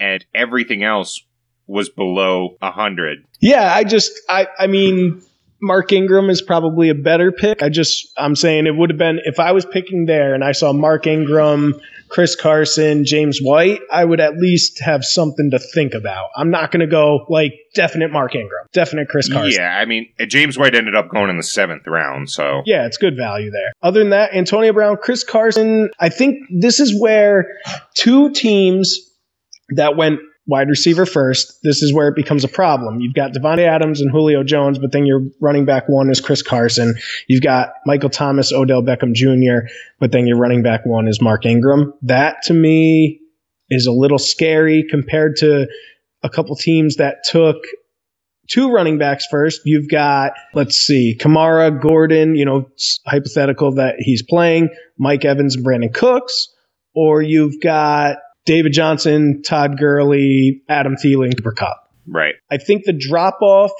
and 0.00 0.24
everything 0.34 0.82
else 0.82 1.22
was 1.68 1.88
below 1.88 2.56
100 2.60 3.18
yeah, 3.40 3.72
I 3.72 3.84
just, 3.84 4.20
I, 4.28 4.48
I 4.58 4.66
mean, 4.66 5.22
Mark 5.60 5.92
Ingram 5.92 6.30
is 6.30 6.42
probably 6.42 6.88
a 6.88 6.94
better 6.94 7.32
pick. 7.32 7.62
I 7.62 7.68
just, 7.68 8.08
I'm 8.16 8.36
saying 8.36 8.66
it 8.66 8.76
would 8.76 8.90
have 8.90 8.98
been, 8.98 9.20
if 9.24 9.38
I 9.38 9.52
was 9.52 9.64
picking 9.64 10.06
there 10.06 10.34
and 10.34 10.42
I 10.42 10.52
saw 10.52 10.72
Mark 10.72 11.06
Ingram, 11.06 11.80
Chris 12.08 12.34
Carson, 12.34 13.04
James 13.04 13.38
White, 13.40 13.80
I 13.92 14.04
would 14.04 14.18
at 14.18 14.38
least 14.38 14.80
have 14.80 15.04
something 15.04 15.50
to 15.50 15.58
think 15.58 15.94
about. 15.94 16.30
I'm 16.36 16.50
not 16.50 16.70
going 16.70 16.80
to 16.80 16.86
go 16.86 17.26
like 17.28 17.52
definite 17.74 18.10
Mark 18.10 18.34
Ingram, 18.34 18.66
definite 18.72 19.08
Chris 19.08 19.30
Carson. 19.30 19.60
Yeah, 19.60 19.76
I 19.76 19.84
mean, 19.84 20.08
James 20.26 20.58
White 20.58 20.74
ended 20.74 20.96
up 20.96 21.10
going 21.10 21.28
in 21.28 21.36
the 21.36 21.42
seventh 21.42 21.86
round, 21.86 22.30
so. 22.30 22.62
Yeah, 22.64 22.86
it's 22.86 22.96
good 22.96 23.16
value 23.16 23.50
there. 23.50 23.72
Other 23.82 24.00
than 24.00 24.10
that, 24.10 24.34
Antonio 24.34 24.72
Brown, 24.72 24.96
Chris 24.96 25.22
Carson, 25.22 25.90
I 26.00 26.08
think 26.08 26.38
this 26.50 26.80
is 26.80 26.98
where 26.98 27.58
two 27.94 28.32
teams 28.32 28.98
that 29.76 29.96
went 29.96 30.20
wide 30.48 30.68
receiver 30.68 31.06
first, 31.06 31.58
this 31.62 31.82
is 31.82 31.92
where 31.92 32.08
it 32.08 32.16
becomes 32.16 32.42
a 32.42 32.48
problem. 32.48 33.00
You've 33.00 33.14
got 33.14 33.32
Davante 33.32 33.68
Adams 33.68 34.00
and 34.00 34.10
Julio 34.10 34.42
Jones, 34.42 34.78
but 34.78 34.92
then 34.92 35.04
your 35.04 35.20
running 35.40 35.66
back 35.66 35.88
one 35.88 36.10
is 36.10 36.20
Chris 36.20 36.42
Carson. 36.42 36.94
You've 37.28 37.42
got 37.42 37.74
Michael 37.84 38.08
Thomas, 38.08 38.50
Odell 38.50 38.82
Beckham 38.82 39.12
Jr., 39.12 39.68
but 40.00 40.10
then 40.10 40.26
your 40.26 40.38
running 40.38 40.62
back 40.62 40.86
one 40.86 41.06
is 41.06 41.20
Mark 41.20 41.44
Ingram. 41.44 41.92
That 42.02 42.42
to 42.44 42.54
me 42.54 43.20
is 43.68 43.86
a 43.86 43.92
little 43.92 44.18
scary 44.18 44.84
compared 44.88 45.36
to 45.36 45.68
a 46.22 46.30
couple 46.30 46.56
teams 46.56 46.96
that 46.96 47.18
took 47.24 47.58
two 48.48 48.70
running 48.70 48.96
backs 48.96 49.26
first. 49.30 49.60
You've 49.66 49.90
got, 49.90 50.32
let's 50.54 50.76
see, 50.76 51.14
Kamara, 51.20 51.78
Gordon, 51.78 52.34
you 52.34 52.46
know, 52.46 52.70
hypothetical 53.06 53.74
that 53.74 53.96
he's 53.98 54.22
playing, 54.22 54.70
Mike 54.98 55.26
Evans 55.26 55.56
and 55.56 55.66
Brandin 55.66 55.92
Cooks, 55.92 56.48
or 56.94 57.20
you've 57.20 57.60
got 57.60 58.16
David 58.48 58.72
Johnson, 58.72 59.42
Todd 59.42 59.78
Gurley, 59.78 60.62
Adam 60.70 60.96
Thielen, 60.96 61.36
Cooper 61.36 61.52
Kupp. 61.52 61.92
Right. 62.06 62.34
I 62.50 62.56
think 62.56 62.84
the 62.84 62.94
drop 62.94 63.42
off 63.42 63.72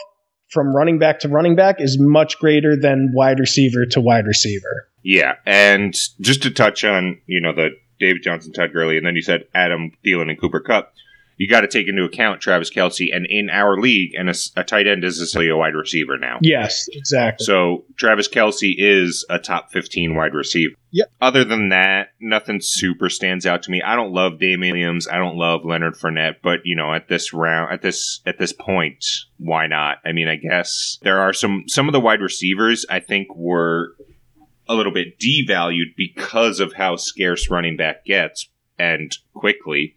from 0.51 0.77
running 0.77 0.99
back 0.99 1.21
to 1.21 1.29
running 1.31 1.57
back 1.57 1.81
is 1.81 1.97
much 1.99 2.39
greater 2.39 2.77
than 2.77 3.13
wide 3.15 3.41
receiver 3.41 3.87
to 3.93 4.01
wide 4.03 4.27
receiver. 4.27 4.87
Yeah, 5.03 5.37
and 5.47 5.95
just 6.21 6.43
to 6.43 6.51
touch 6.51 6.85
on, 6.85 7.19
you 7.25 7.41
know, 7.41 7.55
the 7.55 7.71
David 7.99 8.23
Johnson, 8.23 8.53
Todd 8.53 8.75
Gurley, 8.75 8.99
and 8.99 9.07
then 9.07 9.17
you 9.17 9.23
said 9.23 9.45
Adam 9.55 9.91
Thielen 10.05 10.29
and 10.29 10.39
Cooper 10.39 10.61
Kupp. 10.61 10.93
You 11.39 11.49
got 11.49 11.61
to 11.61 11.69
take 11.69 11.89
into 11.89 12.05
account 12.05 12.41
Travis 12.41 12.71
Kelce, 12.71 13.15
and 13.15 13.27
in 13.29 13.49
our 13.49 13.79
league, 13.79 14.15
and 14.15 14.29
a, 14.29 14.35
a 14.57 14.65
tight 14.65 14.89
end 14.89 15.05
is 15.05 15.19
essentially 15.19 15.49
a 15.49 15.57
wide 15.57 15.75
receiver 15.75 16.19
now. 16.19 16.39
Yes, 16.43 16.89
exactly. 16.93 17.45
So 17.45 17.85
Travis 17.97 18.29
Kelce 18.29 18.75
is 18.77 19.25
a 19.31 19.39
top 19.39 19.71
15 19.71 20.17
wide 20.17 20.35
receiver. 20.35 20.75
Yep. 20.91 21.13
Other 21.21 21.45
than 21.45 21.69
that, 21.69 22.09
nothing 22.21 22.61
super 22.63 23.09
stands 23.11 23.47
out 23.47 23.63
to 23.65 23.71
me. 23.71 23.83
I 23.83 23.95
don't 23.95 24.13
love 24.13 24.41
Damian 24.41 24.79
Williams. 24.79 25.09
I 25.09 25.19
don't 25.19 25.37
love 25.37 25.65
Leonard 25.65 25.95
Fournette, 25.95 26.37
but 26.43 26.61
you 26.65 26.77
know, 26.77 26.95
at 26.95 27.09
this 27.09 27.33
round, 27.33 27.73
at 27.73 27.83
this 27.83 28.21
at 28.27 28.39
this 28.39 28.53
point, 28.53 29.05
why 29.39 29.67
not? 29.67 29.99
I 30.05 30.13
mean, 30.13 30.29
I 30.29 30.37
guess 30.37 30.99
there 31.03 31.21
are 31.21 31.33
some 31.33 31.65
some 31.67 31.89
of 31.89 31.93
the 31.93 32.01
wide 32.01 32.21
receivers 32.21 32.87
I 32.89 33.01
think 33.01 33.29
were 33.35 33.95
a 34.69 34.75
little 34.75 34.93
bit 34.93 35.19
devalued 35.19 35.95
because 35.97 36.61
of 36.61 36.75
how 36.75 36.97
scarce 36.97 37.51
running 37.51 37.77
back 37.77 38.05
gets 38.05 38.49
and 38.79 39.17
quickly. 39.35 39.97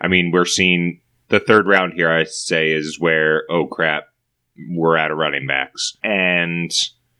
I 0.00 0.08
mean, 0.08 0.30
we're 0.32 0.44
seeing 0.44 1.00
the 1.28 1.40
third 1.40 1.66
round 1.66 1.94
here, 1.94 2.10
I 2.10 2.24
say, 2.24 2.70
is 2.70 2.98
where, 2.98 3.44
oh 3.50 3.66
crap, 3.66 4.04
we're 4.70 4.96
out 4.96 5.10
of 5.10 5.18
running 5.18 5.46
backs. 5.46 5.96
And 6.02 6.70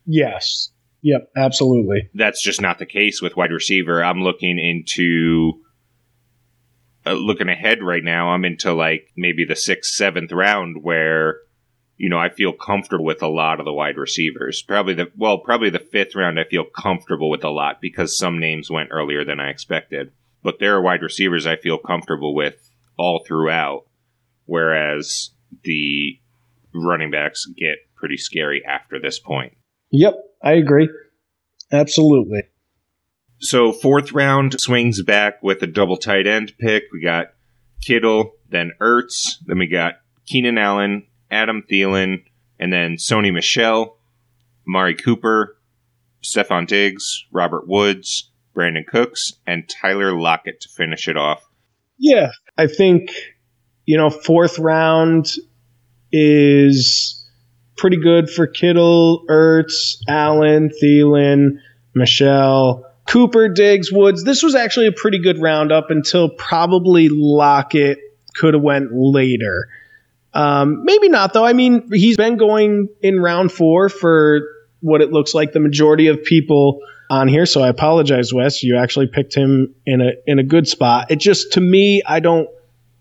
yes. 0.06 0.70
Yep, 1.02 1.30
absolutely. 1.36 2.10
that's 2.14 2.42
just 2.42 2.60
not 2.60 2.78
the 2.78 2.86
case 2.86 3.22
with 3.22 3.36
wide 3.36 3.52
receiver. 3.52 4.02
I'm 4.02 4.22
looking 4.22 4.58
into. 4.58 5.62
Uh, 7.06 7.12
looking 7.12 7.48
ahead 7.48 7.80
right 7.80 8.02
now, 8.02 8.30
I'm 8.30 8.44
into 8.44 8.74
like 8.74 9.12
maybe 9.16 9.44
the 9.44 9.54
sixth, 9.54 9.94
seventh 9.94 10.32
round 10.32 10.82
where, 10.82 11.38
you 11.96 12.10
know, 12.10 12.18
I 12.18 12.28
feel 12.28 12.52
comfortable 12.52 13.04
with 13.04 13.22
a 13.22 13.28
lot 13.28 13.60
of 13.60 13.64
the 13.64 13.72
wide 13.72 13.96
receivers. 13.96 14.62
Probably 14.62 14.94
the, 14.94 15.06
well, 15.16 15.38
probably 15.38 15.70
the 15.70 15.78
fifth 15.78 16.16
round, 16.16 16.40
I 16.40 16.44
feel 16.44 16.64
comfortable 16.64 17.30
with 17.30 17.44
a 17.44 17.50
lot 17.50 17.80
because 17.80 18.18
some 18.18 18.40
names 18.40 18.68
went 18.68 18.90
earlier 18.90 19.24
than 19.24 19.38
I 19.38 19.48
expected. 19.48 20.10
But 20.42 20.58
there 20.58 20.74
are 20.74 20.82
wide 20.82 21.02
receivers 21.02 21.46
I 21.46 21.56
feel 21.56 21.78
comfortable 21.78 22.34
with 22.34 22.67
all 22.98 23.24
throughout, 23.26 23.84
whereas 24.46 25.30
the 25.64 26.18
running 26.74 27.10
backs 27.10 27.46
get 27.56 27.76
pretty 27.96 28.16
scary 28.16 28.62
after 28.66 29.00
this 29.00 29.18
point. 29.18 29.56
Yep, 29.90 30.14
I 30.42 30.52
agree. 30.52 30.88
Absolutely. 31.72 32.42
So 33.40 33.72
fourth 33.72 34.12
round 34.12 34.60
swings 34.60 35.02
back 35.02 35.42
with 35.42 35.62
a 35.62 35.66
double 35.66 35.96
tight 35.96 36.26
end 36.26 36.54
pick. 36.58 36.84
We 36.92 37.00
got 37.00 37.28
Kittle, 37.80 38.32
then 38.48 38.72
Ertz, 38.80 39.36
then 39.46 39.58
we 39.58 39.68
got 39.68 39.94
Keenan 40.26 40.58
Allen, 40.58 41.06
Adam 41.30 41.62
Thielen, 41.70 42.24
and 42.58 42.72
then 42.72 42.96
Sony 42.96 43.32
Michel, 43.32 43.96
Mari 44.66 44.94
Cooper, 44.94 45.56
Stefon 46.22 46.66
Diggs, 46.66 47.24
Robert 47.30 47.68
Woods, 47.68 48.30
Brandin 48.56 48.86
Cooks, 48.86 49.34
and 49.46 49.68
Tyler 49.68 50.12
Lockett 50.18 50.60
to 50.62 50.68
finish 50.68 51.06
it 51.06 51.16
off. 51.16 51.48
Yeah, 51.96 52.30
I 52.58 52.66
think 52.66 53.10
you 53.86 53.96
know 53.96 54.10
fourth 54.10 54.58
round 54.58 55.32
is 56.12 57.24
pretty 57.76 57.98
good 57.98 58.28
for 58.28 58.46
Kittle, 58.46 59.24
Ertz, 59.30 59.98
Allen, 60.08 60.70
Thielen, 60.82 61.60
Michel, 61.94 62.84
Cooper, 63.06 63.48
Diggs, 63.48 63.92
Woods. 63.92 64.24
This 64.24 64.42
was 64.42 64.54
actually 64.54 64.88
a 64.88 64.92
pretty 64.92 65.20
good 65.20 65.40
round 65.40 65.70
up 65.70 65.90
until 65.90 66.28
probably 66.28 67.08
Lockett 67.08 67.98
could 68.34 68.54
have 68.54 68.62
went 68.62 68.90
later. 68.92 69.68
Um, 70.34 70.84
maybe 70.84 71.08
not 71.08 71.32
though. 71.32 71.46
I 71.46 71.52
mean, 71.52 71.88
he's 71.92 72.16
been 72.16 72.36
going 72.36 72.88
in 73.00 73.20
round 73.20 73.52
four 73.52 73.88
for 73.88 74.42
what 74.80 75.00
it 75.00 75.10
looks 75.12 75.34
like 75.34 75.52
the 75.52 75.60
majority 75.60 76.08
of 76.08 76.22
people 76.22 76.80
on 77.10 77.28
here. 77.28 77.46
So 77.46 77.62
I 77.62 77.68
apologize, 77.68 78.32
Wes. 78.32 78.62
You 78.62 78.76
actually 78.76 79.06
picked 79.06 79.34
him 79.34 79.74
in 79.86 80.00
a 80.00 80.12
in 80.26 80.38
a 80.38 80.44
good 80.44 80.68
spot. 80.68 81.10
It 81.10 81.16
just 81.16 81.52
to 81.52 81.60
me, 81.60 82.02
I 82.06 82.20
don't 82.20 82.48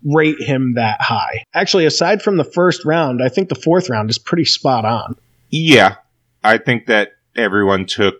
rate 0.04 0.40
him 0.40 0.74
that 0.74 1.00
high. 1.00 1.44
Actually, 1.54 1.86
aside 1.86 2.22
from 2.22 2.36
the 2.36 2.44
first 2.44 2.84
round, 2.84 3.22
I 3.22 3.28
think 3.28 3.48
the 3.48 3.54
fourth 3.54 3.88
round 3.88 4.10
is 4.10 4.18
pretty 4.18 4.44
spot 4.44 4.84
on. 4.84 5.16
Yeah, 5.50 5.96
I 6.44 6.58
think 6.58 6.86
that 6.86 7.12
everyone 7.36 7.86
took 7.86 8.16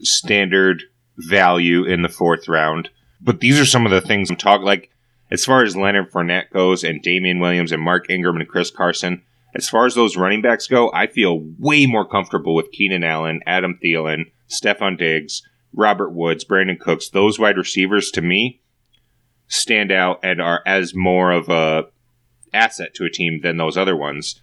standard 0.00 0.82
value 1.16 1.84
in 1.84 2.02
the 2.02 2.08
fourth 2.08 2.48
round. 2.48 2.90
But 3.20 3.40
these 3.40 3.58
are 3.60 3.66
some 3.66 3.86
of 3.86 3.92
the 3.92 4.00
things 4.00 4.30
I'm 4.30 4.36
talking 4.36 4.66
like 4.66 4.90
as 5.30 5.44
far 5.44 5.64
as 5.64 5.76
Leonard 5.76 6.12
Fournette 6.12 6.50
goes 6.52 6.84
and 6.84 7.02
Damian 7.02 7.40
Williams 7.40 7.72
and 7.72 7.82
Mark 7.82 8.10
Ingram 8.10 8.36
and 8.36 8.48
Chris 8.48 8.70
Carson. 8.70 9.22
As 9.56 9.68
far 9.68 9.86
as 9.86 9.94
those 9.94 10.16
running 10.16 10.42
backs 10.42 10.66
go, 10.66 10.90
I 10.92 11.06
feel 11.06 11.40
way 11.58 11.86
more 11.86 12.06
comfortable 12.06 12.54
with 12.54 12.72
Keenan 12.72 13.04
Allen, 13.04 13.40
Adam 13.46 13.78
Thielen, 13.82 14.24
Stefon 14.48 14.98
Diggs, 14.98 15.42
Robert 15.72 16.10
Woods, 16.10 16.44
Brandin 16.44 16.78
Cooks. 16.78 17.08
Those 17.08 17.38
wide 17.38 17.56
receivers 17.56 18.10
to 18.12 18.22
me 18.22 18.60
stand 19.48 19.92
out 19.92 20.20
and 20.22 20.40
are 20.40 20.62
as 20.66 20.94
more 20.94 21.30
of 21.30 21.48
a 21.48 21.84
asset 22.52 22.94
to 22.94 23.04
a 23.04 23.10
team 23.10 23.40
than 23.42 23.56
those 23.56 23.76
other 23.76 23.96
ones. 23.96 24.40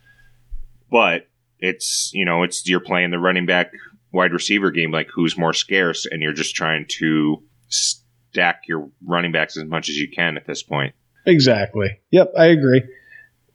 But 0.89 1.27
it's 1.59 2.11
you 2.13 2.25
know 2.25 2.43
it's 2.43 2.67
you're 2.67 2.79
playing 2.79 3.11
the 3.11 3.19
running 3.19 3.45
back 3.45 3.71
wide 4.11 4.33
receiver 4.33 4.71
game 4.71 4.91
like 4.91 5.09
who's 5.13 5.37
more 5.37 5.53
scarce 5.53 6.05
and 6.05 6.21
you're 6.21 6.33
just 6.33 6.55
trying 6.55 6.85
to 6.87 7.41
stack 7.69 8.63
your 8.67 8.89
running 9.05 9.31
backs 9.31 9.57
as 9.57 9.65
much 9.65 9.87
as 9.87 9.95
you 9.95 10.09
can 10.09 10.37
at 10.37 10.45
this 10.45 10.63
point. 10.63 10.93
Exactly. 11.25 11.99
Yep, 12.09 12.33
I 12.37 12.47
agree. 12.47 12.83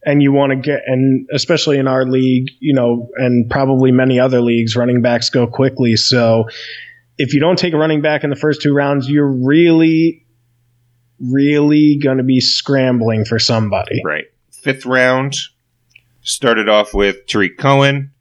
And 0.07 0.23
you 0.23 0.33
want 0.33 0.51
to 0.51 0.57
get, 0.57 0.83
and 0.87 1.27
especially 1.35 1.79
in 1.79 1.89
our 1.89 2.07
league, 2.07 2.49
you 2.61 2.73
know, 2.73 3.11
and 3.17 3.51
probably 3.51 3.91
many 3.91 4.21
other 4.21 4.41
leagues, 4.41 4.77
running 4.77 5.03
backs 5.03 5.29
go 5.31 5.47
quickly. 5.49 5.97
So 5.97 6.45
if 7.19 7.35
you 7.35 7.41
don't 7.41 7.59
take 7.59 7.75
a 7.75 7.77
running 7.77 8.03
back 8.03 8.23
in 8.23 8.31
the 8.31 8.37
first 8.37 8.63
two 8.63 8.73
rounds, 8.73 9.11
you're 9.11 9.27
really 9.27 10.27
really 11.19 11.99
going 12.03 12.19
to 12.19 12.25
be 12.25 12.41
scrambling 12.41 13.25
for 13.25 13.39
somebody. 13.39 14.03
Right. 14.05 14.27
Fifth 14.51 14.87
round 14.87 15.37
started 16.23 16.69
off 16.69 16.93
with 16.93 17.27
Tarik 17.27 17.59
Cohen, 17.59 18.13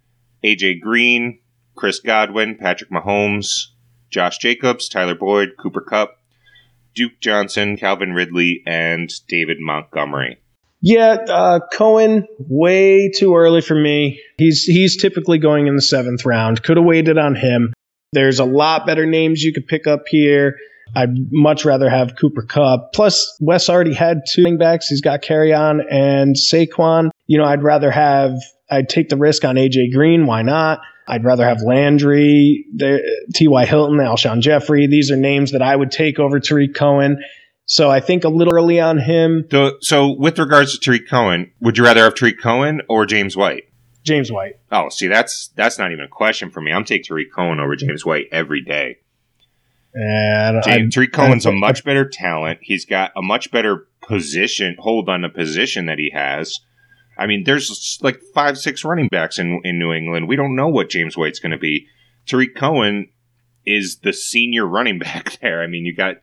AJ 0.43 0.81
Green, 0.81 1.39
Chris 1.75 1.99
Godwin, 1.99 2.57
Patrick 2.57 2.89
Mahomes, 2.91 3.67
Josh 4.09 4.37
Jacobs, 4.37 4.87
Tyler 4.87 5.15
Boyd, 5.15 5.53
Cooper 5.59 5.81
Kupp, 5.81 6.19
Duke 6.93 7.19
Johnson, 7.19 7.75
Calvin 7.75 8.13
Ridley, 8.13 8.63
and 8.65 9.11
David 9.27 9.57
Montgomery. 9.59 10.39
Yeah, 10.85 11.17
uh, 11.27 11.61
Cohen, 11.73 12.27
way 12.37 13.09
too 13.09 13.35
early 13.35 13.61
for 13.61 13.73
me. 13.73 14.21
He's 14.37 14.65
he's 14.65 15.01
typically 15.01 15.39
going 15.39 15.65
in 15.65 15.75
the 15.75 15.81
seventh 15.81 16.23
round. 16.27 16.61
Could 16.61 16.77
have 16.77 16.85
waited 16.85 17.17
on 17.17 17.33
him. 17.33 17.73
There's 18.13 18.37
a 18.37 18.45
lot 18.45 18.85
better 18.85 19.07
names 19.07 19.41
you 19.41 19.51
could 19.51 19.65
pick 19.65 19.87
up 19.87 20.03
here. 20.05 20.57
I'd 20.95 21.09
much 21.31 21.65
rather 21.65 21.89
have 21.89 22.15
Cooper 22.21 22.43
Kupp. 22.43 22.93
Plus, 22.93 23.35
Wes 23.41 23.67
already 23.67 23.95
had 23.95 24.19
two 24.29 24.43
running 24.43 24.59
backs. 24.59 24.87
He's 24.87 25.01
got 25.01 25.23
Kerryon 25.23 25.81
and 25.89 26.35
Saquon. 26.35 27.09
You 27.25 27.39
know, 27.39 27.45
I'd 27.45 27.63
rather 27.63 27.89
have, 27.89 28.33
I'd 28.69 28.87
take 28.87 29.09
the 29.09 29.17
risk 29.17 29.43
on 29.43 29.55
AJ 29.55 29.91
Green. 29.91 30.27
Why 30.27 30.43
not? 30.43 30.81
I'd 31.07 31.23
rather 31.23 31.45
have 31.45 31.61
Landry, 31.65 32.63
T.Y. 33.33 33.65
Hilton, 33.65 33.97
Alshon 33.97 34.41
Jeffery. 34.41 34.85
These 34.85 35.09
are 35.09 35.17
names 35.17 35.51
that 35.53 35.63
I 35.63 35.75
would 35.75 35.89
take 35.89 36.19
over 36.19 36.39
Tarik 36.39 36.75
Cohen. 36.75 37.17
So 37.65 37.89
I 37.89 37.99
think 37.99 38.23
a 38.23 38.29
little 38.29 38.53
early 38.53 38.79
on 38.79 38.99
him. 38.99 39.45
So, 39.49 39.77
so 39.81 40.11
with 40.11 40.37
regards 40.37 40.73
to 40.73 40.79
Tarik 40.79 41.09
Cohen, 41.09 41.51
would 41.61 41.77
you 41.77 41.83
rather 41.83 42.03
have 42.03 42.15
Tarik 42.15 42.39
Cohen 42.39 42.81
or 42.87 43.05
James 43.05 43.35
White? 43.35 43.63
James 44.03 44.31
White. 44.31 44.59
Oh, 44.71 44.89
see, 44.89 45.07
that's 45.07 45.47
that's 45.55 45.79
not 45.79 45.91
even 45.91 46.05
a 46.05 46.07
question 46.07 46.51
for 46.51 46.61
me. 46.61 46.71
I'm 46.71 46.85
taking 46.85 47.05
Tarik 47.05 47.33
Cohen 47.33 47.59
over 47.59 47.75
James 47.75 48.05
White 48.05 48.27
every 48.31 48.61
day. 48.61 48.97
And 49.95 50.61
James, 50.63 50.93
Tarik 50.93 51.13
Cohen's 51.13 51.45
a 51.45 51.51
much 51.51 51.83
better 51.83 52.07
talent. 52.07 52.59
He's 52.61 52.85
got 52.85 53.11
a 53.15 53.21
much 53.21 53.49
better 53.49 53.87
position, 54.01 54.75
hold 54.77 55.09
on 55.09 55.21
the 55.21 55.29
position 55.29 55.85
that 55.85 55.97
he 55.97 56.11
has. 56.13 56.59
I 57.17 57.27
mean, 57.27 57.45
there's 57.45 57.97
like 58.01 58.19
five, 58.33 58.57
six 58.57 58.83
running 58.83 59.07
backs 59.07 59.39
in, 59.39 59.61
in 59.63 59.79
New 59.79 59.93
England. 59.93 60.27
We 60.27 60.35
don't 60.35 60.55
know 60.55 60.67
what 60.67 60.89
James 60.89 61.15
White's 61.15 61.39
going 61.39 61.53
to 61.53 61.57
be. 61.57 61.87
Tarik 62.25 62.55
Cohen 62.55 63.09
is 63.65 63.99
the 64.03 64.11
senior 64.11 64.67
running 64.67 64.99
back 64.99 65.39
there. 65.39 65.63
I 65.63 65.67
mean, 65.67 65.85
you 65.85 65.95
got 65.95 66.17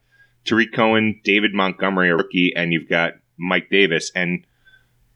Tarik 0.44 0.72
Cohen, 0.74 1.20
David 1.24 1.52
Montgomery, 1.54 2.10
a 2.10 2.16
rookie, 2.16 2.52
and 2.56 2.72
you've 2.72 2.88
got 2.88 3.12
Mike 3.38 3.68
Davis. 3.70 4.10
And 4.14 4.44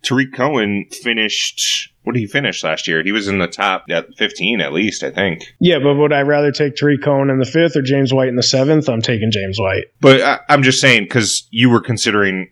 Tarik 0.03 0.33
Cohen 0.35 0.87
finished. 0.91 1.93
What 2.05 2.15
did 2.15 2.21
he 2.21 2.27
finish 2.27 2.62
last 2.62 2.87
year? 2.87 3.03
He 3.03 3.11
was 3.11 3.27
in 3.27 3.39
the 3.39 3.49
top 3.49 3.87
at 3.91 4.07
15 4.17 4.61
at 4.61 4.73
least, 4.73 5.03
I 5.03 5.11
think. 5.11 5.43
Yeah, 5.59 5.79
but 5.83 5.97
would 5.97 6.12
I 6.12 6.21
rather 6.21 6.53
take 6.53 6.77
Tarik 6.77 7.03
Cohen 7.03 7.31
in 7.31 7.41
the 7.41 7.45
fifth 7.45 7.75
or 7.77 7.83
James 7.83 8.15
White 8.15 8.29
in 8.29 8.37
the 8.37 8.45
seventh? 8.45 8.89
I'm 8.89 9.03
taking 9.03 9.33
James 9.33 9.59
White. 9.59 9.87
But 10.01 10.21
I, 10.21 10.39
I'm 10.49 10.62
just 10.62 10.81
saying 10.81 11.05
because 11.05 11.49
you 11.51 11.69
were 11.69 11.81
considering 11.81 12.51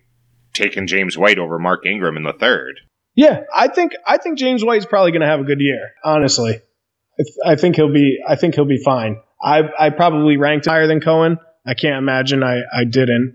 taking 0.53 0.87
James 0.87 1.17
White 1.17 1.39
over 1.39 1.57
Mark 1.59 1.85
Ingram 1.85 2.17
in 2.17 2.23
the 2.23 2.33
third. 2.33 2.79
Yeah, 3.15 3.41
I 3.53 3.69
think 3.69 3.93
I 4.05 4.17
think 4.17 4.37
James 4.37 4.63
White's 4.63 4.85
probably 4.85 5.11
going 5.11 5.21
to 5.21 5.27
have 5.27 5.39
a 5.39 5.45
good 5.45 5.61
year. 5.61 5.91
Honestly, 6.03 6.51
I, 6.53 7.23
th- 7.23 7.37
I 7.45 7.55
think 7.55 7.77
he'll 7.77 7.93
be 7.93 8.19
I 8.27 8.35
think 8.35 8.55
he'll 8.55 8.65
be 8.65 8.81
fine. 8.83 9.21
I 9.41 9.61
I 9.79 9.89
probably 9.89 10.35
ranked 10.35 10.65
higher 10.65 10.87
than 10.87 10.99
Cohen. 10.99 11.37
I 11.65 11.73
can't 11.73 11.97
imagine 11.97 12.43
I 12.43 12.61
I 12.73 12.83
didn't. 12.83 13.33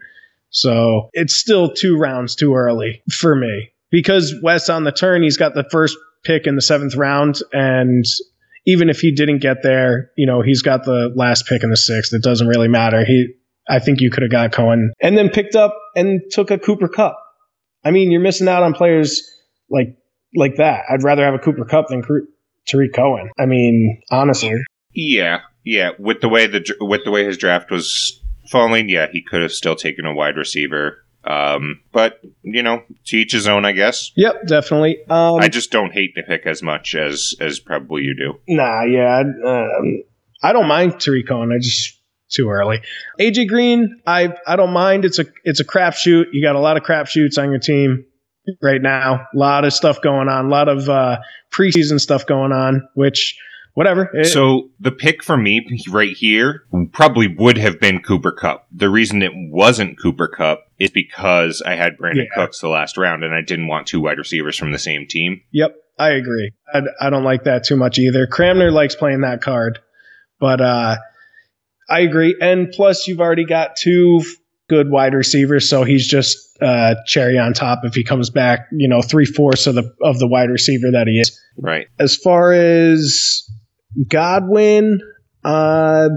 So 0.50 1.10
it's 1.12 1.34
still 1.36 1.72
two 1.72 1.96
rounds 1.96 2.34
too 2.34 2.54
early 2.54 3.02
for 3.10 3.36
me 3.36 3.70
because 3.90 4.34
Wes 4.42 4.68
on 4.68 4.84
the 4.84 4.92
turn 4.92 5.22
he's 5.22 5.36
got 5.36 5.54
the 5.54 5.68
first 5.70 5.96
pick 6.24 6.46
in 6.46 6.56
the 6.56 6.62
seventh 6.62 6.96
round 6.96 7.40
and 7.52 8.04
even 8.66 8.90
if 8.90 9.00
he 9.00 9.12
didn't 9.12 9.38
get 9.38 9.62
there, 9.62 10.10
you 10.16 10.26
know 10.26 10.42
he's 10.42 10.62
got 10.62 10.84
the 10.84 11.12
last 11.14 11.46
pick 11.46 11.62
in 11.62 11.70
the 11.70 11.76
sixth. 11.76 12.12
It 12.12 12.22
doesn't 12.22 12.48
really 12.48 12.68
matter. 12.68 13.04
He 13.04 13.34
I 13.68 13.78
think 13.78 14.00
you 14.00 14.10
could 14.10 14.22
have 14.22 14.32
got 14.32 14.52
Cohen 14.52 14.92
and 15.00 15.16
then 15.16 15.28
picked 15.28 15.54
up 15.54 15.76
and 15.94 16.20
took 16.30 16.50
a 16.50 16.58
Cooper 16.58 16.88
Kupp. 16.88 17.16
I 17.84 17.90
mean, 17.90 18.10
you're 18.10 18.20
missing 18.20 18.48
out 18.48 18.62
on 18.62 18.74
players 18.74 19.22
like 19.70 19.96
like 20.34 20.56
that. 20.56 20.84
I'd 20.90 21.02
rather 21.02 21.24
have 21.24 21.34
a 21.34 21.38
Cooper 21.38 21.64
Kupp 21.64 21.88
than 21.88 22.02
Tarik 22.66 22.92
Cohen. 22.92 23.30
I 23.38 23.46
mean, 23.46 24.02
honestly. 24.10 24.62
Yeah, 24.92 25.40
yeah. 25.64 25.90
With 25.98 26.20
the 26.20 26.28
way 26.28 26.46
the 26.46 26.64
with 26.80 27.04
the 27.04 27.10
way 27.10 27.24
his 27.24 27.38
draft 27.38 27.70
was 27.70 28.19
falling, 28.50 28.88
yeah, 28.88 29.06
he 29.10 29.22
could 29.22 29.42
have 29.42 29.52
still 29.52 29.76
taken 29.76 30.04
a 30.04 30.14
wide 30.14 30.36
receiver. 30.36 31.04
Um, 31.24 31.80
but 31.92 32.20
you 32.42 32.62
know, 32.62 32.82
to 33.06 33.16
each 33.16 33.32
his 33.32 33.46
own, 33.46 33.64
I 33.64 33.72
guess. 33.72 34.10
Yep, 34.16 34.46
definitely. 34.46 34.98
Um, 35.08 35.36
I 35.36 35.48
just 35.48 35.70
don't 35.70 35.92
hate 35.92 36.14
the 36.14 36.22
pick 36.22 36.46
as 36.46 36.62
much 36.62 36.94
as 36.94 37.34
as 37.40 37.60
probably 37.60 38.02
you 38.02 38.16
do. 38.16 38.54
Nah, 38.54 38.84
yeah, 38.84 39.22
um, 39.46 40.02
I 40.42 40.52
don't 40.52 40.66
mind 40.66 40.98
Tarik 40.98 41.28
Cohen. 41.28 41.52
I 41.52 41.58
just 41.58 41.98
too 42.30 42.48
early. 42.48 42.80
AJ 43.20 43.48
Green, 43.48 44.00
I 44.06 44.34
I 44.46 44.56
don't 44.56 44.72
mind. 44.72 45.04
It's 45.04 45.18
a 45.18 45.26
it's 45.44 45.60
a 45.60 45.64
crapshoot. 45.64 46.26
You 46.32 46.42
got 46.42 46.56
a 46.56 46.60
lot 46.60 46.78
of 46.78 46.84
crapshoots 46.84 47.36
on 47.36 47.50
your 47.50 47.60
team 47.60 48.06
right 48.62 48.80
now. 48.80 49.26
A 49.34 49.38
lot 49.38 49.64
of 49.64 49.74
stuff 49.74 50.00
going 50.00 50.28
on, 50.28 50.46
a 50.46 50.48
lot 50.48 50.68
of 50.68 50.88
uh, 50.88 51.18
preseason 51.52 52.00
stuff 52.00 52.26
going 52.26 52.52
on, 52.52 52.88
which 52.94 53.38
whatever. 53.74 54.11
So 54.24 54.70
the 54.78 54.92
pick 54.92 55.22
for 55.22 55.37
me 55.37 55.66
right 55.90 56.16
here 56.16 56.64
probably 56.92 57.28
would 57.28 57.59
have 57.59 57.80
been 57.80 58.00
Cooper 58.00 58.33
Kupp. 58.33 58.66
The 58.72 58.90
reason 58.90 59.22
it 59.22 59.33
wasn't 59.35 59.98
Cooper 60.00 60.28
Kupp 60.28 60.64
is 60.78 60.90
because 60.90 61.62
I 61.64 61.74
had 61.74 61.96
Brandin 61.96 62.26
yeah. 62.26 62.35
Cooks 62.35 62.61
the 62.61 62.68
last 62.68 62.96
round 62.96 63.24
and 63.24 63.35
I 63.35 63.42
didn't 63.42 63.68
want 63.68 63.87
two 63.87 64.00
wide 64.00 64.18
receivers 64.18 64.56
from 64.56 64.72
the 64.72 64.78
same 64.78 65.06
team. 65.06 65.42
Yep, 65.52 65.74
I 65.98 66.11
agree. 66.11 66.52
I, 66.72 66.80
I 67.00 67.11
don't 67.11 67.24
like 67.24 67.44
that 67.44 67.64
too 67.64 67.76
much 67.76 67.98
either. 67.98 68.26
Cramner 68.26 68.72
likes 68.72 68.96
playing 68.96 69.20
that 69.22 69.42
card, 69.42 69.78
but 70.38 70.61
uh, 70.61 70.96
I 71.88 72.00
agree. 72.00 72.37
And 72.40 72.70
plus, 72.70 73.06
you've 73.06 73.20
already 73.20 73.44
got 73.44 73.76
two 73.76 74.22
good 74.68 74.90
wide 74.90 75.14
receivers, 75.14 75.68
so 75.68 75.85
he's 75.85 76.06
just 76.06 76.56
uh, 76.62 76.94
cherry 77.06 77.38
on 77.38 77.52
top 77.52 77.80
if 77.85 77.94
he 77.94 78.04
comes 78.04 78.30
back. 78.30 78.68
You 78.72 78.88
know, 78.88 79.02
three 79.02 79.26
fourths 79.26 79.66
of 79.66 79.74
the 79.74 79.92
of 80.02 80.18
the 80.18 80.28
wide 80.28 80.50
receiver 80.50 80.90
that 80.92 81.06
he 81.06 81.20
is. 81.20 81.38
Right. 81.59 81.88
As 81.98 82.16
far 82.16 82.52
as 82.52 83.42
Godwin, 84.09 85.00
uh, 85.44 86.09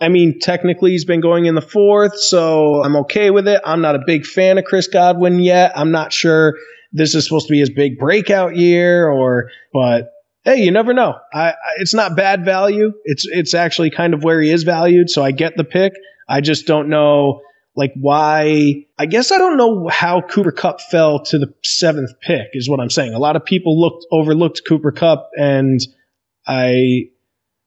I 0.00 0.08
mean, 0.08 0.40
technically 0.40 0.90
he's 0.90 1.04
been 1.04 1.20
going 1.20 1.46
in 1.46 1.54
the 1.54 1.62
fourth, 1.62 2.18
so 2.18 2.82
I'm 2.82 2.96
okay 2.96 3.30
with 3.30 3.46
it. 3.46 3.60
I'm 3.64 3.80
not 3.80 3.94
a 3.94 4.00
big 4.04 4.26
fan 4.26 4.58
of 4.58 4.64
Chris 4.64 4.88
Godwin 4.88 5.38
yet. 5.38 5.72
I'm 5.76 5.92
not 5.92 6.12
sure 6.12 6.54
this 6.92 7.14
is 7.14 7.24
supposed 7.24 7.46
to 7.46 7.52
be 7.52 7.60
his 7.60 7.70
big 7.70 7.98
breakout 7.98 8.56
year, 8.56 9.08
or 9.08 9.50
but 9.72 10.10
hey, 10.44 10.62
you 10.62 10.72
never 10.72 10.92
know. 10.92 11.14
I, 11.32 11.50
I, 11.50 11.54
it's 11.78 11.94
not 11.94 12.16
bad 12.16 12.44
value. 12.44 12.92
It's 13.04 13.26
it's 13.26 13.54
actually 13.54 13.90
kind 13.90 14.12
of 14.12 14.24
where 14.24 14.40
he 14.40 14.50
is 14.50 14.64
valued, 14.64 15.08
so 15.08 15.22
I 15.22 15.30
get 15.30 15.56
the 15.56 15.64
pick. 15.64 15.92
I 16.28 16.40
just 16.40 16.66
don't 16.66 16.88
know 16.88 17.40
like 17.76 17.92
why 17.94 18.84
I 18.98 19.06
guess 19.06 19.32
I 19.32 19.38
don't 19.38 19.56
know 19.56 19.88
how 19.88 20.20
Cooper 20.20 20.52
Kupp 20.52 20.80
fell 20.80 21.22
to 21.26 21.38
the 21.38 21.54
seventh 21.62 22.10
pick 22.20 22.48
is 22.54 22.68
what 22.68 22.80
I'm 22.80 22.90
saying. 22.90 23.14
A 23.14 23.18
lot 23.18 23.36
of 23.36 23.44
people 23.44 23.80
looked 23.80 24.04
overlooked 24.10 24.62
Cooper 24.66 24.92
Kupp 24.92 25.30
and 25.38 25.80
I 26.46 27.08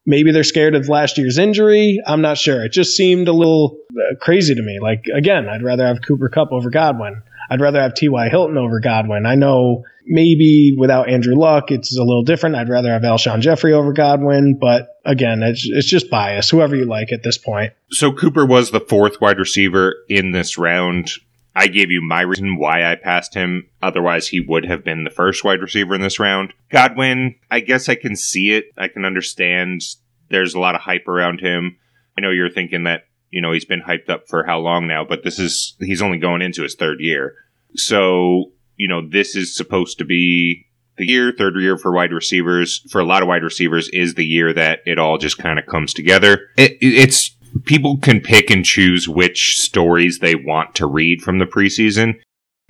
maybe 0.05 0.31
they're 0.31 0.43
scared 0.43 0.75
of 0.75 0.89
last 0.89 1.17
year's 1.17 1.37
injury. 1.37 2.01
I'm 2.05 2.21
not 2.21 2.37
sure. 2.37 2.63
It 2.63 2.71
just 2.71 2.95
seemed 2.95 3.27
a 3.27 3.33
little 3.33 3.77
uh, 3.91 4.15
crazy 4.19 4.55
to 4.55 4.61
me. 4.61 4.79
Like 4.81 5.05
again, 5.13 5.47
I'd 5.49 5.63
rather 5.63 5.85
have 5.85 5.97
Cooper 6.05 6.29
Kupp 6.29 6.51
over 6.51 6.69
Godwin. 6.69 7.21
I'd 7.49 7.61
rather 7.61 7.81
have 7.81 7.93
T.Y. 7.93 8.29
Hilton 8.29 8.57
over 8.57 8.79
Godwin. 8.79 9.25
I 9.25 9.35
know 9.35 9.83
maybe 10.05 10.75
without 10.77 11.09
Andrew 11.09 11.35
Luck, 11.35 11.71
it's 11.71 11.97
a 11.97 12.03
little 12.03 12.23
different. 12.23 12.55
I'd 12.55 12.69
rather 12.69 12.91
have 12.91 13.01
Alshon 13.01 13.41
Jeffery 13.41 13.73
over 13.73 13.93
Godwin, 13.93 14.57
but 14.59 14.99
again, 15.05 15.43
it's, 15.43 15.67
it's 15.69 15.87
just 15.87 16.09
bias, 16.09 16.49
whoever 16.49 16.75
you 16.75 16.85
like 16.85 17.11
at 17.11 17.23
this 17.23 17.37
point. 17.37 17.73
So 17.91 18.11
Cooper 18.11 18.45
was 18.45 18.71
the 18.71 18.79
fourth 18.79 19.21
wide 19.21 19.39
receiver 19.39 19.95
in 20.09 20.31
this 20.31 20.57
round. 20.57 21.11
I 21.55 21.67
gave 21.67 21.89
you 21.89 22.01
my 22.01 22.21
reason 22.21 22.57
why 22.57 22.83
I 22.83 22.95
passed 22.95 23.33
him. 23.33 23.69
Otherwise, 23.81 24.27
he 24.27 24.39
would 24.41 24.65
have 24.65 24.83
been 24.83 25.03
the 25.03 25.09
first 25.09 25.43
wide 25.43 25.61
receiver 25.61 25.95
in 25.95 26.01
this 26.01 26.19
round. 26.19 26.53
Godwin, 26.69 27.35
I 27.49 27.61
guess 27.61 27.87
I 27.87 27.95
can 27.95 28.15
see 28.15 28.51
it. 28.51 28.65
I 28.77 28.89
can 28.89 29.05
understand 29.05 29.81
there's 30.29 30.53
a 30.53 30.59
lot 30.59 30.75
of 30.75 30.81
hype 30.81 31.07
around 31.07 31.39
him. 31.39 31.77
I 32.17 32.21
know 32.21 32.31
you're 32.31 32.49
thinking 32.49 32.83
that, 32.83 33.03
you 33.29 33.41
know, 33.41 33.51
he's 33.51 33.65
been 33.65 33.81
hyped 33.81 34.09
up 34.09 34.27
for 34.27 34.45
how 34.45 34.59
long 34.59 34.87
now, 34.87 35.05
but 35.05 35.23
this 35.23 35.39
is, 35.39 35.75
he's 35.79 36.01
only 36.01 36.17
going 36.17 36.41
into 36.41 36.63
his 36.63 36.75
third 36.75 36.97
year. 36.99 37.35
So 37.75 38.51
you 38.77 38.87
know, 38.87 39.07
this 39.07 39.35
is 39.35 39.55
supposed 39.55 39.97
to 39.99 40.05
be 40.05 40.67
the 40.97 41.05
year, 41.05 41.33
third 41.37 41.55
year 41.59 41.77
for 41.77 41.93
wide 41.93 42.11
receivers, 42.11 42.85
for 42.89 43.01
a 43.01 43.05
lot 43.05 43.21
of 43.21 43.27
wide 43.27 43.43
receivers, 43.43 43.89
is 43.89 44.15
the 44.15 44.25
year 44.25 44.53
that 44.53 44.79
it 44.85 44.97
all 44.97 45.17
just 45.17 45.37
kind 45.37 45.59
of 45.59 45.65
comes 45.65 45.93
together. 45.93 46.49
It, 46.57 46.77
it's 46.81 47.34
people 47.63 47.97
can 47.97 48.19
pick 48.19 48.49
and 48.49 48.65
choose 48.65 49.07
which 49.07 49.57
stories 49.59 50.19
they 50.19 50.35
want 50.35 50.75
to 50.75 50.85
read 50.85 51.21
from 51.21 51.39
the 51.39 51.45
preseason. 51.45 52.15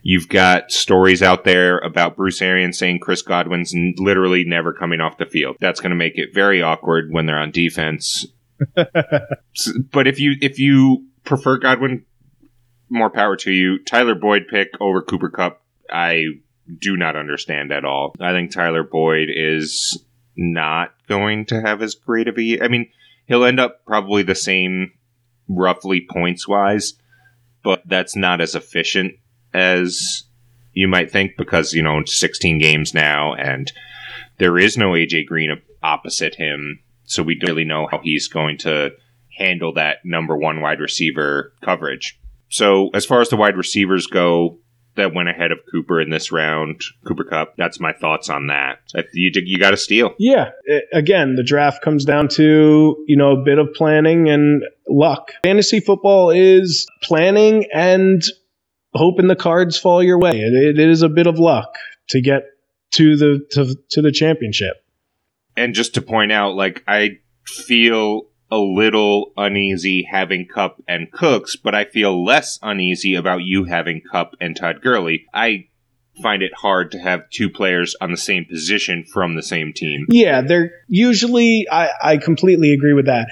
You've 0.01 0.29
got 0.29 0.71
stories 0.71 1.23
out 1.23 1.45
there 1.45 1.79
about 1.79 2.15
Bruce 2.15 2.41
Arians 2.41 2.77
saying 2.77 2.99
Chris 2.99 3.23
Godwin's 3.23 3.73
literally 3.97 4.45
never 4.45 4.71
coming 4.71 5.01
off 5.01 5.17
the 5.17 5.25
field. 5.25 5.57
That's 5.59 5.79
going 5.79 5.89
to 5.89 5.95
make 5.95 6.13
it 6.15 6.29
very 6.33 6.61
awkward 6.61 7.11
when 7.11 7.25
they're 7.25 7.39
on 7.39 7.49
defense. 7.49 8.27
but 8.75 10.07
if 10.07 10.19
you 10.19 10.35
if 10.41 10.59
you 10.59 11.07
prefer 11.23 11.57
Godwin, 11.57 12.05
more 12.89 13.09
power 13.09 13.35
to 13.37 13.51
you. 13.51 13.83
Tyler 13.83 14.15
Boyd 14.15 14.43
pick 14.47 14.69
over 14.79 15.01
Cooper 15.01 15.29
Kupp, 15.29 15.61
I 15.89 16.25
do 16.79 16.95
not 16.95 17.15
understand 17.15 17.71
at 17.71 17.83
all. 17.83 18.13
I 18.19 18.31
think 18.31 18.51
Tyler 18.51 18.83
Boyd 18.83 19.29
is 19.33 20.03
not 20.37 20.93
going 21.07 21.45
to 21.47 21.61
have 21.61 21.81
as 21.81 21.95
great 21.95 22.27
of 22.27 22.37
a 22.37 22.43
year. 22.43 22.63
I 22.63 22.67
mean, 22.67 22.89
he'll 23.27 23.45
end 23.45 23.59
up 23.59 23.85
probably 23.85 24.23
the 24.23 24.35
same 24.35 24.91
roughly 25.47 26.05
points 26.09 26.47
wise. 26.47 26.93
but 27.63 27.81
that's 27.87 28.15
not 28.15 28.41
as 28.41 28.53
efficient 28.53 29.15
as 29.53 30.23
you 30.73 30.87
might 30.87 31.11
think 31.11 31.31
because, 31.35 31.73
you 31.73 31.81
know, 31.81 32.03
16 32.05 32.59
games 32.59 32.93
now 32.93 33.33
and 33.33 33.71
there 34.37 34.57
is 34.57 34.77
no 34.77 34.91
AJ 34.91 35.25
Green 35.25 35.59
opposite 35.81 36.35
him. 36.35 36.79
So 37.05 37.23
we 37.23 37.35
don't 37.35 37.49
really 37.49 37.65
know 37.65 37.87
how 37.89 37.99
he's 38.03 38.27
going 38.27 38.59
to 38.59 38.91
handle 39.37 39.73
that 39.73 39.97
number 40.05 40.37
one 40.37 40.61
wide 40.61 40.79
receiver 40.79 41.53
coverage. 41.63 42.19
So 42.49 42.89
as 42.93 43.05
far 43.05 43.21
as 43.21 43.29
the 43.29 43.35
wide 43.35 43.57
receivers 43.57 44.07
go, 44.07 44.59
that 44.95 45.13
went 45.13 45.29
ahead 45.29 45.51
of 45.51 45.59
Cooper 45.71 46.01
in 46.01 46.09
this 46.09 46.31
round, 46.31 46.81
Cooper 47.05 47.23
Kupp. 47.23 47.55
That's 47.57 47.79
my 47.79 47.93
thoughts 47.93 48.29
on 48.29 48.47
that. 48.47 48.79
You 49.13 49.31
you 49.33 49.57
got 49.57 49.71
to 49.71 49.77
steal. 49.77 50.13
Yeah. 50.17 50.51
It, 50.63 50.85
again, 50.93 51.35
the 51.35 51.43
draft 51.43 51.81
comes 51.81 52.05
down 52.05 52.27
to 52.29 53.03
you 53.07 53.17
know 53.17 53.31
a 53.31 53.43
bit 53.43 53.59
of 53.59 53.73
planning 53.73 54.29
and 54.29 54.63
luck. 54.87 55.31
Fantasy 55.43 55.79
football 55.79 56.29
is 56.29 56.87
planning 57.03 57.67
and 57.73 58.23
hoping 58.93 59.27
the 59.27 59.35
cards 59.35 59.77
fall 59.77 60.01
your 60.01 60.19
way. 60.19 60.39
it, 60.39 60.79
it 60.79 60.89
is 60.89 61.01
a 61.01 61.09
bit 61.09 61.27
of 61.27 61.37
luck 61.37 61.75
to 62.09 62.21
get 62.21 62.43
to 62.91 63.17
the 63.17 63.45
to, 63.51 63.75
to 63.89 64.01
the 64.01 64.11
championship. 64.11 64.77
And 65.57 65.73
just 65.73 65.93
to 65.95 66.01
point 66.01 66.31
out, 66.31 66.55
like 66.55 66.83
I 66.87 67.19
feel 67.45 68.23
a 68.55 68.57
little 68.57 69.33
uneasy 69.35 70.07
having 70.09 70.47
Kupp 70.47 70.81
and 70.87 71.11
Cooks, 71.11 71.57
but 71.57 71.75
I 71.75 71.83
feel 71.83 72.23
less 72.23 72.57
uneasy 72.61 73.15
about 73.15 73.41
you 73.43 73.65
having 73.65 74.01
Kupp 74.09 74.35
and 74.39 74.55
Todd 74.55 74.81
Gurley. 74.81 75.25
I 75.33 75.67
find 76.23 76.41
it 76.41 76.53
hard 76.53 76.91
to 76.91 76.99
have 76.99 77.29
two 77.29 77.49
players 77.49 77.95
on 77.99 78.11
the 78.11 78.17
same 78.17 78.45
position 78.45 79.03
from 79.03 79.35
the 79.35 79.43
same 79.43 79.73
team. 79.73 80.05
Yeah, 80.07 80.41
they're 80.41 80.71
usually 80.87 81.67
I, 81.69 81.89
I 82.01 82.17
completely 82.17 82.73
agree 82.73 82.93
with 82.93 83.07
that. 83.07 83.27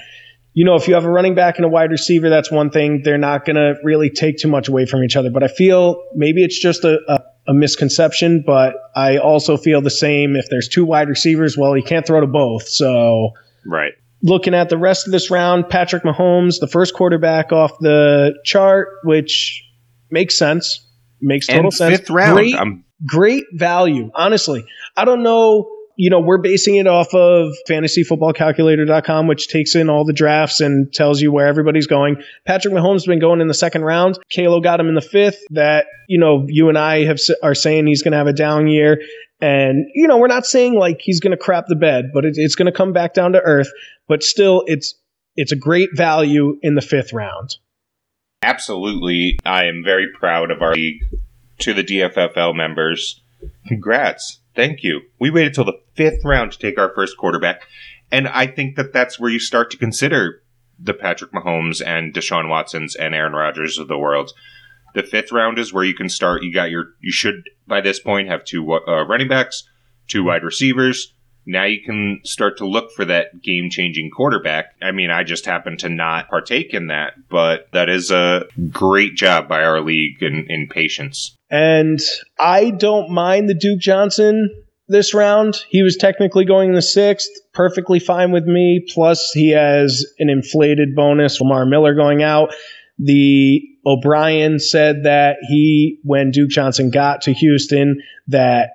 You 0.52 0.66
know, 0.66 0.74
if 0.74 0.86
you 0.86 0.94
have 0.94 1.06
a 1.06 1.10
running 1.10 1.34
back 1.34 1.56
and 1.56 1.64
a 1.64 1.68
wide 1.68 1.90
receiver, 1.90 2.28
that's 2.28 2.50
one 2.50 2.70
thing. 2.70 3.00
They're 3.02 3.18
not 3.18 3.46
going 3.46 3.56
to 3.56 3.74
really 3.82 4.10
take 4.10 4.36
too 4.36 4.48
much 4.48 4.68
away 4.68 4.84
from 4.84 5.02
each 5.02 5.16
other. 5.16 5.30
But 5.30 5.42
I 5.42 5.48
feel 5.48 6.04
maybe 6.14 6.44
it's 6.44 6.60
just 6.60 6.84
a, 6.84 6.98
a, 7.08 7.20
a 7.48 7.54
misconception, 7.54 8.44
but 8.46 8.74
I 8.94 9.16
also 9.16 9.56
feel 9.56 9.80
the 9.80 9.90
same. 9.90 10.36
If 10.36 10.50
there's 10.50 10.68
two 10.68 10.84
wide 10.84 11.08
receivers, 11.08 11.56
well, 11.56 11.72
he 11.72 11.82
can't 11.82 12.06
throw 12.06 12.20
to 12.20 12.28
both. 12.28 12.68
So, 12.68 13.30
right 13.64 13.94
looking 14.24 14.54
at 14.54 14.70
the 14.70 14.78
rest 14.78 15.06
of 15.06 15.12
this 15.12 15.30
round, 15.30 15.68
Patrick 15.68 16.02
Mahomes, 16.02 16.58
the 16.58 16.66
first 16.66 16.94
quarterback 16.94 17.52
off 17.52 17.78
the 17.78 18.32
chart, 18.44 18.88
which 19.04 19.62
makes 20.10 20.36
sense. 20.36 20.80
Makes 21.20 21.46
total 21.46 21.64
and 21.66 21.74
sense. 21.74 21.98
Fifth 21.98 22.10
round. 22.10 22.34
Great, 22.34 22.54
I'm- 22.56 22.84
great 23.06 23.44
value. 23.52 24.10
Honestly, 24.14 24.64
I 24.96 25.04
don't 25.04 25.22
know. 25.22 25.70
You 25.96 26.10
know, 26.10 26.18
we're 26.18 26.38
basing 26.38 26.74
it 26.74 26.88
off 26.88 27.14
of 27.14 27.52
fantasyfootballcalculator.com, 27.68 29.26
which 29.28 29.46
takes 29.46 29.76
in 29.76 29.88
all 29.88 30.04
the 30.04 30.12
drafts 30.12 30.60
and 30.60 30.92
tells 30.92 31.20
you 31.20 31.30
where 31.30 31.46
everybody's 31.46 31.86
going. 31.86 32.16
Patrick 32.44 32.74
Mahomes 32.74 32.94
has 32.94 33.06
been 33.06 33.20
going 33.20 33.40
in 33.40 33.46
the 33.46 33.54
second 33.54 33.82
round. 33.82 34.18
Kalo 34.28 34.60
got 34.60 34.80
him 34.80 34.88
in 34.88 34.96
the 34.96 35.00
fifth. 35.00 35.38
That, 35.50 35.86
you 36.08 36.18
know, 36.18 36.46
you 36.48 36.68
and 36.68 36.76
I 36.76 37.04
have 37.04 37.20
are 37.44 37.54
saying 37.54 37.86
he's 37.86 38.02
going 38.02 38.12
to 38.12 38.18
have 38.18 38.26
a 38.26 38.32
down 38.32 38.66
year. 38.66 39.00
And, 39.44 39.90
you 39.92 40.08
know, 40.08 40.16
we're 40.16 40.26
not 40.26 40.46
saying 40.46 40.78
like 40.78 41.02
he's 41.02 41.20
going 41.20 41.32
to 41.32 41.36
crap 41.36 41.66
the 41.66 41.76
bed, 41.76 42.12
but 42.14 42.24
it, 42.24 42.32
it's 42.36 42.54
going 42.54 42.64
to 42.64 42.72
come 42.72 42.94
back 42.94 43.12
down 43.12 43.32
to 43.32 43.42
earth. 43.42 43.70
But 44.08 44.22
still, 44.22 44.64
it's 44.66 44.94
it's 45.36 45.52
a 45.52 45.56
great 45.56 45.90
value 45.92 46.56
in 46.62 46.76
the 46.76 46.80
fifth 46.80 47.12
round. 47.12 47.56
Absolutely. 48.42 49.38
I 49.44 49.66
am 49.66 49.82
very 49.84 50.06
proud 50.18 50.50
of 50.50 50.62
our 50.62 50.72
league. 50.72 51.02
To 51.58 51.74
the 51.74 51.84
DFFL 51.84 52.56
members, 52.56 53.22
congrats. 53.68 54.40
Thank 54.56 54.82
you. 54.82 55.02
We 55.20 55.30
waited 55.30 55.52
till 55.52 55.66
the 55.66 55.78
fifth 55.94 56.24
round 56.24 56.52
to 56.52 56.58
take 56.58 56.78
our 56.78 56.94
first 56.94 57.18
quarterback. 57.18 57.62
And 58.10 58.26
I 58.26 58.46
think 58.46 58.76
that 58.76 58.94
that's 58.94 59.20
where 59.20 59.30
you 59.30 59.38
start 59.38 59.70
to 59.72 59.76
consider 59.76 60.42
the 60.78 60.94
Patrick 60.94 61.32
Mahomes 61.32 61.82
and 61.86 62.14
Deshaun 62.14 62.48
Watsons 62.48 62.96
and 62.96 63.14
Aaron 63.14 63.34
Rodgers 63.34 63.78
of 63.78 63.88
the 63.88 63.98
world. 63.98 64.32
The 64.94 65.02
fifth 65.02 65.32
round 65.32 65.58
is 65.58 65.72
where 65.72 65.84
you 65.84 65.94
can 65.94 66.08
start. 66.08 66.42
You 66.42 66.52
got 66.52 66.70
your, 66.70 66.86
you 67.00 67.12
should 67.12 67.42
by 67.66 67.80
this 67.80 68.00
point 68.00 68.28
have 68.28 68.44
two 68.44 68.72
uh, 68.72 69.06
running 69.06 69.28
backs, 69.28 69.68
two 70.08 70.24
wide 70.24 70.44
receivers. 70.44 71.12
Now 71.46 71.64
you 71.64 71.82
can 71.84 72.20
start 72.24 72.58
to 72.58 72.66
look 72.66 72.90
for 72.92 73.04
that 73.04 73.42
game 73.42 73.68
changing 73.70 74.10
quarterback. 74.10 74.76
I 74.80 74.92
mean, 74.92 75.10
I 75.10 75.24
just 75.24 75.44
happen 75.44 75.76
to 75.78 75.88
not 75.88 76.28
partake 76.28 76.72
in 76.72 76.86
that, 76.86 77.14
but 77.28 77.68
that 77.72 77.90
is 77.90 78.10
a 78.10 78.44
great 78.70 79.14
job 79.14 79.46
by 79.46 79.62
our 79.62 79.82
league 79.82 80.22
in, 80.22 80.46
in 80.48 80.68
patience. 80.68 81.36
And 81.50 82.00
I 82.38 82.70
don't 82.70 83.10
mind 83.10 83.48
the 83.48 83.54
Duke 83.54 83.80
Johnson 83.80 84.48
this 84.88 85.14
round. 85.14 85.56
He 85.68 85.82
was 85.82 85.96
technically 85.96 86.44
going 86.44 86.70
in 86.70 86.74
the 86.74 86.82
sixth, 86.82 87.30
perfectly 87.52 87.98
fine 87.98 88.32
with 88.32 88.44
me. 88.44 88.84
Plus, 88.92 89.30
he 89.32 89.50
has 89.50 90.04
an 90.18 90.30
inflated 90.30 90.94
bonus. 90.94 91.40
Lamar 91.40 91.66
Miller 91.66 91.94
going 91.94 92.22
out. 92.22 92.54
The 92.98 93.60
O'Brien 93.86 94.58
said 94.58 95.04
that 95.04 95.36
he, 95.48 95.98
when 96.02 96.30
Duke 96.30 96.50
Johnson 96.50 96.90
got 96.90 97.22
to 97.22 97.32
Houston, 97.32 98.00
that 98.28 98.70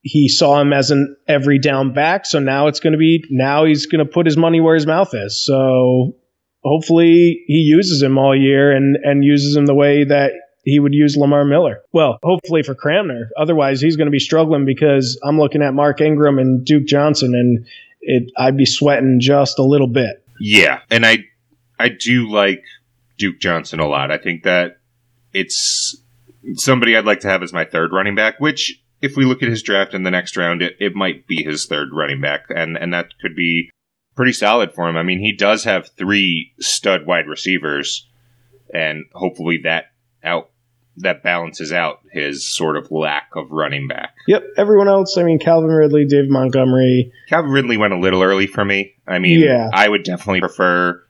he 0.00 0.28
saw 0.28 0.60
him 0.60 0.72
as 0.72 0.90
an 0.90 1.16
every 1.26 1.58
down 1.58 1.92
back. 1.92 2.26
So 2.26 2.38
now 2.38 2.66
it's 2.66 2.80
going 2.80 2.92
to 2.92 2.98
be, 2.98 3.24
now 3.30 3.64
he's 3.64 3.86
going 3.86 4.04
to 4.04 4.10
put 4.10 4.26
his 4.26 4.36
money 4.36 4.60
where 4.60 4.74
his 4.74 4.86
mouth 4.86 5.14
is. 5.14 5.42
So 5.42 6.16
hopefully 6.62 7.42
he 7.46 7.64
uses 7.66 8.02
him 8.02 8.18
all 8.18 8.36
year 8.36 8.72
and, 8.72 8.96
and 9.02 9.24
uses 9.24 9.56
him 9.56 9.66
the 9.66 9.74
way 9.74 10.04
that 10.04 10.32
he 10.64 10.78
would 10.78 10.94
use 10.94 11.16
Lamar 11.16 11.44
Miller. 11.44 11.82
Well, 11.92 12.18
hopefully 12.22 12.62
for 12.62 12.74
Cramner. 12.74 13.28
Otherwise, 13.36 13.80
he's 13.80 13.96
going 13.96 14.06
to 14.06 14.12
be 14.12 14.18
struggling 14.18 14.64
because 14.64 15.20
I'm 15.22 15.38
looking 15.38 15.62
at 15.62 15.74
Mark 15.74 16.00
Ingram 16.00 16.38
and 16.38 16.64
Duke 16.64 16.86
Johnson, 16.86 17.34
and 17.34 17.66
it, 18.00 18.32
I'd 18.36 18.56
be 18.56 18.66
sweating 18.66 19.18
just 19.20 19.58
a 19.58 19.62
little 19.62 19.88
bit. 19.88 20.24
Yeah, 20.40 20.80
and 20.90 21.04
I 21.04 21.18
I 21.78 21.88
do 21.88 22.30
like 22.30 22.62
Duke 23.16 23.38
Johnson 23.38 23.80
a 23.80 23.86
lot. 23.86 24.10
I 24.10 24.18
think 24.18 24.42
that 24.44 24.78
it's 25.32 25.96
somebody 26.54 26.96
I'd 26.96 27.04
like 27.04 27.20
to 27.20 27.28
have 27.28 27.42
as 27.42 27.52
my 27.52 27.64
third 27.64 27.92
running 27.92 28.14
back, 28.14 28.40
which 28.40 28.82
if 29.00 29.16
we 29.16 29.24
look 29.24 29.42
at 29.42 29.48
his 29.48 29.62
draft 29.62 29.94
in 29.94 30.02
the 30.02 30.10
next 30.10 30.36
round, 30.36 30.62
it, 30.62 30.76
it 30.80 30.94
might 30.94 31.26
be 31.26 31.42
his 31.42 31.66
third 31.66 31.88
running 31.92 32.20
back, 32.20 32.46
and, 32.48 32.76
and 32.76 32.92
that 32.94 33.18
could 33.20 33.36
be 33.36 33.70
pretty 34.16 34.32
solid 34.32 34.72
for 34.72 34.88
him. 34.88 34.96
I 34.96 35.02
mean, 35.02 35.20
he 35.20 35.34
does 35.34 35.64
have 35.64 35.88
three 35.88 36.52
stud 36.60 37.06
wide 37.06 37.26
receivers, 37.26 38.08
and 38.72 39.04
hopefully 39.12 39.60
that 39.64 39.86
out 40.22 40.50
that 40.96 41.24
balances 41.24 41.72
out 41.72 42.00
his 42.12 42.46
sort 42.46 42.76
of 42.76 42.90
lack 42.90 43.30
of 43.34 43.50
running 43.50 43.88
back. 43.88 44.14
Yep. 44.28 44.44
Everyone 44.56 44.86
else, 44.86 45.18
I 45.18 45.24
mean, 45.24 45.40
Calvin 45.40 45.70
Ridley, 45.70 46.06
Dave 46.06 46.30
Montgomery. 46.30 47.12
Calvin 47.28 47.50
Ridley 47.50 47.76
went 47.76 47.92
a 47.92 47.98
little 47.98 48.22
early 48.22 48.46
for 48.46 48.64
me. 48.64 48.94
I 49.06 49.18
mean, 49.18 49.40
yeah. 49.40 49.70
I 49.72 49.88
would 49.88 50.04
definitely 50.04 50.40
prefer 50.40 51.02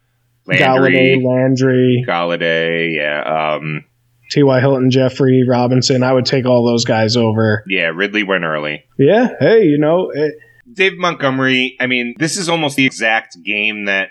Landry, 0.46 0.66
Golladay, 0.66 1.24
Landry, 1.24 2.04
Golladay, 2.06 2.96
yeah. 2.96 3.56
Um, 3.56 3.84
T.Y. 4.30 4.60
Hilton, 4.60 4.90
Jeffery 4.90 5.44
Robinson. 5.48 6.02
I 6.02 6.12
would 6.12 6.26
take 6.26 6.46
all 6.46 6.66
those 6.66 6.84
guys 6.84 7.16
over. 7.16 7.62
Yeah, 7.68 7.92
Ridley 7.94 8.24
went 8.24 8.44
early. 8.44 8.84
Yeah. 8.98 9.34
Hey, 9.38 9.64
you 9.64 9.78
know. 9.78 10.10
It, 10.10 10.34
Dave 10.72 10.96
Montgomery, 10.96 11.76
I 11.78 11.86
mean, 11.86 12.14
this 12.18 12.36
is 12.36 12.48
almost 12.48 12.76
the 12.76 12.86
exact 12.86 13.36
game 13.44 13.84
that 13.84 14.08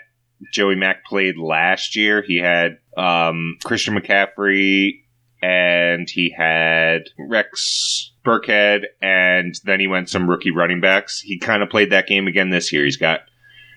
Joey 0.52 0.76
Mack 0.76 1.04
played 1.04 1.36
last 1.36 1.96
year. 1.96 2.22
He 2.22 2.38
had 2.38 2.78
um, 2.96 3.58
Christian 3.64 3.94
McCaffrey 3.94 5.02
and 5.42 6.08
he 6.08 6.34
had 6.34 7.02
Rex 7.18 8.12
Burkhead, 8.24 8.84
and 9.02 9.54
then 9.64 9.78
he 9.78 9.86
went 9.86 10.08
some 10.08 10.28
rookie 10.28 10.50
running 10.50 10.80
backs. 10.80 11.20
He 11.20 11.38
kind 11.38 11.62
of 11.62 11.68
played 11.68 11.90
that 11.90 12.06
game 12.06 12.26
again 12.26 12.48
this 12.48 12.72
year. 12.72 12.84
He's 12.84 12.96
got 12.96 13.20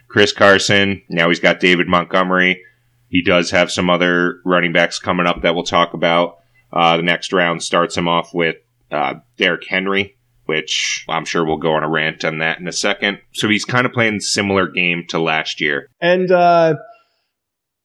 Chris 0.08 0.32
Carson. 0.32 1.02
Now 1.10 1.30
he's 1.30 1.40
got 1.40 1.60
David 1.60 1.88
Montgomery. 1.88 2.64
He 3.10 3.22
does 3.22 3.52
have 3.52 3.72
some 3.72 3.90
other 3.90 4.42
running 4.46 4.74
backs 4.74 5.00
coming 5.00 5.28
up 5.28 5.42
that 5.42 5.56
we'll 5.56 5.64
talk 5.64 5.94
about. 5.94 6.40
Uh, 6.72 6.98
the 6.98 7.04
next 7.04 7.32
round 7.32 7.64
starts 7.64 7.96
him 7.96 8.08
off 8.08 8.34
with 8.34 8.58
uh, 8.92 9.16
Derrick 9.38 9.66
Henry, 9.68 10.18
which 10.46 11.06
I'm 11.08 11.26
sure 11.26 11.46
we'll 11.46 11.58
go 11.58 11.74
on 11.74 11.84
a 11.84 11.90
rant 11.90 12.26
on 12.26 12.40
that 12.40 12.60
in 12.60 12.68
a 12.68 12.74
second. 12.74 13.20
So 13.34 13.48
he's 13.48 13.66
kind 13.66 13.86
of 13.86 13.94
playing 13.94 14.20
similar 14.20 14.68
game 14.68 15.06
to 15.10 15.20
last 15.20 15.62
year. 15.62 15.90
And, 16.02 16.30
uh, 16.30 16.76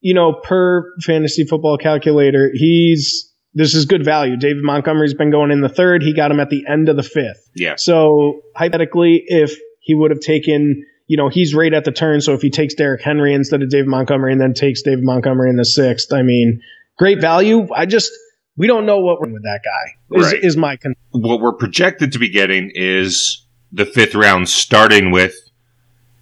you 0.01 0.15
know, 0.15 0.41
per 0.43 0.93
fantasy 1.01 1.45
football 1.45 1.79
calculator, 1.79 2.51
he's 2.53 3.33
this 3.55 3.75
is 3.75 3.85
good 3.85 4.05
value. 4.05 4.37
David 4.37 4.65
Montgomery's 4.65 5.15
been 5.15 5.31
going 5.31 5.51
in 5.51 5.61
the 5.61 5.69
third. 5.69 6.03
He 6.03 6.15
got 6.15 6.31
him 6.31 6.41
at 6.41 6.51
the 6.51 6.65
end 6.69 6.89
of 6.89 6.97
the 6.97 7.03
fifth. 7.03 7.51
Yeah. 7.55 7.77
So 7.77 8.41
hypothetically, 8.57 9.23
if 9.27 9.57
he 9.81 9.95
would 9.95 10.11
have 10.11 10.21
taken 10.21 10.85
you 11.13 11.19
know, 11.19 11.29
he's 11.29 11.55
right 11.55 11.75
at 11.75 11.85
the 11.85 11.93
turn. 11.93 12.23
So 12.23 12.33
if 12.33 12.41
he 12.41 12.49
takes 12.49 12.73
Derrick 12.73 13.03
Henry 13.03 13.35
instead 13.35 13.61
of 13.61 13.69
David 13.69 13.87
Montgomery 13.87 14.33
and 14.33 14.41
then 14.41 14.55
takes 14.55 14.81
David 14.81 15.05
Montgomery 15.05 15.51
in 15.51 15.57
the 15.57 15.65
sixth, 15.67 16.11
I 16.11 16.23
mean, 16.23 16.63
great 16.97 17.21
value. 17.21 17.69
I 17.77 17.85
just, 17.85 18.11
we 18.57 18.67
don't 18.67 18.87
know 18.87 18.99
what 19.01 19.21
we're 19.21 19.31
with 19.31 19.43
that 19.43 19.61
guy, 19.63 20.19
is, 20.19 20.33
right. 20.33 20.43
is 20.43 20.57
my 20.57 20.79
con- 20.79 20.95
What 21.11 21.43
we're 21.43 21.53
projected 21.53 22.13
to 22.13 22.19
be 22.19 22.31
getting 22.31 22.71
is 22.75 23.47
the 23.71 23.85
fifth 23.85 24.15
round, 24.15 24.49
starting 24.49 25.11
with 25.11 25.37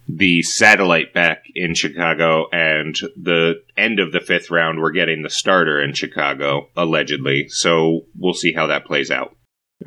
the 0.09 0.41
satellite 0.41 1.13
back 1.13 1.43
in 1.55 1.73
Chicago, 1.73 2.47
and 2.51 2.99
the 3.15 3.63
end 3.77 4.01
of 4.01 4.11
the 4.11 4.19
fifth 4.19 4.51
round, 4.51 4.81
we're 4.81 4.91
getting 4.91 5.21
the 5.21 5.29
starter 5.29 5.81
in 5.81 5.93
Chicago, 5.93 6.67
allegedly. 6.75 7.47
So 7.47 8.01
we'll 8.19 8.33
see 8.33 8.51
how 8.51 8.67
that 8.67 8.83
plays 8.83 9.09
out. 9.09 9.37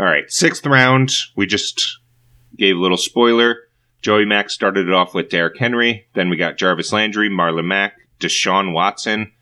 All 0.01 0.07
right, 0.07 0.25
sixth 0.29 0.65
round, 0.65 1.13
we 1.37 1.45
just 1.45 1.99
gave 2.57 2.77
a 2.77 2.81
little 2.81 2.97
spoiler. 2.97 3.59
Joey 4.05 4.27
Mack 4.27 4.51
started 4.51 4.87
it 4.87 4.93
off 4.93 5.15
with 5.15 5.31
Derrick 5.31 5.57
Henry. 5.59 6.07
Then 6.13 6.29
we 6.29 6.37
got 6.37 6.59
Jarvis 6.59 6.93
Landry, 6.93 7.31
Marlon 7.31 7.65
Mack, 7.65 7.95
Deshaun 8.21 8.75
Watson, 8.75 9.33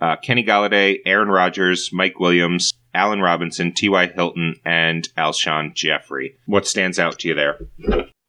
uh, 0.00 0.14
Kenny 0.22 0.44
Golladay, 0.44 0.98
Aaron 1.04 1.26
Rodgers, 1.26 1.90
Mike 1.92 2.20
Williams, 2.20 2.72
Allen 2.94 3.20
Robinson, 3.20 3.72
T.Y. 3.72 4.06
Hilton, 4.14 4.54
and 4.64 5.08
Alshon 5.18 5.74
Jeffery. 5.74 6.36
What 6.46 6.64
stands 6.64 7.00
out 7.00 7.18
to 7.18 7.28
you 7.28 7.34
there? 7.34 7.58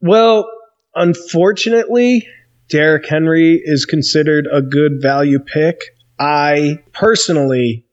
Well, 0.01 0.49
unfortunately, 0.95 2.27
Derrick 2.67 3.07
Henry 3.07 3.61
is 3.63 3.85
considered 3.85 4.47
a 4.51 4.63
good 4.63 4.93
value 5.03 5.37
pick. 5.37 5.77
I 6.17 6.79
personally 6.93 7.85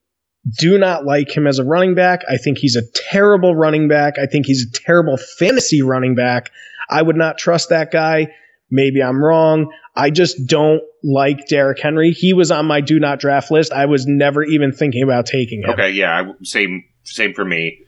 do 0.59 0.79
not 0.79 1.05
like 1.05 1.37
him 1.37 1.47
as 1.47 1.59
a 1.59 1.65
running 1.65 1.95
back. 1.95 2.23
I 2.27 2.39
think 2.39 2.57
he's 2.57 2.75
a 2.75 2.91
terrible 3.11 3.55
running 3.55 3.87
back. 3.87 4.19
I 4.19 4.25
think 4.25 4.47
he's 4.47 4.67
a 4.67 4.73
terrible 4.73 5.19
fantasy 5.39 5.83
running 5.83 6.15
back. 6.15 6.51
I 6.93 7.03
would 7.03 7.17
not 7.17 7.39
trust 7.39 7.71
that 7.71 7.91
guy. 7.91 8.29
Maybe 8.71 9.03
I'm 9.03 9.23
wrong. 9.23 9.73
I 9.95 10.11
just 10.11 10.47
don't 10.47 10.83
like 11.03 11.47
Derrick 11.47 11.79
Henry. 11.79 12.13
He 12.13 12.33
was 12.33 12.51
on 12.51 12.67
my 12.67 12.81
do 12.81 12.99
not 12.99 13.21
draft 13.21 13.51
list. 13.51 13.73
I 13.73 13.87
was 13.87 14.07
never 14.07 14.43
even 14.43 14.73
thinking 14.73 15.03
about 15.03 15.27
taking 15.27 15.63
him. 15.63 15.71
Okay, 15.71 15.91
yeah, 15.91 16.33
same 16.43 16.85
same 17.05 17.35
for 17.35 17.45
me. 17.45 17.81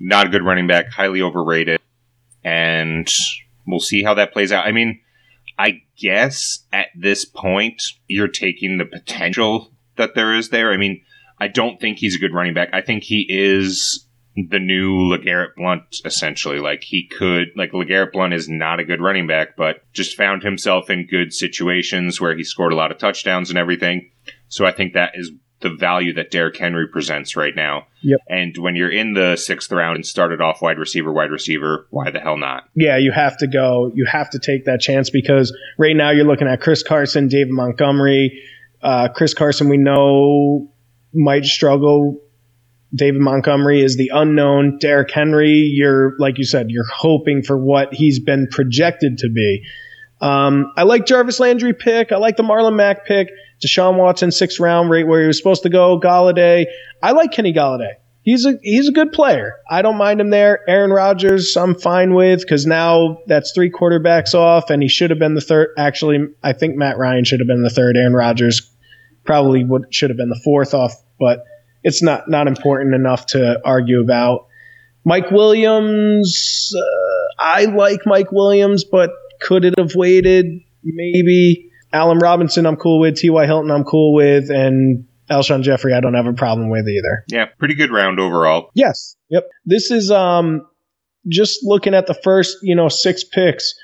Not 0.00 0.26
a 0.26 0.30
good 0.30 0.44
running 0.44 0.66
back, 0.66 0.90
highly 0.90 1.20
overrated, 1.20 1.80
and 2.44 3.10
we'll 3.66 3.80
see 3.80 4.02
how 4.02 4.14
that 4.14 4.32
plays 4.32 4.52
out. 4.52 4.66
I 4.66 4.72
mean, 4.72 5.00
I 5.58 5.82
guess 5.98 6.60
at 6.72 6.88
this 6.94 7.24
point 7.24 7.82
you're 8.06 8.28
taking 8.28 8.78
the 8.78 8.84
potential 8.84 9.72
that 9.96 10.14
there 10.14 10.34
is 10.34 10.50
there. 10.50 10.72
I 10.72 10.76
mean, 10.76 11.02
I 11.38 11.48
don't 11.48 11.80
think 11.80 11.98
he's 11.98 12.16
a 12.16 12.18
good 12.18 12.34
running 12.34 12.54
back. 12.54 12.70
I 12.72 12.80
think 12.80 13.02
he 13.02 13.26
is 13.28 14.05
the 14.36 14.58
new 14.58 15.10
LeGarrette 15.10 15.54
Blunt, 15.56 15.82
essentially. 16.04 16.58
Like 16.58 16.84
he 16.84 17.06
could, 17.06 17.48
like 17.56 17.72
LeGarrette 17.72 18.12
Blunt 18.12 18.34
is 18.34 18.48
not 18.48 18.80
a 18.80 18.84
good 18.84 19.00
running 19.00 19.26
back, 19.26 19.56
but 19.56 19.80
just 19.92 20.16
found 20.16 20.42
himself 20.42 20.90
in 20.90 21.06
good 21.06 21.32
situations 21.32 22.20
where 22.20 22.36
he 22.36 22.44
scored 22.44 22.72
a 22.72 22.76
lot 22.76 22.92
of 22.92 22.98
touchdowns 22.98 23.48
and 23.48 23.58
everything. 23.58 24.10
So 24.48 24.66
I 24.66 24.72
think 24.72 24.92
that 24.92 25.12
is 25.14 25.30
the 25.60 25.70
value 25.70 26.12
that 26.12 26.30
Derrick 26.30 26.56
Henry 26.58 26.86
presents 26.86 27.34
right 27.34 27.56
now. 27.56 27.86
Yep. 28.02 28.18
And 28.28 28.58
when 28.58 28.76
you're 28.76 28.92
in 28.92 29.14
the 29.14 29.36
sixth 29.36 29.72
round 29.72 29.96
and 29.96 30.04
started 30.04 30.42
off 30.42 30.60
wide 30.60 30.78
receiver, 30.78 31.10
wide 31.10 31.30
receiver, 31.30 31.86
why 31.90 32.10
the 32.10 32.20
hell 32.20 32.36
not? 32.36 32.68
Yeah, 32.74 32.98
you 32.98 33.12
have 33.12 33.38
to 33.38 33.46
go. 33.46 33.90
You 33.94 34.04
have 34.04 34.28
to 34.30 34.38
take 34.38 34.66
that 34.66 34.80
chance 34.80 35.08
because 35.08 35.56
right 35.78 35.96
now 35.96 36.10
you're 36.10 36.26
looking 36.26 36.46
at 36.46 36.60
Chris 36.60 36.82
Carson, 36.82 37.28
David 37.28 37.52
Montgomery. 37.52 38.42
Uh, 38.82 39.08
Chris 39.08 39.32
Carson, 39.32 39.70
we 39.70 39.78
know 39.78 40.70
might 41.14 41.46
struggle 41.46 42.20
David 42.94 43.20
Montgomery 43.20 43.82
is 43.82 43.96
the 43.96 44.10
unknown. 44.14 44.78
Derrick 44.78 45.10
Henry, 45.10 45.70
you're 45.74 46.16
like 46.18 46.38
you 46.38 46.44
said, 46.44 46.70
you're 46.70 46.86
hoping 46.86 47.42
for 47.42 47.56
what 47.56 47.92
he's 47.92 48.18
been 48.20 48.46
projected 48.50 49.18
to 49.18 49.28
be. 49.28 49.64
Um, 50.20 50.72
I 50.76 50.84
like 50.84 51.04
Jarvis 51.04 51.40
Landry 51.40 51.74
pick. 51.74 52.12
I 52.12 52.16
like 52.16 52.36
the 52.36 52.42
Marlon 52.42 52.76
Mack 52.76 53.04
pick. 53.06 53.30
Deshaun 53.64 53.96
Watson 53.96 54.30
sixth 54.30 54.60
round, 54.60 54.90
right 54.90 55.06
where 55.06 55.22
he 55.22 55.26
was 55.26 55.38
supposed 55.38 55.62
to 55.64 55.68
go. 55.68 56.00
Golladay. 56.00 56.66
I 57.02 57.12
like 57.12 57.32
Kenny 57.32 57.52
Golladay. 57.52 57.94
He's 58.22 58.44
a 58.44 58.58
he's 58.62 58.88
a 58.88 58.92
good 58.92 59.12
player. 59.12 59.54
I 59.70 59.82
don't 59.82 59.96
mind 59.96 60.20
him 60.20 60.30
there. 60.30 60.68
Aaron 60.68 60.90
Rodgers, 60.90 61.56
I'm 61.56 61.74
fine 61.74 62.12
with 62.12 62.40
because 62.40 62.66
now 62.66 63.18
that's 63.26 63.52
three 63.52 63.70
quarterbacks 63.70 64.34
off, 64.34 64.70
and 64.70 64.82
he 64.82 64.88
should 64.88 65.10
have 65.10 65.18
been 65.18 65.34
the 65.34 65.40
third. 65.40 65.68
Actually, 65.78 66.26
I 66.42 66.52
think 66.52 66.76
Matt 66.76 66.98
Ryan 66.98 67.24
should 67.24 67.40
have 67.40 67.46
been 67.46 67.62
the 67.62 67.70
third. 67.70 67.96
Aaron 67.96 68.14
Rodgers 68.14 68.68
probably 69.24 69.64
would 69.64 69.94
should 69.94 70.10
have 70.10 70.16
been 70.16 70.28
the 70.28 70.40
fourth 70.42 70.74
off, 70.74 70.92
but 71.20 71.44
it's 71.86 72.02
not 72.02 72.28
not 72.28 72.48
important 72.48 72.94
enough 72.96 73.26
to 73.26 73.60
argue 73.64 74.00
about. 74.00 74.48
Mike 75.04 75.30
Williams, 75.30 76.72
uh, 76.76 77.42
I 77.42 77.66
like 77.66 78.00
Mike 78.04 78.32
Williams, 78.32 78.82
but 78.82 79.10
could 79.40 79.64
it 79.64 79.78
have 79.78 79.94
waited? 79.94 80.46
Maybe. 80.82 81.70
Allen 81.92 82.18
Robinson, 82.18 82.66
I'm 82.66 82.74
cool 82.74 82.98
with. 82.98 83.14
T.Y. 83.14 83.46
Hilton, 83.46 83.70
I'm 83.70 83.84
cool 83.84 84.14
with. 84.14 84.50
And 84.50 85.06
Alshon 85.30 85.62
Jeffery, 85.62 85.94
I 85.94 86.00
don't 86.00 86.14
have 86.14 86.26
a 86.26 86.32
problem 86.32 86.70
with 86.70 86.88
either. 86.88 87.24
Yeah, 87.28 87.46
pretty 87.56 87.76
good 87.76 87.92
round 87.92 88.18
overall. 88.18 88.70
Yes. 88.74 89.14
Yep. 89.30 89.48
This 89.64 89.92
is 89.92 90.10
um 90.10 90.66
just 91.28 91.60
looking 91.62 91.94
at 91.94 92.08
the 92.08 92.14
first, 92.14 92.56
you 92.62 92.74
know, 92.74 92.88
six 92.88 93.22
picks 93.22 93.74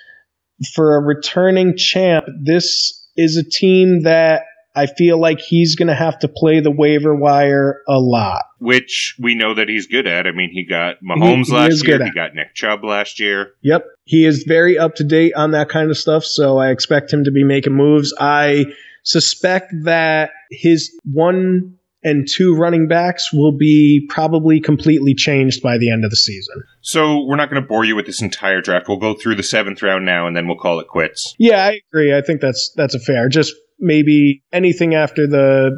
for 0.75 0.97
a 0.97 1.01
returning 1.01 1.77
champ. 1.77 2.25
This 2.43 3.09
is 3.17 3.37
a 3.37 3.49
team 3.49 4.03
that 4.03 4.43
I 4.75 4.87
feel 4.87 5.21
like 5.21 5.39
he's 5.39 5.77
going 5.77 5.89
to 5.89 5.95
have 5.95 6.19
to 6.21 6.29
play 6.29 6.61
the 6.61 6.71
waiver 6.71 7.15
wire 7.15 7.83
a 7.87 7.99
lot. 7.99 8.45
Which 8.59 9.17
we 9.21 9.35
know 9.35 9.55
that 9.55 9.69
he's 9.69 9.87
good 9.87 10.07
at. 10.07 10.27
I 10.27 10.33
mean, 10.33 10.51
he 10.51 10.65
got 10.65 10.97
Mahomes 11.03 11.47
he, 11.47 11.53
he 11.53 11.57
last 11.57 11.87
year. 11.87 12.05
He 12.05 12.11
got 12.13 12.35
Nick 12.35 12.55
Chubb 12.55 12.85
last 12.85 13.21
year. 13.21 13.55
Yep. 13.63 13.87
He 14.05 14.25
is 14.25 14.45
very 14.45 14.79
up 14.79 14.95
to 14.97 15.05
date 15.05 15.35
on 15.35 15.51
that 15.51 15.69
kind 15.69 15.91
of 15.91 15.99
stuff. 15.99 16.25
So 16.25 16.59
I 16.59 16.71
expect 16.71 17.13
him 17.13 17.25
to 17.25 17.31
be 17.31 17.45
making 17.45 17.75
moves. 17.75 18.15
I 18.19 18.67
suspect 19.03 19.73
that 19.85 20.31
his 20.51 20.91
one 21.05 21.77
and 22.05 22.27
two 22.29 22.55
running 22.55 22.89
backs 22.89 23.33
will 23.33 23.57
be 23.57 24.07
probably 24.09 24.61
completely 24.61 25.15
changed 25.15 25.63
by 25.63 25.79
the 25.79 25.91
end 25.91 26.05
of 26.05 26.11
the 26.11 26.17
season. 26.17 26.63
So 26.81 27.25
we're 27.25 27.37
not 27.37 27.49
going 27.49 27.63
to 27.63 27.69
bore 27.69 27.85
you 27.85 27.95
with 27.95 28.07
this 28.07 28.23
entire 28.23 28.61
draft. 28.61 28.89
We'll 28.89 28.99
go 28.99 29.15
through 29.15 29.37
the 29.37 29.43
seventh 29.43 29.83
round 29.83 30.05
now, 30.05 30.27
and 30.27 30.37
then 30.37 30.49
we'll 30.49 30.59
call 30.59 30.81
it 30.81 30.89
quits. 30.89 31.35
Yeah, 31.39 31.65
I 31.65 31.81
agree. 31.91 32.17
I 32.17 32.21
think 32.23 32.41
that's 32.41 32.73
that's 32.75 32.95
a 32.95 33.01
fair. 33.01 33.29
Just 33.29 33.55
maybe 33.83 34.43
anything 34.53 34.95
after 34.95 35.27
the 35.27 35.77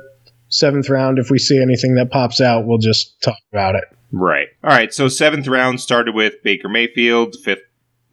seventh 0.49 0.89
round, 0.89 1.19
if 1.19 1.31
we 1.31 1.39
see 1.39 1.61
anything 1.61 1.95
that 1.97 2.11
pops 2.11 2.41
out, 2.41 2.67
we'll 2.67 2.79
just 2.79 3.21
talk 3.23 3.39
about 3.53 3.75
it. 3.75 3.85
Right. 4.13 4.49
All 4.63 4.71
right. 4.71 4.95
So 4.95 5.09
seventh 5.09 5.49
round 5.49 5.81
started 5.81 6.15
with 6.15 6.35
Baker 6.45 6.69
Mayfield, 6.69 7.37
fifth, 7.43 7.63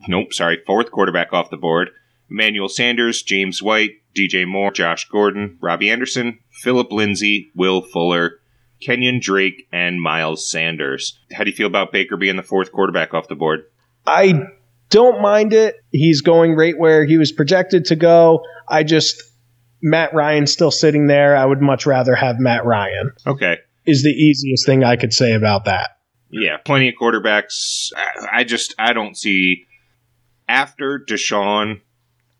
nope, 0.08 0.34
sorry, 0.34 0.60
fourth 0.66 0.92
quarterback 0.92 1.34
off 1.34 1.52
the 1.52 1.58
board. 1.58 1.92
Emmanuel 2.30 2.70
Sanders, 2.70 3.22
James 3.22 3.62
White, 3.62 3.92
DJ 4.16 4.48
Moore, 4.48 4.72
Josh 4.72 5.08
Gordon, 5.10 5.58
Robbie 5.62 5.90
Anderson, 5.90 6.40
Philip 6.50 6.92
Lindsay, 6.92 7.52
Will 7.56 7.82
Fuller, 7.82 8.40
Kenyon 8.82 9.20
Drake, 9.22 9.68
and 9.72 10.02
Miles 10.02 10.50
Sanders. 10.50 11.20
How 11.32 11.44
do 11.44 11.52
you 11.52 11.56
feel 11.56 11.68
about 11.68 11.92
Baker 11.92 12.18
being 12.18 12.38
the 12.38 12.44
fourth 12.44 12.72
quarterback 12.72 13.14
off 13.14 13.28
the 13.28 13.36
board? 13.36 13.66
I 14.08 14.48
don't 14.90 15.22
mind 15.22 15.54
it. 15.54 15.76
He's 15.92 16.22
going 16.22 16.56
right 16.56 16.78
where 16.78 17.06
he 17.06 17.18
was 17.18 17.32
projected 17.32 17.86
to 17.86 17.96
go. 17.96 18.44
I 18.68 18.84
just 18.84 19.22
Matt 19.82 20.14
Ryan 20.14 20.48
still 20.48 20.72
sitting 20.72 21.08
there. 21.08 21.36
I 21.36 21.46
would 21.46 21.62
much 21.62 21.86
rather 21.86 22.16
have 22.16 22.40
Matt 22.40 22.66
Ryan. 22.66 23.12
Okay. 23.26 23.58
Is 23.86 24.04
the 24.04 24.10
easiest 24.10 24.66
thing 24.66 24.84
I 24.84 24.96
could 24.96 25.14
say 25.14 25.34
about 25.34 25.66
that. 25.66 25.98
Yeah, 26.30 26.58
plenty 26.58 26.90
of 26.90 26.96
quarterbacks. 27.02 27.92
I 28.32 28.44
just 28.44 28.76
I 28.78 28.94
don't 28.94 29.18
see 29.18 29.66
after 30.48 31.00
Deshaun, 31.00 31.82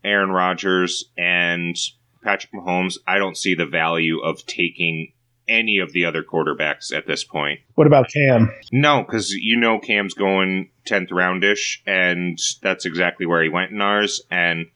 Aaron 0.04 0.30
Rodgers, 0.30 1.10
and 1.18 1.76
Patrick 2.22 2.52
Mahomes, 2.52 2.98
I 3.06 3.18
don't 3.18 3.36
see 3.36 3.54
the 3.54 3.66
value 3.66 4.20
of 4.20 4.46
taking 4.46 5.12
any 5.48 5.78
of 5.78 5.92
the 5.92 6.04
other 6.04 6.22
quarterbacks 6.22 6.94
at 6.94 7.06
this 7.06 7.24
point. 7.24 7.60
What 7.74 7.86
about 7.86 8.10
Cam? 8.10 8.50
No, 8.70 9.02
because 9.02 9.32
you 9.32 9.58
know 9.58 9.78
Cam's 9.78 10.14
going 10.14 10.70
10th 10.86 11.10
roundish, 11.10 11.82
and 11.86 12.38
that's 12.62 12.86
exactly 12.86 13.26
where 13.26 13.42
he 13.42 13.48
went 13.48 13.72
in 13.72 13.80
ours. 13.80 14.22
And 14.30 14.66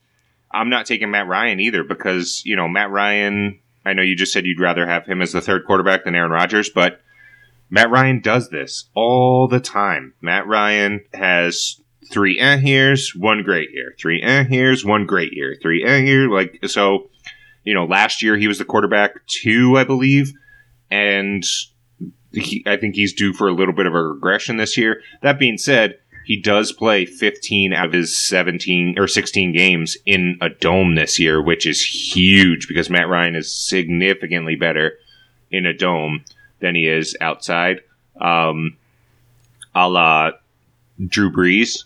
I'm 0.56 0.70
not 0.70 0.86
taking 0.86 1.10
Matt 1.10 1.28
Ryan 1.28 1.60
either 1.60 1.84
because, 1.84 2.42
you 2.44 2.56
know, 2.56 2.66
Matt 2.66 2.90
Ryan, 2.90 3.60
I 3.84 3.92
know 3.92 4.02
you 4.02 4.16
just 4.16 4.32
said 4.32 4.46
you'd 4.46 4.60
rather 4.60 4.86
have 4.86 5.06
him 5.06 5.20
as 5.20 5.32
the 5.32 5.40
third 5.40 5.66
quarterback 5.66 6.04
than 6.04 6.14
Aaron 6.14 6.30
Rodgers, 6.30 6.70
but 6.70 7.00
Matt 7.68 7.90
Ryan 7.90 8.20
does 8.20 8.48
this 8.48 8.88
all 8.94 9.48
the 9.48 9.60
time. 9.60 10.14
Matt 10.22 10.46
Ryan 10.46 11.04
has 11.12 11.80
three 12.10 12.38
eh 12.38 12.56
years, 12.56 13.14
one 13.14 13.42
great 13.42 13.70
year. 13.72 13.94
Three 14.00 14.22
eh 14.22 14.46
years, 14.48 14.84
one 14.84 15.04
great 15.04 15.32
year. 15.32 15.56
Three 15.60 15.84
eh 15.84 15.98
year. 15.98 16.30
Like, 16.30 16.60
so, 16.66 17.10
you 17.64 17.74
know, 17.74 17.84
last 17.84 18.22
year 18.22 18.36
he 18.36 18.48
was 18.48 18.58
the 18.58 18.64
quarterback 18.64 19.26
two, 19.26 19.76
I 19.76 19.84
believe, 19.84 20.32
and 20.90 21.44
he, 22.32 22.62
I 22.66 22.76
think 22.76 22.94
he's 22.94 23.12
due 23.12 23.32
for 23.32 23.48
a 23.48 23.52
little 23.54 23.74
bit 23.74 23.86
of 23.86 23.94
a 23.94 24.02
regression 24.02 24.56
this 24.56 24.78
year. 24.78 25.02
That 25.22 25.38
being 25.38 25.58
said, 25.58 25.98
he 26.26 26.36
does 26.36 26.72
play 26.72 27.06
15 27.06 27.72
out 27.72 27.86
of 27.86 27.92
his 27.92 28.16
17 28.16 28.98
or 28.98 29.06
16 29.06 29.52
games 29.52 29.96
in 30.04 30.36
a 30.40 30.48
dome 30.48 30.96
this 30.96 31.20
year, 31.20 31.40
which 31.40 31.64
is 31.64 31.80
huge 31.80 32.66
because 32.66 32.90
Matt 32.90 33.08
Ryan 33.08 33.36
is 33.36 33.52
significantly 33.52 34.56
better 34.56 34.98
in 35.52 35.66
a 35.66 35.72
dome 35.72 36.24
than 36.58 36.74
he 36.74 36.88
is 36.88 37.16
outside. 37.20 37.82
Um, 38.20 38.76
a 39.72 39.88
la 39.88 40.32
Drew 41.06 41.30
Brees, 41.30 41.84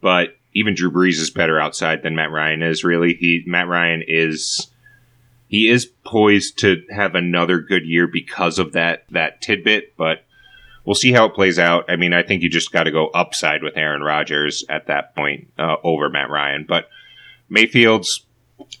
but 0.00 0.38
even 0.54 0.74
Drew 0.74 0.90
Brees 0.90 1.20
is 1.20 1.28
better 1.28 1.60
outside 1.60 2.02
than 2.02 2.16
Matt 2.16 2.30
Ryan 2.30 2.62
is. 2.62 2.84
Really, 2.84 3.12
he 3.12 3.42
Matt 3.46 3.68
Ryan 3.68 4.02
is 4.08 4.68
he 5.48 5.68
is 5.68 5.84
poised 5.84 6.58
to 6.60 6.82
have 6.90 7.14
another 7.14 7.60
good 7.60 7.84
year 7.84 8.06
because 8.06 8.58
of 8.58 8.72
that 8.72 9.04
that 9.10 9.42
tidbit, 9.42 9.98
but 9.98 10.24
we'll 10.84 10.94
see 10.94 11.12
how 11.12 11.26
it 11.26 11.34
plays 11.34 11.58
out. 11.58 11.84
I 11.88 11.96
mean, 11.96 12.12
I 12.12 12.22
think 12.22 12.42
you 12.42 12.50
just 12.50 12.72
got 12.72 12.84
to 12.84 12.90
go 12.90 13.08
upside 13.08 13.62
with 13.62 13.76
Aaron 13.76 14.02
Rodgers 14.02 14.64
at 14.68 14.86
that 14.86 15.14
point 15.14 15.48
uh, 15.58 15.76
over 15.84 16.08
Matt 16.08 16.30
Ryan. 16.30 16.64
But 16.68 16.88
Mayfield's 17.48 18.24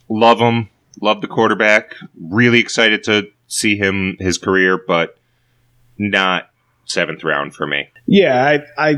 love 0.08 0.38
him, 0.38 0.68
love 1.00 1.20
the 1.20 1.28
quarterback. 1.28 1.94
Really 2.20 2.60
excited 2.60 3.04
to 3.04 3.30
see 3.46 3.76
him 3.76 4.16
his 4.18 4.38
career, 4.38 4.80
but 4.86 5.18
not 5.98 6.50
seventh 6.84 7.24
round 7.24 7.54
for 7.54 7.66
me. 7.66 7.88
Yeah, 8.06 8.42
I 8.44 8.90
I 8.90 8.96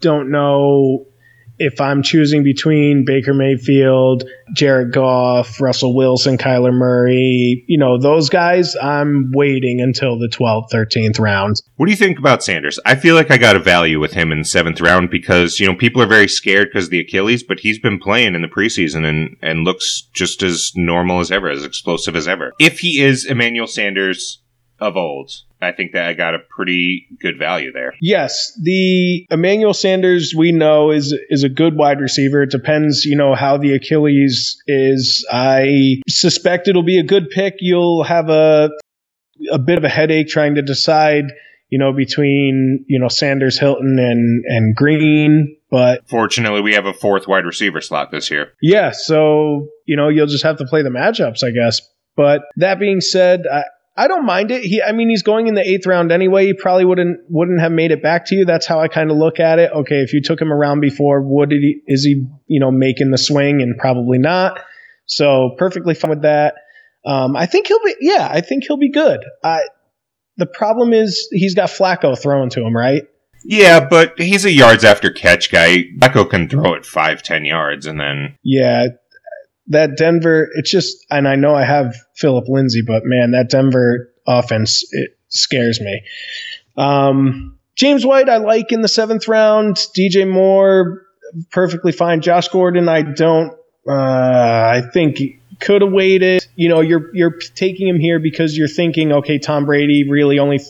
don't 0.00 0.30
know 0.30 1.06
if 1.58 1.80
I'm 1.80 2.02
choosing 2.02 2.42
between 2.42 3.04
Baker 3.04 3.34
Mayfield, 3.34 4.24
Jared 4.52 4.92
Goff, 4.92 5.60
Russell 5.60 5.94
Wilson, 5.94 6.38
Kyler 6.38 6.72
Murray, 6.72 7.64
you 7.66 7.78
know, 7.78 7.98
those 7.98 8.28
guys, 8.28 8.76
I'm 8.76 9.30
waiting 9.32 9.80
until 9.80 10.18
the 10.18 10.28
12th, 10.28 10.70
13th 10.70 11.18
round. 11.18 11.62
What 11.76 11.86
do 11.86 11.92
you 11.92 11.96
think 11.96 12.18
about 12.18 12.42
Sanders? 12.44 12.78
I 12.84 12.94
feel 12.94 13.14
like 13.14 13.30
I 13.30 13.38
got 13.38 13.56
a 13.56 13.60
value 13.60 14.00
with 14.00 14.12
him 14.12 14.32
in 14.32 14.38
the 14.38 14.44
seventh 14.44 14.80
round 14.80 15.10
because, 15.10 15.58
you 15.58 15.66
know, 15.66 15.74
people 15.74 16.02
are 16.02 16.06
very 16.06 16.28
scared 16.28 16.68
because 16.68 16.84
of 16.84 16.90
the 16.90 17.00
Achilles, 17.00 17.42
but 17.42 17.60
he's 17.60 17.78
been 17.78 17.98
playing 17.98 18.34
in 18.34 18.42
the 18.42 18.48
preseason 18.48 19.04
and, 19.04 19.36
and 19.42 19.64
looks 19.64 20.02
just 20.12 20.42
as 20.42 20.72
normal 20.76 21.20
as 21.20 21.30
ever, 21.30 21.48
as 21.48 21.64
explosive 21.64 22.16
as 22.16 22.28
ever. 22.28 22.52
If 22.58 22.80
he 22.80 23.00
is 23.00 23.24
Emmanuel 23.24 23.66
Sanders 23.66 24.42
of 24.78 24.96
old, 24.96 25.32
I 25.60 25.72
think 25.72 25.92
that 25.92 26.06
I 26.06 26.12
got 26.12 26.34
a 26.34 26.38
pretty 26.38 27.06
good 27.20 27.38
value 27.38 27.72
there. 27.72 27.94
Yes, 28.00 28.58
the 28.62 29.26
Emmanuel 29.30 29.74
Sanders 29.74 30.34
we 30.36 30.52
know 30.52 30.90
is 30.90 31.14
is 31.30 31.44
a 31.44 31.48
good 31.48 31.76
wide 31.76 32.00
receiver. 32.00 32.42
It 32.42 32.50
depends, 32.50 33.04
you 33.04 33.16
know, 33.16 33.34
how 33.34 33.56
the 33.56 33.74
Achilles 33.74 34.62
is. 34.66 35.26
I 35.32 36.02
suspect 36.08 36.68
it'll 36.68 36.82
be 36.82 36.98
a 36.98 37.04
good 37.04 37.30
pick. 37.30 37.54
You'll 37.60 38.04
have 38.04 38.28
a 38.28 38.70
a 39.50 39.58
bit 39.58 39.78
of 39.78 39.84
a 39.84 39.88
headache 39.88 40.28
trying 40.28 40.54
to 40.54 40.62
decide, 40.62 41.24
you 41.70 41.78
know, 41.78 41.92
between 41.92 42.84
you 42.86 42.98
know 42.98 43.08
Sanders, 43.08 43.58
Hilton, 43.58 43.98
and 43.98 44.44
and 44.46 44.76
Green. 44.76 45.56
But 45.70 46.08
fortunately, 46.08 46.60
we 46.60 46.74
have 46.74 46.86
a 46.86 46.92
fourth 46.92 47.26
wide 47.26 47.44
receiver 47.44 47.80
slot 47.80 48.10
this 48.10 48.30
year. 48.30 48.52
Yeah, 48.60 48.92
so 48.92 49.68
you 49.86 49.96
know 49.96 50.08
you'll 50.08 50.26
just 50.26 50.44
have 50.44 50.58
to 50.58 50.66
play 50.66 50.82
the 50.82 50.90
matchups, 50.90 51.42
I 51.42 51.50
guess. 51.50 51.80
But 52.16 52.42
that 52.56 52.78
being 52.78 53.00
said, 53.02 53.42
I, 53.52 53.64
I 53.96 54.08
don't 54.08 54.26
mind 54.26 54.50
it. 54.50 54.62
He, 54.62 54.82
I 54.82 54.92
mean, 54.92 55.08
he's 55.08 55.22
going 55.22 55.46
in 55.46 55.54
the 55.54 55.66
eighth 55.66 55.86
round 55.86 56.12
anyway. 56.12 56.46
He 56.46 56.52
probably 56.52 56.84
wouldn't 56.84 57.20
wouldn't 57.30 57.60
have 57.60 57.72
made 57.72 57.92
it 57.92 58.02
back 58.02 58.26
to 58.26 58.34
you. 58.34 58.44
That's 58.44 58.66
how 58.66 58.80
I 58.80 58.88
kind 58.88 59.10
of 59.10 59.16
look 59.16 59.40
at 59.40 59.58
it. 59.58 59.72
Okay, 59.72 60.02
if 60.02 60.12
you 60.12 60.20
took 60.20 60.40
him 60.40 60.52
around 60.52 60.80
before, 60.80 61.22
would 61.22 61.50
he 61.50 61.80
is 61.86 62.04
he 62.04 62.26
you 62.46 62.60
know 62.60 62.70
making 62.70 63.10
the 63.10 63.18
swing? 63.18 63.62
And 63.62 63.78
probably 63.78 64.18
not. 64.18 64.60
So 65.06 65.54
perfectly 65.56 65.94
fine 65.94 66.10
with 66.10 66.22
that. 66.22 66.56
Um, 67.06 67.36
I 67.36 67.46
think 67.46 67.68
he'll 67.68 67.82
be 67.84 67.94
yeah. 68.00 68.28
I 68.30 68.42
think 68.42 68.64
he'll 68.64 68.76
be 68.76 68.90
good. 68.90 69.20
I, 69.42 69.62
the 70.36 70.46
problem 70.46 70.92
is 70.92 71.28
he's 71.30 71.54
got 71.54 71.70
Flacco 71.70 72.20
throwing 72.20 72.50
to 72.50 72.66
him, 72.66 72.76
right? 72.76 73.04
Yeah, 73.44 73.86
but 73.88 74.18
he's 74.18 74.44
a 74.44 74.50
yards 74.50 74.84
after 74.84 75.10
catch 75.10 75.52
guy. 75.52 75.84
Flacco 75.98 76.28
can 76.28 76.48
throw 76.48 76.74
it 76.74 76.84
five, 76.84 77.22
ten 77.22 77.44
yards, 77.44 77.86
and 77.86 78.00
then 78.00 78.36
yeah, 78.42 78.88
that 79.68 79.96
Denver, 79.96 80.48
it's 80.54 80.70
just, 80.70 81.04
and 81.10 81.26
I 81.26 81.36
know 81.36 81.54
I 81.54 81.64
have 81.64 81.94
Philip 82.14 82.48
Lindsay, 82.48 82.82
but 82.86 83.02
man, 83.04 83.32
that 83.32 83.50
Denver 83.50 84.12
offense, 84.26 84.84
it 84.92 85.18
scares 85.28 85.80
me. 85.80 86.02
Um, 86.76 87.58
James 87.74 88.06
White, 88.06 88.28
I 88.28 88.38
like 88.38 88.72
in 88.72 88.80
the 88.80 88.88
seventh 88.88 89.28
round. 89.28 89.76
DJ 89.76 90.28
Moore, 90.28 91.02
perfectly 91.50 91.92
fine. 91.92 92.20
Josh 92.20 92.48
Gordon, 92.48 92.88
I 92.88 93.02
don't, 93.02 93.52
uh, 93.88 93.92
I 93.92 94.82
think 94.92 95.20
could 95.60 95.82
have 95.82 95.92
waited. 95.92 96.46
You 96.54 96.68
know, 96.68 96.80
you're, 96.80 97.14
you're 97.14 97.38
taking 97.54 97.88
him 97.88 97.98
here 97.98 98.18
because 98.18 98.56
you're 98.56 98.68
thinking, 98.68 99.12
okay, 99.12 99.38
Tom 99.38 99.66
Brady 99.66 100.08
really 100.08 100.38
only 100.38 100.60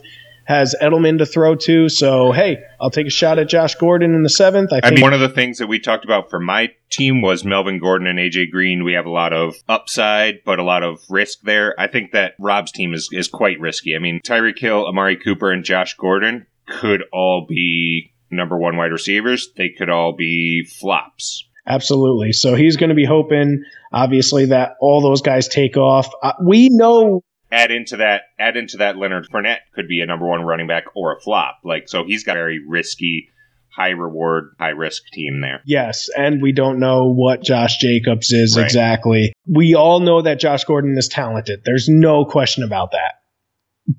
has 0.46 0.76
Edelman 0.80 1.18
to 1.18 1.26
throw 1.26 1.56
to. 1.56 1.88
So, 1.88 2.30
hey, 2.32 2.58
I'll 2.80 2.90
take 2.90 3.08
a 3.08 3.10
shot 3.10 3.38
at 3.38 3.48
Josh 3.48 3.74
Gordon 3.74 4.14
in 4.14 4.22
the 4.22 4.30
seventh. 4.30 4.72
I, 4.72 4.80
I 4.82 4.90
mean, 4.90 5.00
one 5.00 5.12
of 5.12 5.20
the 5.20 5.28
things 5.28 5.58
that 5.58 5.66
we 5.66 5.80
talked 5.80 6.04
about 6.04 6.30
for 6.30 6.38
my 6.38 6.70
team 6.88 7.20
was 7.20 7.44
Melvin 7.44 7.80
Gordon 7.80 8.06
and 8.06 8.18
AJ 8.18 8.50
Green. 8.50 8.84
We 8.84 8.92
have 8.92 9.06
a 9.06 9.10
lot 9.10 9.32
of 9.32 9.56
upside, 9.68 10.44
but 10.44 10.58
a 10.58 10.62
lot 10.62 10.84
of 10.84 11.00
risk 11.10 11.40
there. 11.42 11.74
I 11.78 11.88
think 11.88 12.12
that 12.12 12.34
Rob's 12.38 12.70
team 12.70 12.94
is, 12.94 13.08
is 13.12 13.28
quite 13.28 13.58
risky. 13.58 13.96
I 13.96 13.98
mean, 13.98 14.20
Tyreek 14.20 14.58
Hill, 14.58 14.86
Amari 14.86 15.16
Cooper, 15.16 15.50
and 15.50 15.64
Josh 15.64 15.94
Gordon 15.94 16.46
could 16.66 17.02
all 17.12 17.44
be 17.48 18.12
number 18.30 18.56
one 18.56 18.76
wide 18.76 18.92
receivers. 18.92 19.50
They 19.56 19.70
could 19.70 19.90
all 19.90 20.14
be 20.14 20.64
flops. 20.64 21.44
Absolutely. 21.66 22.32
So 22.32 22.54
he's 22.54 22.76
going 22.76 22.90
to 22.90 22.94
be 22.94 23.04
hoping, 23.04 23.64
obviously, 23.92 24.46
that 24.46 24.74
all 24.80 25.02
those 25.02 25.22
guys 25.22 25.48
take 25.48 25.76
off. 25.76 26.08
Uh, 26.22 26.34
we 26.44 26.68
know 26.70 27.24
add 27.50 27.70
into 27.70 27.98
that 27.98 28.22
add 28.38 28.56
into 28.56 28.78
that 28.78 28.96
Leonard 28.96 29.28
Fournette 29.28 29.60
could 29.74 29.88
be 29.88 30.00
a 30.00 30.06
number 30.06 30.26
one 30.26 30.42
running 30.42 30.66
back 30.66 30.84
or 30.94 31.16
a 31.16 31.20
flop. 31.20 31.58
Like 31.64 31.88
so 31.88 32.04
he's 32.04 32.24
got 32.24 32.36
a 32.36 32.40
very 32.40 32.60
risky, 32.66 33.30
high 33.74 33.90
reward, 33.90 34.54
high 34.58 34.70
risk 34.70 35.02
team 35.12 35.40
there. 35.40 35.62
Yes, 35.64 36.08
and 36.16 36.42
we 36.42 36.52
don't 36.52 36.78
know 36.78 37.12
what 37.12 37.42
Josh 37.42 37.78
Jacobs 37.78 38.32
is 38.32 38.56
right. 38.56 38.64
exactly. 38.64 39.32
We 39.46 39.74
all 39.74 40.00
know 40.00 40.22
that 40.22 40.40
Josh 40.40 40.64
Gordon 40.64 40.96
is 40.98 41.08
talented. 41.08 41.62
There's 41.64 41.88
no 41.88 42.24
question 42.24 42.64
about 42.64 42.92
that. 42.92 43.14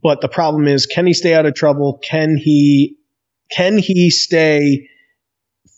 But 0.03 0.21
the 0.21 0.29
problem 0.29 0.67
is 0.67 0.85
can 0.85 1.07
he 1.07 1.13
stay 1.13 1.33
out 1.33 1.45
of 1.45 1.53
trouble? 1.53 1.99
Can 2.03 2.37
he 2.37 2.97
can 3.49 3.77
he 3.77 4.09
stay 4.09 4.89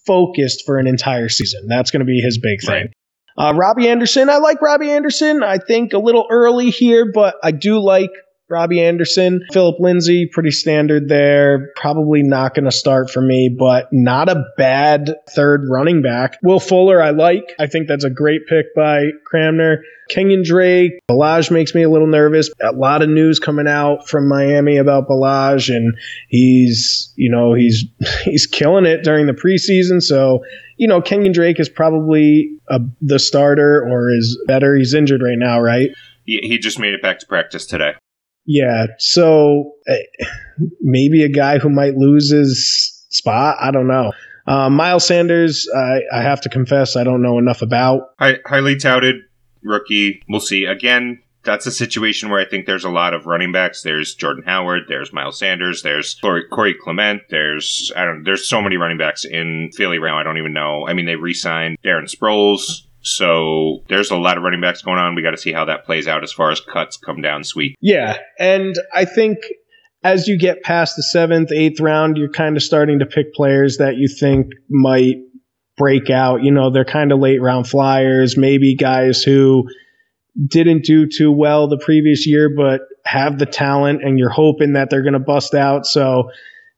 focused 0.06 0.66
for 0.66 0.78
an 0.80 0.88
entire 0.88 1.30
season? 1.30 1.68
That's 1.68 1.92
going 1.92 2.00
to 2.00 2.06
be 2.06 2.20
his 2.20 2.40
big 2.40 2.62
thing. 2.62 2.76
Right. 2.76 2.94
Uh, 3.40 3.54
Robbie 3.56 3.88
Anderson, 3.88 4.30
I 4.30 4.38
like 4.38 4.62
Robbie 4.62 4.92
Anderson. 4.92 5.44
I 5.44 5.60
think 5.60 5.94
a 5.94 5.98
little 5.98 6.28
early 6.30 6.72
here, 6.72 7.10
but 7.10 7.36
I 7.42 7.52
do 7.52 7.80
like 7.80 8.12
Robbie 8.50 8.84
Anderson, 8.84 9.46
Philip 9.52 9.80
Lindsay, 9.80 10.26
pretty 10.26 10.52
standard 10.52 11.08
there. 11.08 11.72
Probably 11.76 12.24
not 12.24 12.56
going 12.56 12.66
to 12.66 12.72
start 12.72 13.12
for 13.12 13.22
me, 13.22 13.56
but 13.58 13.88
not 13.92 14.30
a 14.30 14.44
bad 14.58 15.16
third 15.30 15.66
running 15.70 16.02
back. 16.02 16.40
Will 16.42 16.60
Fuller, 16.60 17.02
I 17.02 17.12
like. 17.12 17.54
I 17.60 17.68
think 17.68 17.88
that's 17.88 18.04
a 18.04 18.10
great 18.10 18.48
pick 18.48 18.74
by 18.76 19.06
Cramner. 19.32 19.82
Kenyon 20.10 20.44
Drake, 20.44 20.94
Ballage 21.08 21.52
makes 21.52 21.76
me 21.76 21.84
a 21.84 21.90
little 21.90 22.08
nervous. 22.08 22.50
A 22.62 22.72
lot 22.72 23.04
of 23.04 23.10
news 23.10 23.40
coming 23.40 23.68
out 23.68 24.08
from 24.10 24.28
Miami 24.28 24.78
about 24.78 25.08
Ballage, 25.08 25.74
and 25.74 25.96
he's, 26.28 27.14
you 27.16 27.30
know, 27.30 27.54
he's 27.54 27.86
he's 28.24 28.48
killing 28.48 28.86
it 28.86 29.04
during 29.04 29.28
the 29.28 29.34
preseason. 29.34 30.02
So, 30.02 30.44
you 30.78 30.88
know, 30.88 31.02
Kenyon 31.02 31.32
Drake 31.32 31.60
is 31.60 31.70
probably 31.70 32.58
a, 32.70 32.80
the 33.02 33.20
starter 33.20 33.86
or 33.88 34.10
is 34.12 34.42
better. 34.48 34.76
He's 34.76 34.94
injured 34.94 35.22
right 35.22 35.38
now, 35.38 35.60
right? 35.60 35.90
He 36.26 36.60
just 36.60 36.80
made 36.80 36.94
it 36.94 37.02
back 37.02 37.20
to 37.20 37.26
practice 37.26 37.66
today. 37.66 37.94
Yeah, 38.52 38.88
so 38.98 39.74
uh, 39.88 39.94
maybe 40.82 41.24
a 41.24 41.30
guy 41.30 41.60
who 41.60 41.70
might 41.70 41.94
lose 41.94 42.32
his 42.32 43.06
spot. 43.10 43.58
I 43.62 43.70
don't 43.70 43.86
know. 43.86 44.12
Uh, 44.48 44.72
Miles 44.72 45.06
Sanders, 45.06 45.70
I, 45.72 46.02
I, 46.12 46.24
have 46.24 46.42
to 46.42 46.50
confess, 46.50 46.96
I 46.96 47.04
don't 47.04 47.22
know 47.22 47.38
enough 47.38 47.62
about. 47.62 48.16
High, 48.18 48.40
highly 48.48 48.76
touted 48.76 49.18
rookie. 49.62 50.24
We'll 50.28 50.40
see. 50.40 50.66
Again, 50.66 51.22
that's 51.44 51.68
a 51.68 51.72
situation 51.72 52.32
where 52.32 52.42
I 52.42 52.50
think 52.50 52.66
there's 52.66 52.86
a 52.86 52.90
lot 52.90 53.14
of 53.14 53.28
running 53.28 53.52
backs. 53.52 53.84
There's 53.84 54.16
Jordan 54.16 54.44
Howard, 54.48 54.86
there's 54.88 55.14
Miles 55.14 55.38
Sanders, 55.38 55.84
there's 55.84 56.16
Corey 56.16 56.74
Clement, 56.74 57.22
there's 57.30 57.92
I 57.96 58.04
don't. 58.04 58.24
There's 58.24 58.50
so 58.50 58.64
many 58.64 58.78
running 58.78 58.98
backs 58.98 59.26
in 59.26 59.70
Philly 59.76 60.00
right 60.00 60.10
now. 60.10 60.18
I 60.18 60.24
don't 60.24 60.40
even 60.40 60.54
know. 60.54 60.88
I 60.88 60.94
mean, 60.94 61.06
they 61.06 61.18
re-signed 61.18 61.78
Darren 61.86 62.10
Sproles. 62.10 62.88
So 63.02 63.84
there's 63.88 64.12
a 64.12 64.18
lot 64.18 64.38
of 64.38 64.44
running 64.44 64.62
backs 64.62 64.82
going 64.82 64.98
on. 64.98 65.16
We 65.16 65.22
got 65.22 65.32
to 65.32 65.38
see 65.38 65.54
how 65.54 65.66
that 65.66 65.86
plays 65.86 66.08
out 66.08 66.24
as 66.24 66.34
far 66.34 66.52
as 66.52 66.60
cuts 66.60 66.98
come 66.98 67.22
down 67.22 67.44
sweet. 67.44 67.76
Yeah. 67.82 68.18
And 68.38 68.76
I 68.94 69.06
think 69.06 69.38
as 70.04 70.28
you 70.28 70.38
get 70.38 70.64
past 70.64 70.96
the 70.96 71.04
seventh, 71.04 71.52
eighth 71.52 71.80
round, 71.80 72.18
you're 72.18 72.32
kind 72.32 72.58
of 72.58 72.64
starting 72.64 73.00
to 73.00 73.06
pick 73.06 73.34
players 73.34 73.78
that 73.78 73.96
you 73.98 74.08
think 74.08 74.48
might 74.70 75.18
break 75.78 76.10
out. 76.10 76.44
You 76.44 76.52
know, 76.52 76.72
they're 76.72 76.86
kind 76.86 77.12
of 77.12 77.20
late 77.20 77.42
round 77.42 77.68
flyers, 77.68 78.38
maybe 78.38 78.76
guys 78.76 79.24
who 79.24 79.68
didn't 80.48 80.84
do 80.84 81.08
too 81.08 81.32
well 81.32 81.68
the 81.68 81.82
previous 81.84 82.28
year, 82.28 82.50
but 82.56 82.82
have 83.06 83.40
the 83.40 83.46
talent 83.46 84.04
and 84.04 84.20
you're 84.20 84.30
hoping 84.30 84.74
that 84.74 84.90
they're 84.90 85.04
going 85.04 85.14
to 85.14 85.20
bust 85.20 85.54
out. 85.54 85.86
So 85.86 86.32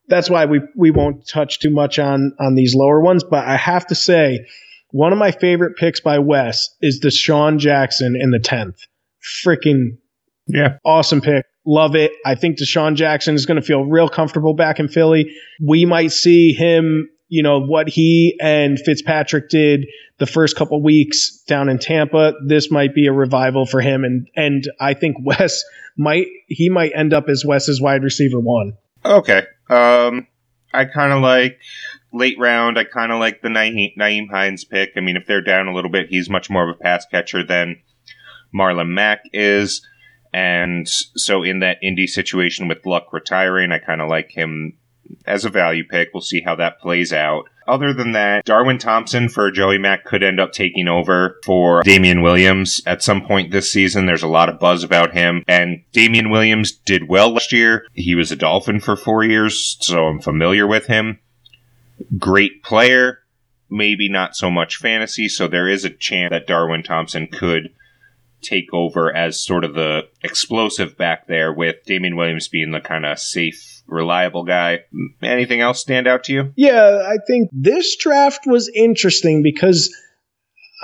that's 0.07 0.29
why 0.29 0.45
we, 0.45 0.61
we 0.75 0.91
won't 0.91 1.27
touch 1.27 1.59
too 1.59 1.71
much 1.71 1.99
on, 1.99 2.33
on 2.39 2.55
these 2.55 2.75
lower 2.75 3.01
ones. 3.01 3.23
But 3.23 3.45
I 3.47 3.57
have 3.57 3.87
to 3.87 3.95
say, 3.95 4.45
one 4.91 5.11
of 5.11 5.19
my 5.19 5.31
favorite 5.31 5.77
picks 5.77 5.99
by 5.99 6.19
Wes 6.19 6.69
is 6.81 6.99
DeSean 6.99 7.57
Jackson 7.57 8.15
in 8.19 8.31
the 8.31 8.39
10th. 8.39 8.87
Freaking 9.45 9.97
yeah. 10.47 10.77
Awesome 10.83 11.21
pick. 11.21 11.45
Love 11.65 11.95
it. 11.95 12.11
I 12.25 12.35
think 12.35 12.57
DeSean 12.57 12.95
Jackson 12.95 13.35
is 13.35 13.45
going 13.45 13.59
to 13.59 13.65
feel 13.65 13.85
real 13.85 14.09
comfortable 14.09 14.53
back 14.53 14.79
in 14.79 14.87
Philly. 14.87 15.33
We 15.61 15.85
might 15.85 16.11
see 16.11 16.53
him, 16.53 17.09
you 17.29 17.43
know, 17.43 17.59
what 17.59 17.87
he 17.87 18.37
and 18.41 18.79
Fitzpatrick 18.79 19.49
did 19.49 19.85
the 20.17 20.25
first 20.25 20.55
couple 20.55 20.81
weeks 20.81 21.41
down 21.47 21.69
in 21.69 21.77
Tampa. 21.77 22.33
This 22.45 22.71
might 22.71 22.93
be 22.93 23.07
a 23.07 23.13
revival 23.13 23.65
for 23.65 23.79
him. 23.79 24.03
And, 24.03 24.27
and 24.35 24.69
I 24.79 24.93
think 24.93 25.17
Wes 25.23 25.63
might, 25.97 26.27
he 26.47 26.69
might 26.69 26.91
end 26.95 27.13
up 27.13 27.29
as 27.29 27.45
Wes's 27.45 27.79
wide 27.79 28.03
receiver 28.03 28.39
one. 28.39 28.73
Okay. 29.05 29.43
Um, 29.69 30.27
I 30.73 30.85
kind 30.85 31.13
of 31.13 31.21
like 31.21 31.59
late 32.13 32.37
round, 32.39 32.77
I 32.77 32.83
kind 32.83 33.11
of 33.11 33.19
like 33.19 33.41
the 33.41 33.49
Nyheim 33.49 34.29
Hines 34.29 34.63
pick. 34.65 34.91
I 34.95 34.99
mean, 34.99 35.17
if 35.17 35.25
they're 35.25 35.41
down 35.41 35.67
a 35.67 35.73
little 35.73 35.91
bit, 35.91 36.07
he's 36.09 36.29
much 36.29 36.49
more 36.49 36.69
of 36.69 36.75
a 36.75 36.79
pass 36.79 37.05
catcher 37.09 37.43
than 37.45 37.81
Marlon 38.53 38.89
Mack 38.89 39.21
is. 39.33 39.85
And 40.33 40.87
so, 40.87 41.43
in 41.43 41.59
that 41.59 41.77
indie 41.83 42.07
situation 42.07 42.67
with 42.67 42.85
Luck 42.85 43.11
retiring, 43.11 43.71
I 43.71 43.79
kind 43.79 44.01
of 44.01 44.09
like 44.09 44.31
him 44.31 44.77
as 45.25 45.43
a 45.43 45.49
value 45.49 45.83
pick. 45.85 46.09
We'll 46.13 46.21
see 46.21 46.41
how 46.41 46.55
that 46.55 46.79
plays 46.79 47.11
out. 47.11 47.49
Other 47.67 47.93
than 47.93 48.13
that, 48.13 48.45
Darwin 48.45 48.77
Thompson 48.77 49.29
for 49.29 49.51
Joey 49.51 49.77
Mack 49.77 50.05
could 50.05 50.23
end 50.23 50.39
up 50.39 50.51
taking 50.51 50.87
over 50.87 51.37
for 51.45 51.83
Damien 51.83 52.21
Williams 52.21 52.81
at 52.85 53.03
some 53.03 53.21
point 53.25 53.51
this 53.51 53.71
season. 53.71 54.05
There's 54.05 54.23
a 54.23 54.27
lot 54.27 54.49
of 54.49 54.59
buzz 54.59 54.83
about 54.83 55.13
him. 55.13 55.43
And 55.47 55.83
Damien 55.91 56.29
Williams 56.29 56.71
did 56.71 57.07
well 57.07 57.31
last 57.31 57.51
year. 57.51 57.85
He 57.93 58.15
was 58.15 58.31
a 58.31 58.35
Dolphin 58.35 58.79
for 58.79 58.95
four 58.95 59.23
years, 59.23 59.77
so 59.81 60.05
I'm 60.05 60.21
familiar 60.21 60.65
with 60.65 60.87
him 60.87 61.19
great 62.17 62.63
player, 62.63 63.19
maybe 63.69 64.09
not 64.09 64.35
so 64.35 64.51
much 64.51 64.77
fantasy. 64.77 65.27
So 65.27 65.47
there 65.47 65.67
is 65.67 65.85
a 65.85 65.89
chance 65.89 66.31
that 66.31 66.47
Darwin 66.47 66.83
Thompson 66.83 67.27
could 67.27 67.73
take 68.41 68.73
over 68.73 69.15
as 69.15 69.39
sort 69.39 69.63
of 69.63 69.75
the 69.75 70.01
explosive 70.23 70.97
back 70.97 71.27
there, 71.27 71.53
with 71.53 71.75
Damien 71.85 72.15
Williams 72.15 72.47
being 72.47 72.71
the 72.71 72.81
kind 72.81 73.05
of 73.05 73.19
safe, 73.19 73.83
reliable 73.85 74.43
guy. 74.43 74.79
Anything 75.21 75.61
else 75.61 75.79
stand 75.79 76.07
out 76.07 76.23
to 76.23 76.33
you? 76.33 76.53
Yeah, 76.55 77.03
I 77.07 77.17
think 77.27 77.49
this 77.51 77.95
draft 77.97 78.47
was 78.47 78.71
interesting 78.73 79.43
because 79.43 79.95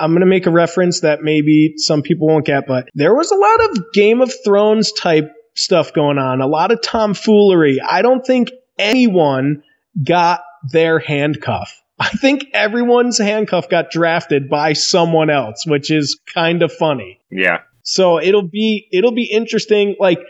I'm 0.00 0.12
going 0.12 0.20
to 0.20 0.26
make 0.26 0.46
a 0.46 0.52
reference 0.52 1.00
that 1.00 1.22
maybe 1.22 1.74
some 1.78 2.02
people 2.02 2.28
won't 2.28 2.46
get, 2.46 2.68
but 2.68 2.88
there 2.94 3.14
was 3.14 3.32
a 3.32 3.36
lot 3.36 3.70
of 3.70 3.92
Game 3.92 4.20
of 4.20 4.32
Thrones 4.44 4.92
type 4.92 5.32
stuff 5.56 5.92
going 5.92 6.18
on, 6.18 6.40
a 6.40 6.46
lot 6.46 6.70
of 6.70 6.80
tomfoolery. 6.80 7.80
I 7.80 8.02
don't 8.02 8.24
think 8.24 8.52
anyone 8.78 9.64
got 10.04 10.42
their 10.70 10.98
handcuff. 10.98 11.82
I 11.98 12.10
think 12.10 12.46
everyone's 12.52 13.18
handcuff 13.18 13.68
got 13.68 13.90
drafted 13.90 14.48
by 14.48 14.72
someone 14.72 15.30
else, 15.30 15.66
which 15.66 15.90
is 15.90 16.20
kind 16.32 16.62
of 16.62 16.72
funny. 16.72 17.20
Yeah. 17.30 17.62
So 17.82 18.20
it'll 18.20 18.46
be 18.46 18.86
it'll 18.92 19.14
be 19.14 19.24
interesting. 19.24 19.96
Like 19.98 20.20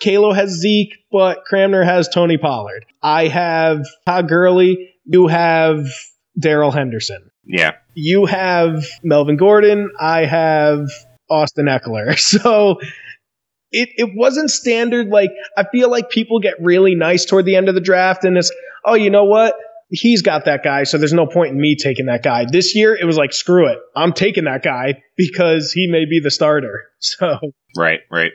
Kalo 0.00 0.32
has 0.32 0.50
Zeke, 0.50 0.94
but 1.12 1.44
Cramner 1.50 1.84
has 1.84 2.08
Tony 2.08 2.38
Pollard. 2.38 2.84
I 3.02 3.28
have 3.28 3.86
Todd 4.06 4.28
Gurley. 4.28 4.90
You 5.04 5.28
have 5.28 5.86
Darrell 6.38 6.70
Henderson. 6.70 7.30
Yeah. 7.44 7.72
You 7.94 8.26
have 8.26 8.86
Melvin 9.02 9.36
Gordon. 9.36 9.90
I 10.00 10.24
have 10.24 10.90
Austin 11.30 11.66
Ekeler. 11.66 12.18
So 12.18 12.80
it, 13.70 13.88
it 13.96 14.10
wasn't 14.14 14.50
standard. 14.50 15.08
Like, 15.08 15.30
I 15.56 15.64
feel 15.72 15.90
like 15.90 16.10
people 16.10 16.40
get 16.40 16.54
really 16.60 16.94
nice 16.94 17.24
toward 17.24 17.46
the 17.46 17.56
end 17.56 17.68
of 17.68 17.74
the 17.74 17.80
draft 17.80 18.24
and 18.24 18.36
it's, 18.36 18.52
oh, 18.84 18.94
you 18.94 19.10
know 19.10 19.24
what? 19.24 19.54
He's 19.94 20.22
got 20.22 20.46
that 20.46 20.64
guy, 20.64 20.84
so 20.84 20.96
there's 20.96 21.12
no 21.12 21.26
point 21.26 21.50
in 21.50 21.60
me 21.60 21.76
taking 21.76 22.06
that 22.06 22.22
guy. 22.22 22.46
This 22.50 22.74
year, 22.74 22.96
it 22.98 23.04
was 23.04 23.18
like, 23.18 23.34
screw 23.34 23.68
it. 23.68 23.78
I'm 23.94 24.14
taking 24.14 24.44
that 24.44 24.62
guy 24.62 25.02
because 25.16 25.70
he 25.70 25.86
may 25.86 26.06
be 26.06 26.18
the 26.20 26.30
starter. 26.30 26.88
So, 27.04 27.36
Right, 27.76 27.98
right. 28.12 28.30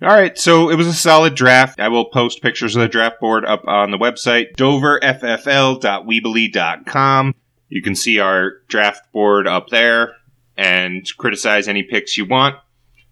All 0.00 0.08
right, 0.08 0.38
so 0.38 0.70
it 0.70 0.76
was 0.76 0.86
a 0.86 0.94
solid 0.94 1.34
draft. 1.34 1.78
I 1.78 1.88
will 1.88 2.06
post 2.06 2.40
pictures 2.40 2.74
of 2.74 2.80
the 2.80 2.88
draft 2.88 3.20
board 3.20 3.44
up 3.44 3.64
on 3.66 3.90
the 3.90 3.98
website, 3.98 4.54
doverffl.weebly.com. 4.56 7.34
You 7.68 7.82
can 7.82 7.94
see 7.94 8.18
our 8.18 8.52
draft 8.68 9.12
board 9.12 9.46
up 9.46 9.68
there 9.68 10.14
and 10.56 11.06
criticize 11.18 11.68
any 11.68 11.82
picks 11.82 12.16
you 12.16 12.24
want. 12.24 12.56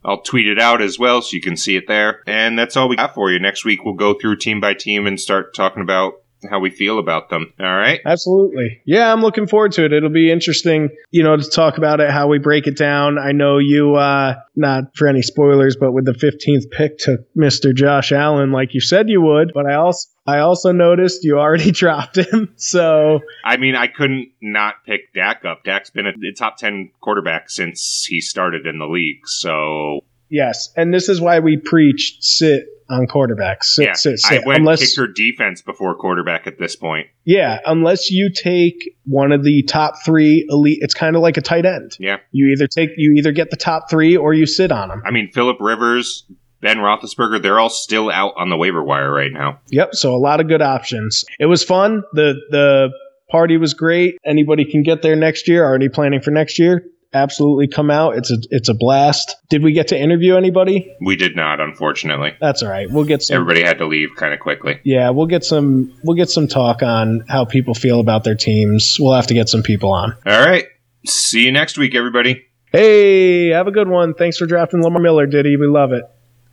I'll 0.04 0.22
tweet 0.22 0.46
it 0.46 0.58
out 0.58 0.82
as 0.82 0.98
well 0.98 1.22
so 1.22 1.34
you 1.34 1.40
can 1.40 1.56
see 1.56 1.76
it 1.76 1.88
there. 1.88 2.22
And 2.26 2.58
that's 2.58 2.76
all 2.76 2.88
we 2.88 2.96
got 2.96 3.14
for 3.14 3.30
you. 3.30 3.38
Next 3.38 3.64
week, 3.64 3.84
we'll 3.84 3.94
go 3.94 4.14
through 4.14 4.36
team 4.36 4.60
by 4.60 4.74
team 4.74 5.06
and 5.06 5.20
start 5.20 5.54
talking 5.54 5.82
about 5.82 6.14
how 6.48 6.58
we 6.58 6.70
feel 6.70 6.98
about 6.98 7.30
them. 7.30 7.52
All 7.58 7.66
right. 7.66 8.00
Absolutely. 8.04 8.80
Yeah, 8.84 9.12
I'm 9.12 9.20
looking 9.20 9.46
forward 9.46 9.72
to 9.72 9.84
it. 9.84 9.92
It'll 9.92 10.10
be 10.10 10.30
interesting, 10.30 10.90
you 11.10 11.22
know, 11.22 11.36
to 11.36 11.50
talk 11.50 11.78
about 11.78 12.00
it, 12.00 12.10
how 12.10 12.28
we 12.28 12.38
break 12.38 12.66
it 12.66 12.76
down. 12.76 13.18
I 13.18 13.32
know 13.32 13.58
you, 13.58 13.94
uh, 13.94 14.34
not 14.56 14.96
for 14.96 15.08
any 15.08 15.22
spoilers, 15.22 15.76
but 15.76 15.92
with 15.92 16.04
the 16.04 16.12
15th 16.12 16.70
pick 16.70 16.98
to 16.98 17.24
Mr. 17.36 17.74
Josh 17.74 18.12
Allen, 18.12 18.52
like 18.52 18.74
you 18.74 18.80
said 18.80 19.08
you 19.08 19.20
would, 19.20 19.52
but 19.54 19.66
I 19.66 19.74
also, 19.74 20.08
I 20.26 20.38
also 20.38 20.72
noticed 20.72 21.24
you 21.24 21.38
already 21.38 21.70
dropped 21.72 22.16
him. 22.16 22.54
So, 22.56 23.20
I 23.44 23.56
mean, 23.56 23.74
I 23.76 23.88
couldn't 23.88 24.30
not 24.40 24.76
pick 24.86 25.12
Dak 25.14 25.44
up. 25.44 25.64
Dak's 25.64 25.90
been 25.90 26.06
a 26.06 26.12
top 26.36 26.56
10 26.56 26.90
quarterback 27.00 27.50
since 27.50 28.06
he 28.08 28.20
started 28.20 28.66
in 28.66 28.78
the 28.78 28.86
league. 28.86 29.26
So, 29.26 30.00
yes. 30.34 30.70
And 30.76 30.92
this 30.92 31.08
is 31.08 31.20
why 31.20 31.38
we 31.38 31.56
preach 31.56 32.16
sit 32.20 32.66
on 32.90 33.06
quarterbacks. 33.06 33.64
Sit, 33.64 33.84
yeah, 33.84 33.92
sit, 33.94 34.18
sit. 34.18 34.42
I 34.42 34.46
went 34.46 34.58
unless, 34.58 34.94
kicker 34.94 35.06
defense 35.06 35.62
before 35.62 35.94
quarterback 35.94 36.46
at 36.46 36.58
this 36.58 36.76
point. 36.76 37.06
Yeah, 37.24 37.60
unless 37.64 38.10
you 38.10 38.30
take 38.30 38.96
one 39.04 39.32
of 39.32 39.42
the 39.44 39.62
top 39.62 39.94
three 40.04 40.46
elite, 40.48 40.78
it's 40.82 40.94
kind 40.94 41.16
of 41.16 41.22
like 41.22 41.36
a 41.36 41.40
tight 41.40 41.64
end. 41.64 41.96
Yeah. 41.98 42.18
You 42.32 42.52
either 42.52 42.66
take, 42.66 42.90
you 42.96 43.14
either 43.16 43.32
get 43.32 43.50
the 43.50 43.56
top 43.56 43.88
three 43.88 44.16
or 44.16 44.34
you 44.34 44.46
sit 44.46 44.70
on 44.70 44.88
them. 44.88 45.02
I 45.06 45.10
mean, 45.10 45.30
Philip 45.32 45.56
Rivers, 45.60 46.24
Ben 46.60 46.78
Roethlisberger, 46.78 47.42
they're 47.42 47.58
all 47.60 47.70
still 47.70 48.10
out 48.10 48.34
on 48.36 48.50
the 48.50 48.56
waiver 48.56 48.82
wire 48.82 49.12
right 49.12 49.32
now. 49.32 49.60
Yep. 49.68 49.94
So 49.94 50.14
a 50.14 50.18
lot 50.18 50.40
of 50.40 50.48
good 50.48 50.62
options. 50.62 51.24
It 51.38 51.46
was 51.46 51.62
fun. 51.62 52.02
The 52.12 52.34
the 52.50 52.88
party 53.30 53.56
was 53.56 53.74
great. 53.74 54.16
Anybody 54.24 54.64
can 54.64 54.82
get 54.82 55.02
there 55.02 55.16
next 55.16 55.48
year. 55.48 55.64
Already 55.64 55.88
planning 55.88 56.20
for 56.20 56.30
next 56.30 56.58
year. 56.58 56.84
Absolutely 57.14 57.68
come 57.68 57.90
out. 57.90 58.16
It's 58.16 58.30
a 58.30 58.38
it's 58.50 58.68
a 58.68 58.74
blast. 58.74 59.36
Did 59.48 59.62
we 59.62 59.72
get 59.72 59.88
to 59.88 59.98
interview 59.98 60.36
anybody? 60.36 60.92
We 61.00 61.14
did 61.14 61.36
not, 61.36 61.60
unfortunately. 61.60 62.34
That's 62.40 62.62
all 62.62 62.68
right. 62.68 62.90
We'll 62.90 63.04
get 63.04 63.22
some. 63.22 63.36
Everybody 63.36 63.62
had 63.62 63.78
to 63.78 63.86
leave 63.86 64.10
kind 64.16 64.34
of 64.34 64.40
quickly. 64.40 64.80
Yeah, 64.84 65.10
we'll 65.10 65.26
get 65.28 65.44
some. 65.44 65.92
We'll 66.02 66.16
get 66.16 66.28
some 66.28 66.48
talk 66.48 66.82
on 66.82 67.24
how 67.28 67.44
people 67.44 67.74
feel 67.74 68.00
about 68.00 68.24
their 68.24 68.34
teams. 68.34 68.96
We'll 68.98 69.14
have 69.14 69.28
to 69.28 69.34
get 69.34 69.48
some 69.48 69.62
people 69.62 69.92
on. 69.92 70.16
All 70.26 70.44
right. 70.44 70.66
See 71.06 71.44
you 71.44 71.52
next 71.52 71.78
week, 71.78 71.94
everybody. 71.94 72.46
Hey, 72.72 73.50
have 73.50 73.68
a 73.68 73.70
good 73.70 73.88
one. 73.88 74.14
Thanks 74.14 74.36
for 74.36 74.46
drafting 74.46 74.82
Lamar 74.82 75.00
Miller, 75.00 75.26
Diddy. 75.26 75.56
We 75.56 75.68
love 75.68 75.92
it. 75.92 76.04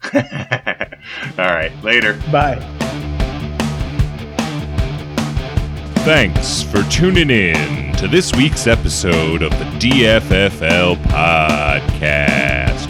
All 1.39 1.45
right. 1.45 1.71
Later. 1.83 2.19
Bye. 2.31 3.00
Thanks 6.03 6.63
for 6.63 6.81
tuning 6.89 7.29
in 7.29 7.93
to 7.97 8.07
this 8.07 8.33
week's 8.33 8.65
episode 8.65 9.43
of 9.43 9.51
the 9.51 9.65
DFFL 9.77 10.95
podcast. 10.95 12.87